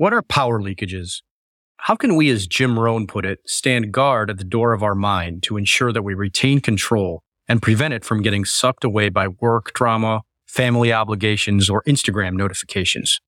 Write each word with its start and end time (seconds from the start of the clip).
What 0.00 0.14
are 0.14 0.22
power 0.22 0.62
leakages? 0.62 1.20
How 1.76 1.94
can 1.94 2.16
we, 2.16 2.30
as 2.30 2.46
Jim 2.46 2.78
Rohn 2.78 3.06
put 3.06 3.26
it, 3.26 3.40
stand 3.44 3.92
guard 3.92 4.30
at 4.30 4.38
the 4.38 4.44
door 4.44 4.72
of 4.72 4.82
our 4.82 4.94
mind 4.94 5.42
to 5.42 5.58
ensure 5.58 5.92
that 5.92 6.00
we 6.00 6.14
retain 6.14 6.60
control 6.60 7.22
and 7.46 7.60
prevent 7.60 7.92
it 7.92 8.02
from 8.02 8.22
getting 8.22 8.46
sucked 8.46 8.82
away 8.82 9.10
by 9.10 9.28
work 9.28 9.74
drama, 9.74 10.22
family 10.46 10.90
obligations, 10.90 11.68
or 11.68 11.82
Instagram 11.82 12.32
notifications? 12.32 13.20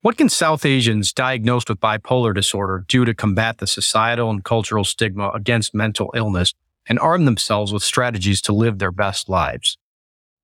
What 0.00 0.16
can 0.16 0.28
South 0.28 0.64
Asians 0.64 1.12
diagnosed 1.12 1.68
with 1.68 1.80
bipolar 1.80 2.32
disorder 2.32 2.84
do 2.86 3.04
to 3.04 3.12
combat 3.12 3.58
the 3.58 3.66
societal 3.66 4.30
and 4.30 4.44
cultural 4.44 4.84
stigma 4.84 5.30
against 5.30 5.74
mental 5.74 6.12
illness 6.14 6.54
and 6.88 7.00
arm 7.00 7.24
themselves 7.24 7.72
with 7.72 7.82
strategies 7.82 8.40
to 8.42 8.52
live 8.52 8.78
their 8.78 8.92
best 8.92 9.28
lives? 9.28 9.76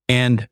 And 0.09 0.49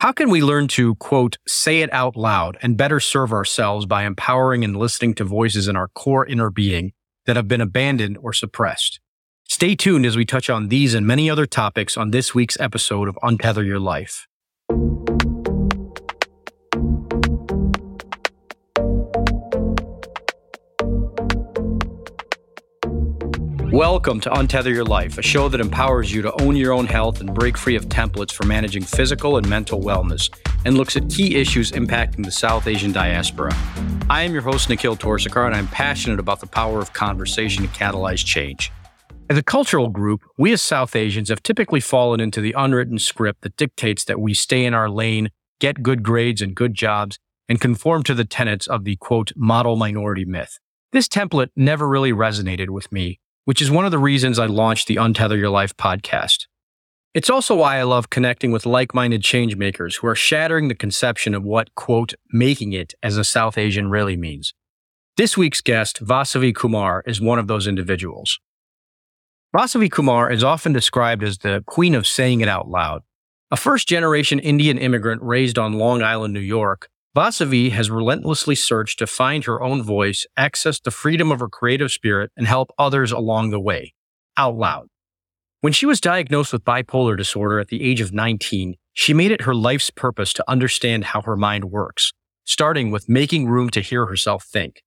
how 0.00 0.12
can 0.12 0.30
we 0.30 0.42
learn 0.42 0.68
to, 0.68 0.94
quote, 0.96 1.38
say 1.48 1.80
it 1.80 1.92
out 1.92 2.14
loud 2.14 2.56
and 2.62 2.76
better 2.76 3.00
serve 3.00 3.32
ourselves 3.32 3.84
by 3.84 4.04
empowering 4.04 4.62
and 4.62 4.76
listening 4.76 5.12
to 5.14 5.24
voices 5.24 5.66
in 5.66 5.74
our 5.74 5.88
core 5.88 6.24
inner 6.24 6.50
being 6.50 6.92
that 7.26 7.34
have 7.34 7.48
been 7.48 7.60
abandoned 7.60 8.16
or 8.22 8.32
suppressed? 8.32 9.00
Stay 9.48 9.74
tuned 9.74 10.06
as 10.06 10.16
we 10.16 10.24
touch 10.24 10.48
on 10.48 10.68
these 10.68 10.94
and 10.94 11.04
many 11.04 11.28
other 11.28 11.46
topics 11.46 11.96
on 11.96 12.12
this 12.12 12.32
week's 12.32 12.60
episode 12.60 13.08
of 13.08 13.18
Untether 13.24 13.66
Your 13.66 13.80
Life. 13.80 14.28
Welcome 23.72 24.18
to 24.20 24.30
Untether 24.30 24.72
Your 24.72 24.86
Life, 24.86 25.18
a 25.18 25.22
show 25.22 25.50
that 25.50 25.60
empowers 25.60 26.10
you 26.10 26.22
to 26.22 26.40
own 26.40 26.56
your 26.56 26.72
own 26.72 26.86
health 26.86 27.20
and 27.20 27.34
break 27.34 27.58
free 27.58 27.76
of 27.76 27.84
templates 27.90 28.32
for 28.32 28.46
managing 28.46 28.82
physical 28.82 29.36
and 29.36 29.46
mental 29.46 29.78
wellness, 29.78 30.34
and 30.64 30.78
looks 30.78 30.96
at 30.96 31.10
key 31.10 31.36
issues 31.36 31.72
impacting 31.72 32.24
the 32.24 32.30
South 32.30 32.66
Asian 32.66 32.92
diaspora. 32.92 33.54
I 34.08 34.22
am 34.22 34.32
your 34.32 34.40
host, 34.40 34.70
Nikhil 34.70 34.96
Torsekar, 34.96 35.44
and 35.44 35.54
I'm 35.54 35.68
passionate 35.68 36.18
about 36.18 36.40
the 36.40 36.46
power 36.46 36.78
of 36.78 36.94
conversation 36.94 37.62
to 37.62 37.68
catalyze 37.68 38.24
change. 38.24 38.72
As 39.28 39.36
a 39.36 39.42
cultural 39.42 39.90
group, 39.90 40.22
we 40.38 40.50
as 40.52 40.62
South 40.62 40.96
Asians 40.96 41.28
have 41.28 41.42
typically 41.42 41.80
fallen 41.80 42.20
into 42.20 42.40
the 42.40 42.54
unwritten 42.56 42.98
script 42.98 43.42
that 43.42 43.58
dictates 43.58 44.02
that 44.04 44.18
we 44.18 44.32
stay 44.32 44.64
in 44.64 44.72
our 44.72 44.88
lane, 44.88 45.28
get 45.60 45.82
good 45.82 46.02
grades 46.02 46.40
and 46.40 46.54
good 46.54 46.72
jobs, 46.72 47.18
and 47.50 47.60
conform 47.60 48.02
to 48.04 48.14
the 48.14 48.24
tenets 48.24 48.66
of 48.66 48.84
the 48.84 48.96
quote, 48.96 49.32
model 49.36 49.76
minority 49.76 50.24
myth. 50.24 50.58
This 50.92 51.06
template 51.06 51.50
never 51.54 51.86
really 51.86 52.14
resonated 52.14 52.70
with 52.70 52.90
me 52.90 53.20
which 53.48 53.62
is 53.62 53.70
one 53.70 53.86
of 53.86 53.90
the 53.90 53.98
reasons 53.98 54.38
I 54.38 54.44
launched 54.44 54.88
the 54.88 54.96
Untether 54.96 55.38
Your 55.38 55.48
Life 55.48 55.74
podcast. 55.74 56.48
It's 57.14 57.30
also 57.30 57.54
why 57.54 57.78
I 57.78 57.82
love 57.84 58.10
connecting 58.10 58.52
with 58.52 58.66
like 58.66 58.92
minded 58.92 59.22
changemakers 59.22 59.96
who 59.96 60.06
are 60.06 60.14
shattering 60.14 60.68
the 60.68 60.74
conception 60.74 61.34
of 61.34 61.44
what, 61.44 61.74
quote, 61.74 62.12
making 62.30 62.74
it 62.74 62.92
as 63.02 63.16
a 63.16 63.24
South 63.24 63.56
Asian 63.56 63.88
really 63.88 64.18
means. 64.18 64.52
This 65.16 65.38
week's 65.38 65.62
guest, 65.62 66.04
Vasavi 66.04 66.54
Kumar, 66.54 67.02
is 67.06 67.22
one 67.22 67.38
of 67.38 67.46
those 67.46 67.66
individuals. 67.66 68.38
Vasavi 69.56 69.90
Kumar 69.90 70.30
is 70.30 70.44
often 70.44 70.74
described 70.74 71.22
as 71.22 71.38
the 71.38 71.64
queen 71.66 71.94
of 71.94 72.06
saying 72.06 72.42
it 72.42 72.48
out 72.48 72.68
loud. 72.68 73.00
A 73.50 73.56
first 73.56 73.88
generation 73.88 74.38
Indian 74.40 74.76
immigrant 74.76 75.22
raised 75.22 75.58
on 75.58 75.78
Long 75.78 76.02
Island, 76.02 76.34
New 76.34 76.40
York, 76.40 76.90
Vasavi 77.16 77.70
has 77.70 77.90
relentlessly 77.90 78.54
searched 78.54 78.98
to 78.98 79.06
find 79.06 79.44
her 79.44 79.62
own 79.62 79.82
voice, 79.82 80.26
access 80.36 80.78
the 80.78 80.90
freedom 80.90 81.32
of 81.32 81.40
her 81.40 81.48
creative 81.48 81.90
spirit, 81.90 82.30
and 82.36 82.46
help 82.46 82.70
others 82.78 83.10
along 83.10 83.50
the 83.50 83.60
way, 83.60 83.94
out 84.36 84.56
loud. 84.56 84.88
When 85.60 85.72
she 85.72 85.86
was 85.86 86.00
diagnosed 86.00 86.52
with 86.52 86.64
bipolar 86.64 87.16
disorder 87.16 87.58
at 87.58 87.68
the 87.68 87.82
age 87.82 88.00
of 88.00 88.12
19, 88.12 88.74
she 88.92 89.14
made 89.14 89.32
it 89.32 89.42
her 89.42 89.54
life's 89.54 89.90
purpose 89.90 90.32
to 90.34 90.44
understand 90.48 91.06
how 91.06 91.22
her 91.22 91.34
mind 91.34 91.64
works, 91.66 92.12
starting 92.44 92.90
with 92.90 93.08
making 93.08 93.48
room 93.48 93.70
to 93.70 93.80
hear 93.80 94.06
herself 94.06 94.44
think. 94.44 94.82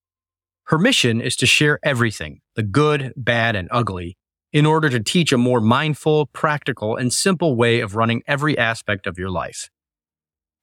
Her 0.66 0.78
mission 0.78 1.20
is 1.20 1.36
to 1.38 1.46
share 1.46 1.80
everything, 1.84 2.40
the 2.56 2.64
good, 2.64 3.14
bad, 3.18 3.56
and 3.56 3.68
ugly, 3.72 4.16
in 4.54 4.66
order 4.66 4.90
to 4.90 5.00
teach 5.00 5.34
a 5.34 5.38
more 5.38 5.60
mindful, 5.60 6.28
practical, 6.28 6.96
and 6.96 7.12
simple 7.12 7.56
way 7.56 7.80
of 7.80 7.96
running 7.96 8.22
every 8.28 8.58
aspect 8.58 9.08
of 9.08 9.18
your 9.18 9.30
life. 9.30 9.70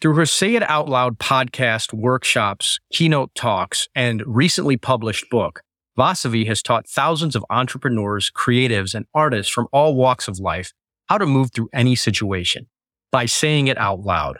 Through 0.00 0.14
her 0.14 0.26
Say 0.26 0.54
It 0.54 0.62
Out 0.62 0.88
Loud 0.88 1.18
podcast, 1.18 1.92
workshops, 1.92 2.78
keynote 2.92 3.34
talks, 3.34 3.88
and 3.96 4.22
recently 4.24 4.76
published 4.76 5.28
book, 5.28 5.62
Vasavi 5.98 6.46
has 6.46 6.62
taught 6.62 6.88
thousands 6.88 7.34
of 7.34 7.44
entrepreneurs, 7.50 8.30
creatives, 8.30 8.94
and 8.94 9.06
artists 9.12 9.52
from 9.52 9.66
all 9.72 9.96
walks 9.96 10.28
of 10.28 10.38
life 10.38 10.72
how 11.08 11.18
to 11.18 11.26
move 11.26 11.50
through 11.52 11.68
any 11.72 11.96
situation 11.96 12.68
by 13.10 13.26
saying 13.26 13.66
it 13.66 13.76
out 13.76 14.02
loud. 14.02 14.38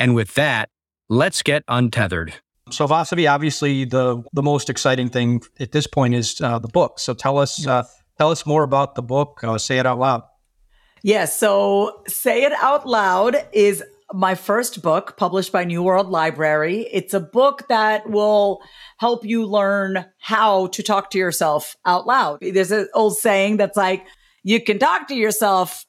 And 0.00 0.16
with 0.16 0.34
that, 0.34 0.68
let's 1.08 1.42
get 1.42 1.62
untethered. 1.68 2.34
So 2.70 2.88
Vasavi, 2.88 3.32
obviously, 3.32 3.84
the 3.84 4.24
the 4.32 4.42
most 4.42 4.68
exciting 4.68 5.10
thing 5.10 5.42
at 5.60 5.70
this 5.70 5.86
point 5.86 6.14
is 6.14 6.40
uh, 6.40 6.58
the 6.58 6.66
book. 6.66 6.98
So 6.98 7.14
tell 7.14 7.38
us 7.38 7.64
uh, 7.64 7.84
tell 8.18 8.32
us 8.32 8.44
more 8.44 8.64
about 8.64 8.96
the 8.96 9.02
book. 9.02 9.44
Uh, 9.44 9.58
Say 9.58 9.78
it 9.78 9.86
out 9.86 10.00
loud. 10.00 10.22
Yes. 11.04 11.04
Yeah, 11.04 11.24
so 11.26 12.02
Say 12.08 12.42
It 12.42 12.52
Out 12.52 12.84
Loud 12.84 13.36
is 13.52 13.84
my 14.12 14.34
first 14.34 14.82
book 14.82 15.16
published 15.16 15.52
by 15.52 15.64
New 15.64 15.82
World 15.82 16.08
Library. 16.08 16.88
It's 16.92 17.14
a 17.14 17.20
book 17.20 17.68
that 17.68 18.08
will 18.08 18.62
help 18.96 19.24
you 19.24 19.44
learn 19.44 20.06
how 20.18 20.68
to 20.68 20.82
talk 20.82 21.10
to 21.10 21.18
yourself 21.18 21.76
out 21.84 22.06
loud. 22.06 22.38
There's 22.40 22.70
an 22.70 22.88
old 22.94 23.18
saying 23.18 23.58
that's 23.58 23.76
like, 23.76 24.06
you 24.42 24.62
can 24.62 24.78
talk 24.78 25.08
to 25.08 25.14
yourself, 25.14 25.84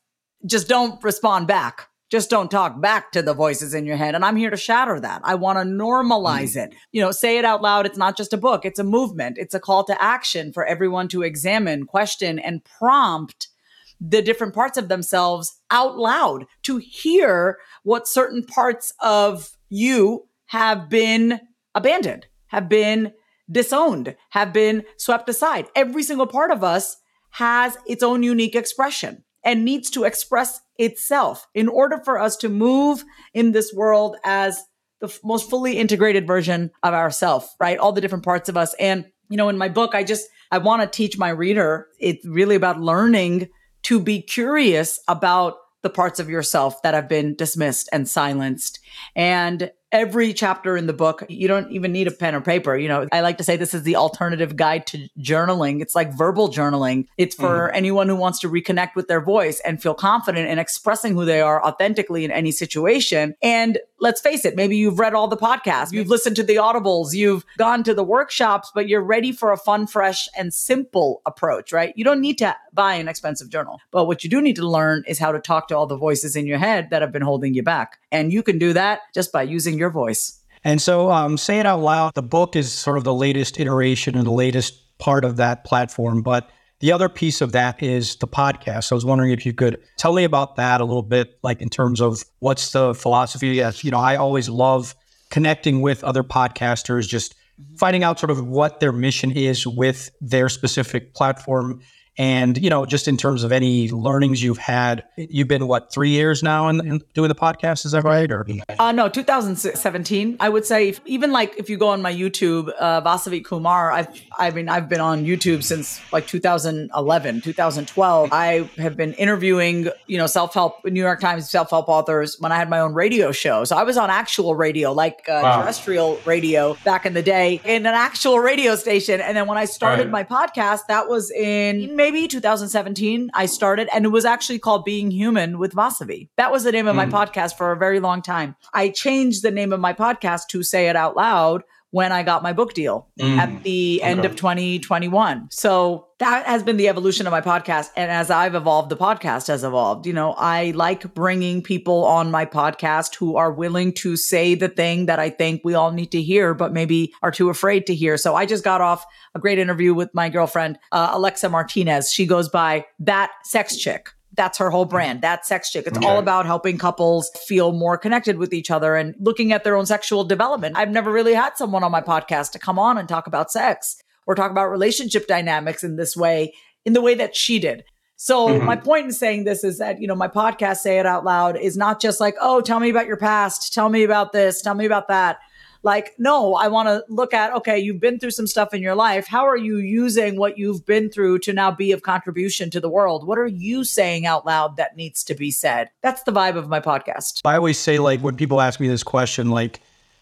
just 0.46 0.68
don't 0.68 1.02
respond 1.04 1.48
back. 1.48 1.88
Just 2.10 2.32
don't 2.32 2.50
talk 2.50 2.82
back 2.82 3.12
to 3.12 3.22
the 3.22 3.36
voices 3.36 3.76
in 3.76 3.86
your 3.86 3.96
head. 3.96 4.16
And 4.16 4.26
I'm 4.26 4.36
here 4.36 4.50
to 4.50 4.58
shatter 4.58 5.00
that. 5.00 5.22
I 5.24 5.36
want 5.36 5.60
to 5.60 5.64
normalize 5.64 6.58
mm. 6.58 6.64
it. 6.66 6.76
You 6.92 7.02
know, 7.02 7.12
say 7.12 7.38
it 7.38 7.46
out 7.46 7.62
loud. 7.62 7.86
It's 7.86 8.00
not 8.00 8.18
just 8.18 8.34
a 8.34 8.38
book, 8.38 8.66
it's 8.66 8.80
a 8.80 8.84
movement. 8.84 9.38
It's 9.38 9.54
a 9.54 9.60
call 9.60 9.84
to 9.84 10.02
action 10.02 10.52
for 10.52 10.66
everyone 10.66 11.08
to 11.10 11.22
examine, 11.22 11.86
question, 11.86 12.40
and 12.40 12.64
prompt 12.64 13.50
the 14.00 14.22
different 14.22 14.54
parts 14.54 14.78
of 14.78 14.88
themselves 14.88 15.60
out 15.72 15.98
loud 15.98 16.46
to 16.64 16.78
hear 16.78 17.58
what 17.84 18.08
certain 18.08 18.44
parts 18.44 18.94
of 19.02 19.52
you 19.70 20.28
have 20.48 20.90
been 20.90 21.40
abandoned, 21.76 22.26
have 22.48 22.70
been 22.70 23.14
disowned, 23.52 24.16
have 24.30 24.54
been 24.54 24.84
swept 24.98 25.30
aside. 25.30 25.68
Every 25.76 26.04
single 26.04 26.28
part 26.28 26.52
of 26.52 26.64
us 26.64 26.98
has 27.32 27.78
its 27.86 28.04
own 28.04 28.24
unique 28.24 28.56
expression 28.56 29.24
and 29.44 29.64
needs 29.64 29.90
to 29.92 30.04
express 30.04 30.62
itself 30.78 31.48
in 31.54 31.68
order 31.68 32.02
for 32.04 32.20
us 32.20 32.36
to 32.38 32.50
move 32.50 33.04
in 33.34 33.52
this 33.52 33.74
world 33.74 34.18
as 34.24 34.62
the 35.00 35.08
f- 35.08 35.20
most 35.24 35.50
fully 35.50 35.78
integrated 35.78 36.28
version 36.28 36.72
of 36.84 36.94
ourself, 36.94 37.56
right? 37.60 37.78
All 37.78 37.92
the 37.92 38.02
different 38.02 38.26
parts 38.26 38.50
of 38.50 38.58
us. 38.58 38.74
And, 38.80 39.06
you 39.30 39.38
know, 39.38 39.50
in 39.50 39.58
my 39.58 39.70
book, 39.70 39.96
I 39.96 40.04
just, 40.04 40.28
I 40.52 40.58
want 40.58 40.82
to 40.82 40.88
teach 40.88 41.18
my 41.18 41.30
reader, 41.30 41.88
it's 42.00 42.26
really 42.26 42.56
about 42.56 42.82
learning 42.82 43.50
to 43.84 44.00
be 44.00 44.22
curious 44.22 45.00
about 45.08 45.56
the 45.82 45.90
parts 45.90 46.20
of 46.20 46.30
yourself 46.30 46.82
that 46.82 46.94
have 46.94 47.08
been 47.08 47.36
dismissed 47.36 47.90
and 47.92 48.08
silenced. 48.08 48.80
And 49.16 49.72
every 49.92 50.34
chapter 50.34 50.78
in 50.78 50.88
the 50.88 50.94
book, 50.94 51.24
you 51.30 51.48
don't 51.48 51.72
even 51.72 51.92
need 51.92 52.08
a 52.08 52.12
pen 52.12 52.36
or 52.36 52.42
paper. 52.42 52.76
You 52.76 52.88
know, 52.88 53.08
I 53.12 53.22
like 53.22 53.38
to 53.40 53.44
say 53.44 53.58
this 53.58 53.74
is 53.74 53.84
the 53.84 53.96
alternative 53.96 54.56
guide 54.56 54.86
to 54.88 55.08
journaling. 55.20 55.82
It's 55.82 55.96
like 55.96 56.14
verbal 56.18 56.50
journaling. 56.50 57.08
It's 57.18 57.36
for 57.36 57.70
mm. 57.70 57.76
anyone 57.76 58.08
who 58.08 58.16
wants 58.16 58.40
to 58.40 58.50
reconnect 58.50 58.96
with 58.96 59.08
their 59.08 59.22
voice 59.22 59.60
and 59.62 59.82
feel 59.82 59.94
confident 59.94 60.50
in 60.50 60.60
expressing 60.60 61.14
who 61.14 61.26
they 61.26 61.42
are 61.42 61.64
authentically 61.64 62.26
in 62.26 62.32
any 62.32 62.52
situation. 62.52 63.36
And 63.42 63.80
let's 64.00 64.22
face 64.22 64.46
it, 64.46 64.56
maybe 64.56 64.78
you've 64.78 65.00
read 65.00 65.14
all 65.14 65.28
the 65.28 65.38
podcasts, 65.38 65.92
you've 65.92 66.08
listened 66.08 66.36
to 66.38 66.44
the 66.44 66.56
audibles, 66.56 67.14
you've 67.14 67.46
gone 67.58 67.84
to 67.84 67.94
the 67.94 68.04
workshops, 68.04 68.72
but 68.74 68.88
you're 68.88 69.02
ready 69.02 69.32
for 69.32 69.52
a 69.52 69.58
fun, 69.58 69.88
fresh, 69.88 70.28
and 70.38 70.54
simple 70.54 71.22
approach, 71.26 71.72
right? 71.72 71.94
You 71.96 72.04
don't 72.04 72.22
need 72.22 72.38
to 72.40 72.56
buy 72.74 72.94
an 72.96 73.08
expensive 73.08 73.50
journal. 73.50 73.80
But 73.92 74.06
what 74.06 74.24
you 74.24 74.30
do 74.30 74.42
need 74.42 74.56
to 74.58 74.68
learn 74.68 75.04
is 75.08 75.20
how 75.20 75.32
to 75.32 75.40
talk 75.40 75.68
to 75.70 75.78
all 75.78 75.88
the 75.88 75.98
voices 75.98 76.36
in 76.36 76.48
your 76.48 76.60
head 76.60 76.90
that 76.92 77.02
have 77.02 77.12
been 77.12 77.22
holding 77.22 77.54
you 77.54 77.64
back. 77.64 78.00
And 78.12 78.32
you 78.32 78.44
can 78.44 78.58
do 78.58 78.74
that 78.74 79.02
just 79.14 79.32
by 79.32 79.44
using 79.44 79.79
your 79.80 79.90
voice. 79.90 80.40
And 80.64 80.82
so, 80.82 81.12
um, 81.12 81.38
say 81.38 81.60
it 81.60 81.66
out 81.66 81.80
loud. 81.80 82.14
The 82.16 82.22
book 82.22 82.56
is 82.56 82.72
sort 82.72 82.98
of 82.98 83.04
the 83.04 83.14
latest 83.14 83.60
iteration 83.60 84.16
and 84.16 84.28
the 84.28 84.32
latest 84.32 84.98
part 85.00 85.24
of 85.24 85.38
that 85.38 85.64
platform. 85.64 86.22
But 86.22 86.50
the 86.80 86.92
other 86.92 87.10
piece 87.10 87.42
of 87.42 87.52
that 87.54 87.82
is 87.82 88.16
the 88.18 88.28
podcast. 88.28 88.86
So 88.86 88.96
I 88.96 88.98
was 88.98 89.06
wondering 89.06 89.32
if 89.32 89.46
you 89.46 89.54
could 89.54 89.82
tell 89.98 90.14
me 90.14 90.24
about 90.24 90.56
that 90.58 90.82
a 90.82 90.86
little 90.86 91.04
bit, 91.04 91.40
like 91.44 91.62
in 91.62 91.70
terms 91.70 92.02
of 92.02 92.24
what's 92.40 92.72
the 92.72 92.94
philosophy. 92.94 93.50
Yes, 93.50 93.84
you 93.84 93.92
know, 93.92 94.00
I 94.00 94.16
always 94.16 94.50
love 94.50 94.96
connecting 95.30 95.82
with 95.82 96.04
other 96.04 96.24
podcasters, 96.24 97.08
just 97.08 97.36
finding 97.78 98.04
out 98.04 98.20
sort 98.20 98.32
of 98.32 98.46
what 98.48 98.80
their 98.80 98.92
mission 98.92 99.32
is 99.32 99.68
with 99.68 100.10
their 100.22 100.50
specific 100.50 101.14
platform 101.14 101.82
And, 102.20 102.58
you 102.62 102.70
know, 102.70 102.86
just 102.86 103.08
in 103.08 103.16
terms 103.16 103.46
of 103.46 103.54
any 103.54 103.90
learnings 103.92 104.44
you've 104.44 104.58
had, 104.58 105.06
you've 105.16 105.48
been 105.48 105.68
what, 105.68 105.94
three 105.94 106.10
years 106.10 106.44
now 106.44 106.68
in, 106.68 106.86
in 106.86 107.02
doing 107.14 107.30
the 107.30 107.36
podcast? 107.36 107.86
Is 107.86 107.94
that 107.94 108.04
right? 108.04 108.30
Or 108.30 108.46
uh, 108.78 108.92
no, 108.92 109.08
2017. 109.08 110.36
I 110.42 110.50
would 110.50 110.66
say 110.66 110.90
if, 110.90 111.00
even 111.06 111.32
like 111.32 111.58
if 111.58 111.70
you 111.70 111.78
go 111.78 111.88
on 111.88 112.02
my 112.02 112.14
YouTube, 112.14 112.74
uh, 112.78 113.02
Vasavi 113.02 113.46
Kumar, 113.46 113.94
I've, 113.94 114.22
I 114.38 114.52
mean, 114.52 114.68
I've 114.68 114.90
been 114.90 115.00
on 115.00 115.24
YouTube 115.24 115.64
since 115.64 116.02
like 116.12 116.28
2011, 116.28 117.40
2012. 117.40 118.30
I 118.34 118.70
have 118.78 118.98
been 118.98 119.14
interviewing, 119.14 119.88
you 120.08 120.18
know, 120.18 120.28
self-help, 120.28 120.84
New 120.84 121.02
York 121.02 121.22
Times 121.22 121.50
self-help 121.50 121.88
authors 121.88 122.36
when 122.38 122.52
I 122.52 122.58
had 122.58 122.70
my 122.70 122.82
own 122.82 122.94
radio 122.94 123.32
show. 123.32 123.64
So 123.64 123.78
I 123.78 123.84
was 123.84 123.96
on 123.96 124.10
actual 124.10 124.56
radio, 124.56 124.92
like 124.92 125.24
uh, 125.30 125.40
wow. 125.42 125.62
terrestrial 125.62 126.20
radio 126.26 126.76
back 126.84 127.06
in 127.06 127.14
the 127.14 127.24
day 127.24 127.62
in 127.64 127.86
an 127.86 127.94
actual 127.94 128.42
radio 128.42 128.76
station. 128.76 129.22
And 129.22 129.38
then 129.38 129.48
when 129.48 129.58
I 129.58 129.64
started 129.64 130.12
right. 130.12 130.28
my 130.28 130.48
podcast, 130.50 130.82
that 130.90 131.08
was 131.08 131.32
in 131.32 131.96
May 131.96 132.09
maybe 132.12 132.28
2017, 132.28 133.30
I 133.36 133.46
started, 133.46 133.88
and 133.94 134.04
it 134.04 134.10
was 134.10 134.26
actually 134.26 134.58
called 134.58 134.84
Being 134.84 135.12
Human 135.12 135.60
with 135.60 135.74
Vasavi. 135.74 136.30
That 136.38 136.52
was 136.52 136.64
the 136.64 136.72
name 136.72 136.88
of 136.88 136.96
mm. 136.96 136.98
my 136.98 137.06
podcast 137.06 137.56
for 137.56 137.72
a 137.72 137.78
very 137.78 138.00
long 138.00 138.24
time. 138.24 138.56
I 138.74 138.90
changed 138.90 139.44
the 139.44 139.52
name 139.52 139.72
of 139.72 139.80
my 139.80 139.94
podcast 139.94 140.48
to 140.50 140.64
Say 140.64 140.90
It 140.90 140.96
Out 140.96 141.16
Loud 141.16 141.64
when 141.92 142.12
I 142.12 142.24
got 142.24 142.44
my 142.44 142.54
book 142.54 142.74
deal 142.74 143.08
mm. 143.20 143.38
at 143.38 143.64
the 143.64 144.02
end 144.04 144.26
of 144.26 144.36
2021. 144.36 145.48
So 145.52 146.08
that 146.20 146.46
has 146.46 146.62
been 146.64 146.78
the 146.78 146.88
evolution 146.90 147.26
of 147.26 147.32
my 147.32 147.42
podcast. 147.42 147.90
And 147.96 148.12
as 148.12 148.30
I've 148.30 148.54
evolved, 148.54 148.90
the 148.90 148.98
podcast 148.98 149.48
has 149.48 149.64
evolved. 149.64 150.06
You 150.06 150.14
know, 150.14 150.34
I 150.34 150.72
like 150.72 151.14
bringing 151.16 151.64
people 151.64 152.06
on 152.06 152.30
my 152.30 152.46
podcast 152.46 153.16
who 153.16 153.38
are 153.38 153.52
willing 153.52 153.94
to 153.94 154.16
say 154.18 154.54
the 154.54 154.70
thing 154.70 155.08
that 155.08 155.20
I 155.20 155.30
think 155.30 155.62
we 155.64 155.74
all 155.74 155.92
need 155.92 156.12
to 156.12 156.22
hear, 156.22 156.54
but 156.54 156.74
maybe 156.74 157.14
are 157.24 157.32
too 157.32 157.50
afraid 157.50 157.88
to 157.88 157.96
hear. 157.96 158.18
So 158.18 158.36
I 158.36 158.46
just 158.46 158.64
got 158.64 158.82
off 158.82 159.06
a 159.34 159.40
great 159.40 159.58
interview 159.58 159.94
with 159.94 160.14
my 160.14 160.30
girlfriend, 160.30 160.78
uh, 160.92 161.12
Alexa 161.14 161.50
Martinez. 161.50 162.12
She 162.12 162.26
goes 162.26 162.50
by 162.50 162.86
that 163.00 163.32
sex 163.46 163.78
chick 163.78 164.10
that's 164.36 164.58
her 164.58 164.70
whole 164.70 164.86
brand. 164.86 165.22
That 165.22 165.46
sex 165.46 165.72
chick. 165.72 165.88
It's 165.88 165.98
okay. 165.98 166.08
all 166.08 166.20
about 166.20 166.46
helping 166.46 166.78
couples 166.78 167.32
feel 167.48 167.72
more 167.72 167.98
connected 167.98 168.38
with 168.38 168.54
each 168.54 168.70
other 168.72 168.96
and 168.96 169.16
looking 169.20 169.52
at 169.52 169.64
their 169.64 169.76
own 169.76 169.86
sexual 169.86 170.24
development. 170.24 170.78
I've 170.78 170.92
never 170.92 171.12
really 171.12 171.34
had 171.34 171.58
someone 171.58 171.84
on 171.84 171.92
my 171.92 172.02
podcast 172.02 172.52
to 172.52 172.60
come 172.60 172.78
on 172.78 172.98
and 172.98 173.10
talk 173.10 173.28
about 173.28 173.52
sex 173.52 173.98
or 174.28 174.36
talk 174.36 174.52
about 174.52 174.70
relationship 174.70 175.28
dynamics 175.28 175.84
in 175.84 175.96
this 175.96 176.16
way, 176.16 176.54
in 176.86 176.94
the 176.94 177.02
way 177.02 177.16
that 177.16 177.36
she 177.36 177.60
did. 177.60 177.84
So 178.22 178.50
mm-hmm. 178.50 178.66
my 178.66 178.76
point 178.76 179.06
in 179.06 179.12
saying 179.14 179.46
this 179.46 179.64
is 179.64 179.78
that, 179.78 180.02
you 180.02 180.08
know, 180.08 180.16
my 180.16 180.28
podcast, 180.28 180.78
Say 180.78 181.00
It 181.00 181.06
Out 181.06 181.24
Loud, 181.24 181.58
is 181.58 181.78
not 181.78 182.02
just 182.02 182.20
like, 182.20 182.36
oh, 182.42 182.60
tell 182.60 182.80
me 182.80 182.90
about 182.90 183.08
your 183.08 183.18
past, 183.18 183.74
tell 183.74 183.90
me 183.90 184.04
about 184.04 184.34
this, 184.34 184.62
tell 184.62 184.76
me 184.76 184.86
about 184.86 185.08
that. 185.08 185.40
Like, 185.82 186.14
no, 186.18 186.56
I 186.56 186.68
want 186.68 186.90
to 186.90 187.04
look 187.08 187.34
at, 187.34 187.54
okay, 187.54 187.80
you've 187.80 188.02
been 188.02 188.20
through 188.20 188.32
some 188.32 188.48
stuff 188.48 188.74
in 188.74 188.82
your 188.82 188.96
life. 188.96 189.28
How 189.28 189.46
are 189.48 189.58
you 189.58 189.78
using 189.78 190.38
what 190.38 190.58
you've 190.58 190.86
been 190.86 191.10
through 191.10 191.40
to 191.40 191.54
now 191.54 191.72
be 191.72 191.94
of 191.94 192.02
contribution 192.02 192.70
to 192.72 192.82
the 192.82 192.90
world? 192.90 193.26
What 193.26 193.38
are 193.38 193.48
you 193.48 193.84
saying 193.86 194.26
out 194.26 194.46
loud 194.46 194.76
that 194.76 194.98
needs 194.98 195.24
to 195.26 195.36
be 195.36 195.52
said? 195.52 195.90
That's 196.02 196.24
the 196.24 196.34
vibe 196.34 196.58
of 196.58 196.68
my 196.68 196.82
podcast. 196.82 197.42
I 197.46 197.56
always 197.56 197.78
say, 197.78 197.98
like, 197.98 198.20
when 198.20 198.36
people 198.36 198.60
ask 198.60 198.80
me 198.80 198.90
this 198.90 199.04
question, 199.04 199.52
like, 199.52 199.80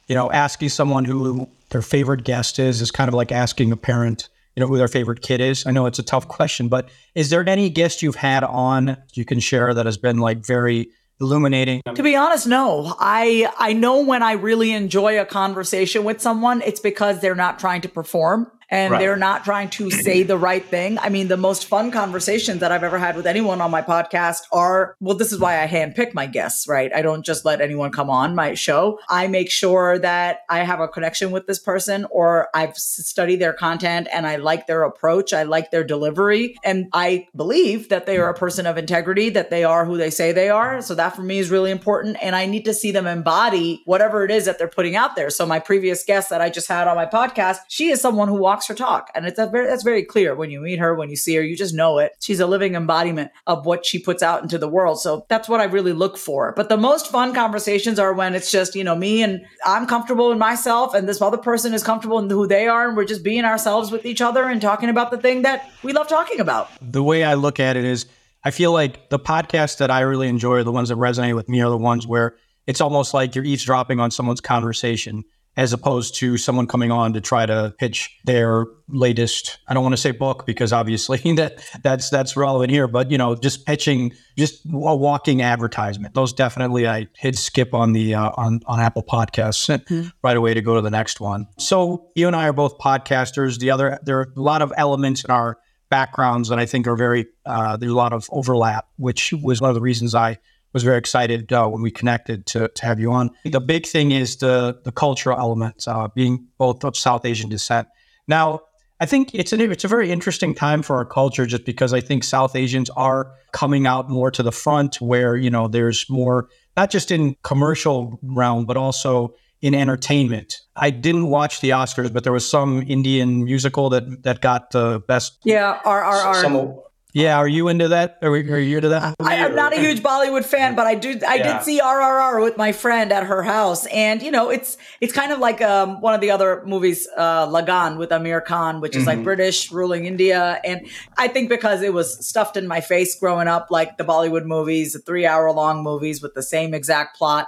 you 0.08 0.16
know, 0.16 0.32
asking 0.32 0.70
someone 0.70 1.06
who 1.06 1.50
their 1.70 1.82
favorite 1.82 2.24
guest 2.24 2.60
is, 2.60 2.82
is 2.82 2.92
kind 2.92 3.08
of 3.08 3.14
like 3.14 3.32
asking 3.32 3.72
a 3.72 3.78
parent, 3.78 4.30
you 4.56 4.62
know, 4.62 4.68
who 4.68 4.78
their 4.78 4.88
favorite 4.88 5.22
kid 5.22 5.42
is. 5.42 5.66
I 5.66 5.72
know 5.72 5.86
it's 5.86 6.00
a 6.00 6.04
tough 6.04 6.28
question, 6.28 6.68
but 6.68 6.90
is 7.16 7.30
there 7.30 7.48
any 7.48 7.70
guest 7.70 8.02
you've 8.02 8.16
had 8.16 8.44
on 8.44 8.98
you 9.14 9.26
can 9.26 9.40
share 9.40 9.74
that 9.74 9.86
has 9.86 9.98
been 9.98 10.20
like 10.20 10.46
very 10.46 10.90
illuminating? 11.20 11.82
To 11.94 12.04
be 12.04 12.16
honest, 12.16 12.48
no. 12.48 12.96
I 13.00 13.52
I 13.58 13.74
know 13.74 14.02
when 14.04 14.24
I 14.24 14.34
really 14.34 14.72
enjoy 14.72 15.20
a 15.20 15.26
conversation 15.26 16.04
with 16.04 16.22
someone, 16.22 16.62
it's 16.62 16.80
because 16.80 17.20
they're 17.20 17.36
not 17.36 17.60
trying 17.60 17.82
to 17.82 17.90
perform 17.90 18.52
and 18.70 18.92
right. 18.92 19.00
they're 19.00 19.16
not 19.16 19.44
trying 19.44 19.70
to 19.70 19.90
say 19.90 20.24
the 20.24 20.38
right 20.38 20.64
thing. 20.64 21.00
I 21.00 21.10
mean, 21.10 21.28
the 21.28 21.38
most 21.38 21.66
fun 21.66 21.92
conversations 21.92 22.60
that 22.60 22.72
I've 22.72 22.84
ever 22.84 22.98
had 22.98 23.16
with 23.16 23.28
anyone 23.28 23.62
on 23.62 23.72
my 23.72 23.82
podcast 23.82 24.42
are 24.52 24.96
well, 25.00 25.18
this 25.18 25.32
is 25.32 25.40
why 25.40 25.62
I 25.62 25.68
handpick 25.68 26.14
my 26.14 26.26
guests, 26.26 26.68
right? 26.68 26.92
I 26.94 27.02
don't 27.02 27.26
just 27.26 27.46
let 27.46 27.62
anyone 27.62 27.92
come 27.92 28.10
on 28.10 28.36
my 28.36 28.54
show. 28.54 29.00
I 29.10 29.28
make 29.28 29.52
sure 29.52 30.00
that 30.00 30.40
I 30.50 30.60
have 30.60 30.80
a 30.80 30.88
connection 30.88 31.32
with 31.32 31.48
this 31.48 31.60
person 31.60 32.06
or 32.10 32.50
I've 32.54 32.76
studied 32.78 33.38
their 33.38 33.54
content 33.54 34.08
and 34.12 34.26
I 34.26 34.38
like 34.38 34.68
their 34.68 34.84
approach, 34.84 35.34
I 35.34 35.44
like 35.44 35.72
their 35.72 35.84
delivery, 35.84 36.56
and 36.64 36.88
I 36.94 37.28
believe 37.36 37.90
that 37.90 38.06
they 38.06 38.18
are 38.18 38.30
a 38.30 38.34
person 38.34 38.66
of 38.66 38.78
integrity, 38.78 39.30
that 39.30 39.50
they 39.50 39.64
are 39.64 39.86
who 39.86 39.98
they 39.98 40.10
say 40.10 40.32
they 40.32 40.50
are. 40.50 40.82
So 40.82 40.96
that 40.96 41.16
for 41.16 41.22
me 41.22 41.40
is 41.40 41.50
really 41.50 41.72
important. 41.72 42.18
And 42.22 42.36
I 42.36 42.46
need 42.46 42.66
to 42.66 42.74
see 42.74 42.92
them 42.92 43.08
embody 43.08 43.82
whatever 43.86 44.26
it 44.26 44.32
is 44.32 44.46
that 44.46 44.58
they're 44.58 44.68
putting 44.68 44.96
out 44.96 45.16
there. 45.16 45.30
So 45.30 45.46
my 45.46 45.60
previous 45.60 46.04
guest 46.04 46.30
that 46.30 46.42
I 46.42 46.50
just 46.50 46.68
had 46.68 46.88
on 46.88 46.96
my 46.96 47.06
podcast, 47.06 47.58
she 47.68 47.90
is 47.90 48.02
someone 48.02 48.28
who 48.28 48.36
walks 48.36 48.57
walks 48.58 48.68
her 48.68 48.74
talk. 48.74 49.12
And 49.14 49.28
it's 49.28 49.40
very, 49.40 49.68
that's 49.68 49.84
very 49.84 50.04
clear 50.04 50.34
when 50.34 50.50
you 50.50 50.60
meet 50.60 50.80
her, 50.80 50.96
when 50.96 51.12
you 51.12 51.16
see 51.16 51.36
her, 51.36 51.44
you 51.44 51.56
just 51.56 51.76
know 51.76 52.00
it. 52.00 52.14
She's 52.20 52.40
a 52.40 52.48
living 52.48 52.74
embodiment 52.74 53.30
of 53.46 53.68
what 53.68 53.86
she 53.86 54.00
puts 54.00 54.24
out 54.24 54.42
into 54.42 54.58
the 54.58 54.68
world. 54.68 55.00
So 55.00 55.28
that's 55.30 55.48
what 55.48 55.60
I 55.60 55.66
really 55.66 55.94
look 55.94 56.18
for. 56.18 56.54
But 56.56 56.68
the 56.68 56.78
most 56.78 57.12
fun 57.12 57.36
conversations 57.36 58.00
are 58.00 58.14
when 58.14 58.34
it's 58.34 58.50
just, 58.50 58.74
you 58.74 58.84
know, 58.84 58.96
me 58.96 59.22
and 59.22 59.46
I'm 59.64 59.86
comfortable 59.86 60.32
in 60.32 60.40
myself 60.40 60.96
and 60.96 61.08
this 61.08 61.22
other 61.22 61.38
person 61.38 61.76
is 61.76 61.84
comfortable 61.84 62.18
in 62.18 62.32
who 62.32 62.48
they 62.48 62.68
are. 62.68 62.88
And 62.88 62.98
we're 62.98 63.06
just 63.06 63.24
being 63.24 63.46
ourselves 63.46 63.92
with 63.92 64.08
each 64.08 64.22
other 64.22 64.46
and 64.46 64.60
talking 64.60 64.90
about 64.90 65.12
the 65.12 65.20
thing 65.20 65.44
that 65.44 65.70
we 65.84 65.94
love 65.94 66.08
talking 66.08 66.40
about. 66.40 66.68
The 66.82 67.04
way 67.04 67.24
I 67.24 67.36
look 67.36 67.60
at 67.60 67.78
it 67.78 67.86
is, 67.86 68.08
I 68.44 68.50
feel 68.50 68.72
like 68.72 69.10
the 69.10 69.20
podcasts 69.20 69.78
that 69.78 69.92
I 69.92 70.00
really 70.00 70.28
enjoy 70.28 70.64
the 70.64 70.72
ones 70.72 70.90
that 70.90 70.98
resonate 70.98 71.36
with 71.36 71.48
me 71.48 71.62
are 71.62 71.70
the 71.70 71.78
ones 71.78 72.08
where 72.08 72.36
it's 72.66 72.82
almost 72.82 73.14
like 73.14 73.36
you're 73.36 73.46
eavesdropping 73.46 74.00
on 74.00 74.10
someone's 74.10 74.42
conversation 74.42 75.26
as 75.58 75.74
opposed 75.74 76.16
to 76.16 76.38
someone 76.38 76.68
coming 76.68 76.92
on 76.92 77.12
to 77.14 77.20
try 77.20 77.46
to 77.46 77.74
pitch 77.80 78.16
their 78.26 78.66
latest 78.88 79.58
I 79.68 79.74
don't 79.74 79.84
want 79.84 79.94
to 79.94 80.02
say 80.02 80.12
book 80.12 80.46
because 80.46 80.72
obviously 80.72 81.18
that 81.36 81.62
that's 81.84 82.10
that's 82.10 82.38
relevant 82.38 82.72
here 82.72 82.88
but 82.88 83.12
you 83.12 83.18
know 83.18 83.36
just 83.36 83.66
pitching 83.66 84.14
just 84.38 84.66
a 84.66 84.96
walking 84.96 85.42
advertisement. 85.42 86.14
Those 86.14 86.32
definitely 86.32 86.88
I 86.88 87.08
hit 87.18 87.38
skip 87.38 87.74
on 87.74 87.94
the 87.94 88.16
uh, 88.16 88.32
on 88.38 88.62
on 88.68 88.80
Apple 88.80 89.04
Podcasts 89.04 89.68
mm-hmm. 89.68 90.10
right 90.24 90.38
away 90.38 90.54
to 90.54 90.62
go 90.62 90.76
to 90.76 90.82
the 90.82 90.92
next 90.92 91.20
one. 91.20 91.48
So 91.58 92.12
you 92.16 92.28
and 92.28 92.36
I 92.36 92.48
are 92.48 92.54
both 92.54 92.78
podcasters. 92.78 93.60
The 93.60 93.72
other 93.72 94.00
there 94.04 94.20
are 94.20 94.32
a 94.36 94.40
lot 94.40 94.62
of 94.62 94.72
elements 94.78 95.24
in 95.24 95.32
our 95.32 95.58
backgrounds 95.90 96.50
that 96.50 96.60
I 96.60 96.66
think 96.66 96.86
are 96.86 96.96
very 96.96 97.28
uh, 97.46 97.78
there's 97.78 97.92
a 97.92 97.96
lot 97.96 98.14
of 98.14 98.28
overlap 98.32 98.88
which 98.98 99.34
was 99.42 99.62
one 99.62 99.70
of 99.70 99.76
the 99.76 99.82
reasons 99.82 100.14
I 100.14 100.38
was 100.78 100.84
very 100.84 101.00
excited 101.00 101.52
uh, 101.52 101.68
when 101.68 101.82
we 101.82 101.90
connected 101.90 102.46
to, 102.46 102.68
to 102.68 102.86
have 102.86 103.00
you 103.00 103.12
on. 103.12 103.32
The 103.44 103.60
big 103.60 103.88
thing 103.88 104.12
is 104.12 104.38
the 104.38 104.80
the 104.84 104.92
cultural 104.92 105.38
element, 105.40 105.88
uh, 105.88 106.08
being 106.14 106.48
both 106.60 106.84
of 106.84 106.96
South 106.96 107.26
Asian 107.26 107.50
descent. 107.50 107.88
Now, 108.28 108.62
I 109.00 109.08
think 109.08 109.34
it's 109.34 109.54
an 109.54 109.62
it's 109.62 109.84
a 109.84 109.88
very 109.88 110.12
interesting 110.12 110.54
time 110.54 110.84
for 110.84 110.98
our 110.98 111.06
culture, 111.06 111.48
just 111.48 111.66
because 111.66 111.94
I 111.94 112.02
think 112.02 112.24
South 112.24 112.56
Asians 112.56 112.92
are 112.92 113.32
coming 113.54 113.88
out 113.88 114.08
more 114.08 114.30
to 114.30 114.44
the 114.44 114.52
front, 114.52 115.02
where 115.02 115.36
you 115.36 115.50
know 115.50 115.68
there's 115.68 116.08
more 116.10 116.48
not 116.76 116.92
just 116.92 117.10
in 117.10 117.36
commercial 117.42 118.20
realm, 118.22 118.68
but 118.68 118.78
also 118.78 119.34
in 119.62 119.74
entertainment. 119.74 120.62
I 120.76 120.92
didn't 120.92 121.28
watch 121.28 121.62
the 121.62 121.72
Oscars, 121.72 122.14
but 122.14 122.24
there 122.24 122.34
was 122.34 122.48
some 122.48 122.84
Indian 122.88 123.46
musical 123.46 123.90
that 123.90 124.24
that 124.24 124.42
got 124.42 124.70
the 124.70 125.02
best. 125.08 125.40
Yeah, 125.44 125.80
RRR. 125.84 126.42
Some, 126.42 126.80
yeah, 127.18 127.38
are 127.38 127.48
you 127.48 127.68
into 127.68 127.88
that? 127.88 128.20
Are, 128.22 128.30
we, 128.30 128.48
are 128.52 128.60
you 128.60 128.78
into 128.78 128.90
that? 128.90 129.16
I, 129.20 129.38
am 129.38 129.56
not 129.56 129.74
a 129.74 129.80
huge 129.80 130.04
Bollywood 130.04 130.46
fan, 130.46 130.76
but 130.76 130.86
I 130.86 130.94
do. 130.94 131.20
I 131.28 131.36
yeah. 131.36 131.58
did 131.58 131.64
see 131.64 131.82
RRR 131.82 132.44
with 132.44 132.58
my 132.58 132.72
friend 132.72 133.12
at 133.12 133.24
her 133.24 133.42
house, 133.42 133.88
and 133.88 134.22
you 134.22 134.30
know, 134.30 134.52
it's 134.52 134.78
it's 135.02 135.14
kind 135.14 135.32
of 135.32 135.40
like 135.40 135.60
um, 135.60 136.00
one 136.00 136.14
of 136.14 136.22
the 136.22 136.30
other 136.30 136.64
movies, 136.68 137.08
uh, 137.18 137.48
Lagaan 137.48 137.98
with 137.98 138.12
Aamir 138.12 138.46
Khan, 138.46 138.82
which 138.82 138.96
is 138.96 139.02
mm-hmm. 139.02 139.18
like 139.18 139.24
British 139.24 139.72
ruling 139.72 140.06
India, 140.06 140.62
and 140.64 140.88
I 141.18 141.28
think 141.28 141.50
because 141.50 141.82
it 141.82 141.92
was 141.92 142.24
stuffed 142.24 142.56
in 142.56 142.68
my 142.68 142.82
face 142.82 143.20
growing 143.20 143.48
up, 143.48 143.72
like 143.72 143.98
the 143.98 144.04
Bollywood 144.04 144.46
movies, 144.46 144.94
the 144.94 145.00
three 145.00 145.26
hour 145.26 145.52
long 145.52 145.82
movies 145.82 146.22
with 146.22 146.36
the 146.36 146.44
same 146.44 146.76
exact 146.76 147.18
plot. 147.18 147.48